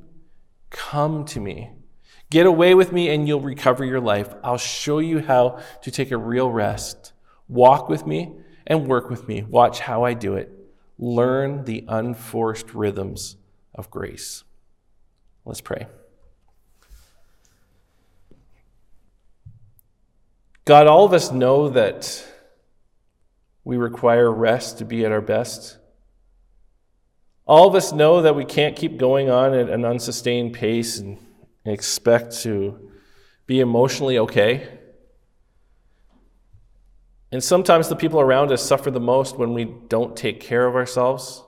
come 0.71 1.25
to 1.27 1.41
me. 1.41 1.71
Get 2.31 2.47
away 2.47 2.75
with 2.75 2.93
me 2.93 3.11
and 3.11 3.29
you'll 3.29 3.41
recover 3.41 3.85
your 3.85 4.01
life. 4.01 4.33
I'll 4.43 4.57
show 4.57 4.99
you 4.99 5.21
how 5.21 5.61
to 5.83 5.91
take 5.91 6.11
a 6.11 6.17
real 6.17 6.51
rest. 6.51 7.13
Walk 7.47 7.89
with 7.91 8.07
me 8.07 8.33
and 8.67 8.89
work 8.89 9.11
with 9.11 9.29
me. 9.29 9.43
Watch 9.43 9.81
how 9.81 10.05
I 10.05 10.15
do 10.15 10.35
it. 10.35 10.51
Learn 10.99 11.65
the 11.65 11.85
unforced 11.89 12.73
rhythms 12.73 13.37
of 13.75 13.91
grace. 13.91 14.45
Let's 15.45 15.61
pray. 15.61 15.87
God, 20.65 20.87
all 20.87 21.05
of 21.05 21.13
us 21.13 21.33
know 21.33 21.69
that 21.71 22.25
we 23.65 23.77
require 23.77 24.31
rest 24.31 24.79
to 24.79 24.85
be 24.85 25.05
at 25.05 25.13
our 25.13 25.21
best. 25.21 25.77
All 27.47 27.69
of 27.69 27.75
us 27.75 27.93
know 27.93 28.23
that 28.23 28.37
we 28.37 28.45
can't 28.45 28.77
keep 28.77 28.99
going 28.99 29.29
on 29.29 29.53
at 29.55 29.69
an 29.69 29.85
unsustained 29.85 30.53
pace 30.53 30.99
and 30.99 31.19
expect 31.65 32.39
to 32.43 32.91
be 33.47 33.61
emotionally 33.61 34.19
okay. 34.19 34.79
And 37.33 37.43
sometimes 37.43 37.89
the 37.89 37.97
people 37.97 38.21
around 38.21 38.53
us 38.53 38.63
suffer 38.63 38.91
the 38.91 39.01
most 39.01 39.39
when 39.39 39.55
we 39.55 39.65
don't 39.65 40.17
take 40.17 40.41
care 40.41 40.67
of 40.67 40.77
ourselves. 40.77 41.43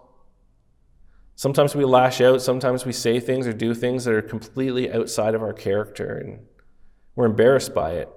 Sometimes 1.36 1.74
we 1.74 1.84
lash 1.84 2.20
out, 2.20 2.40
sometimes 2.40 2.84
we 2.84 2.92
say 2.92 3.18
things 3.18 3.46
or 3.46 3.52
do 3.52 3.74
things 3.74 4.04
that 4.04 4.14
are 4.14 4.22
completely 4.22 4.90
outside 4.92 5.34
of 5.34 5.42
our 5.42 5.52
character, 5.52 6.16
and 6.16 6.46
we're 7.16 7.26
embarrassed 7.26 7.74
by 7.74 7.92
it. 7.92 8.08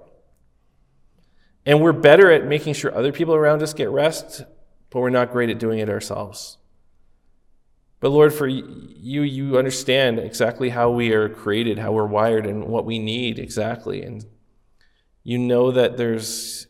And 1.66 1.82
we're 1.82 1.92
better 1.92 2.30
at 2.30 2.46
making 2.46 2.74
sure 2.74 2.94
other 2.94 3.12
people 3.12 3.34
around 3.34 3.62
us 3.62 3.74
get 3.74 3.90
rest, 3.90 4.44
but 4.90 5.00
we're 5.00 5.10
not 5.10 5.32
great 5.32 5.50
at 5.50 5.58
doing 5.58 5.80
it 5.80 5.90
ourselves. 5.90 6.57
But 8.00 8.10
Lord, 8.10 8.32
for 8.32 8.46
you, 8.46 9.22
you 9.22 9.58
understand 9.58 10.18
exactly 10.20 10.68
how 10.68 10.90
we 10.90 11.12
are 11.12 11.28
created, 11.28 11.78
how 11.78 11.92
we're 11.92 12.06
wired, 12.06 12.46
and 12.46 12.66
what 12.66 12.84
we 12.84 12.98
need 12.98 13.38
exactly. 13.38 14.02
And 14.02 14.24
you 15.24 15.38
know 15.38 15.72
that 15.72 15.96
there's 15.96 16.68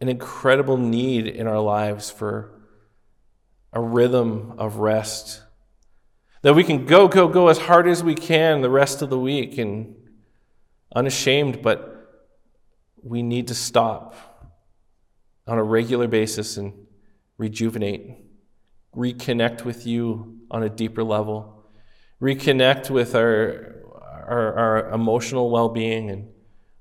an 0.00 0.08
incredible 0.08 0.76
need 0.76 1.26
in 1.26 1.46
our 1.48 1.60
lives 1.60 2.10
for 2.10 2.52
a 3.72 3.80
rhythm 3.80 4.54
of 4.56 4.76
rest. 4.76 5.42
That 6.42 6.54
we 6.54 6.62
can 6.62 6.86
go, 6.86 7.08
go, 7.08 7.26
go 7.26 7.48
as 7.48 7.58
hard 7.58 7.88
as 7.88 8.04
we 8.04 8.14
can 8.14 8.60
the 8.60 8.70
rest 8.70 9.02
of 9.02 9.10
the 9.10 9.18
week 9.18 9.58
and 9.58 9.96
unashamed, 10.94 11.60
but 11.60 11.92
we 13.02 13.22
need 13.22 13.48
to 13.48 13.54
stop 13.54 14.14
on 15.46 15.58
a 15.58 15.62
regular 15.62 16.06
basis 16.06 16.56
and 16.56 16.72
rejuvenate 17.36 18.25
reconnect 18.96 19.64
with 19.64 19.86
you 19.86 20.40
on 20.50 20.62
a 20.62 20.68
deeper 20.68 21.04
level, 21.04 21.64
reconnect 22.20 22.90
with 22.90 23.14
our, 23.14 23.76
our, 24.26 24.54
our 24.54 24.90
emotional 24.90 25.50
well 25.50 25.68
being, 25.68 26.10
and 26.10 26.28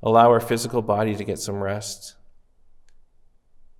allow 0.01 0.29
our 0.29 0.39
physical 0.39 0.81
body 0.81 1.15
to 1.15 1.23
get 1.23 1.39
some 1.39 1.61
rest. 1.61 2.15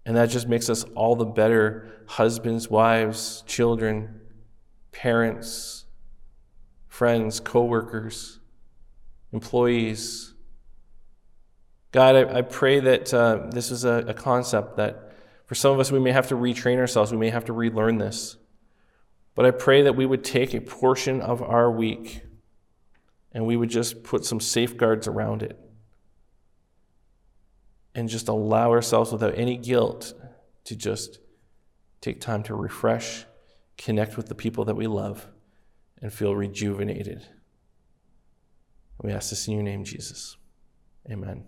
And 0.05 0.15
that 0.17 0.29
just 0.29 0.47
makes 0.47 0.69
us 0.69 0.83
all 0.95 1.15
the 1.15 1.25
better 1.25 2.03
husbands, 2.07 2.69
wives, 2.69 3.43
children, 3.47 4.21
parents, 4.91 5.85
friends, 6.87 7.39
coworkers, 7.39 8.39
employees. 9.33 10.33
God, 11.91 12.15
I, 12.15 12.39
I 12.39 12.41
pray 12.41 12.79
that 12.81 13.13
uh, 13.13 13.47
this 13.49 13.71
is 13.71 13.83
a, 13.83 14.05
a 14.07 14.13
concept 14.13 14.77
that 14.77 15.04
for 15.45 15.55
some 15.55 15.71
of 15.71 15.79
us, 15.79 15.91
we 15.91 15.99
may 15.99 16.11
have 16.11 16.27
to 16.29 16.35
retrain 16.35 16.77
ourselves, 16.77 17.11
we 17.11 17.17
may 17.17 17.29
have 17.29 17.45
to 17.45 17.53
relearn 17.53 17.97
this. 17.97 18.37
But 19.35 19.45
I 19.45 19.51
pray 19.51 19.81
that 19.83 19.95
we 19.95 20.05
would 20.05 20.23
take 20.23 20.53
a 20.53 20.61
portion 20.61 21.21
of 21.21 21.41
our 21.41 21.69
week 21.69 22.23
and 23.31 23.45
we 23.45 23.57
would 23.57 23.69
just 23.69 24.03
put 24.03 24.25
some 24.25 24.39
safeguards 24.39 25.07
around 25.07 25.43
it 25.43 25.59
and 27.93 28.09
just 28.09 28.27
allow 28.27 28.71
ourselves 28.71 29.11
without 29.11 29.37
any 29.37 29.57
guilt 29.57 30.13
to 30.63 30.75
just 30.75 31.19
take 32.01 32.21
time 32.21 32.43
to 32.43 32.55
refresh, 32.55 33.25
connect 33.77 34.15
with 34.17 34.27
the 34.27 34.35
people 34.35 34.65
that 34.65 34.75
we 34.75 34.87
love, 34.87 35.27
and 36.01 36.13
feel 36.13 36.35
rejuvenated. 36.35 37.25
We 39.01 39.11
ask 39.11 39.29
this 39.29 39.47
in 39.47 39.53
your 39.53 39.63
name, 39.63 39.83
Jesus. 39.83 40.37
Amen. 41.09 41.45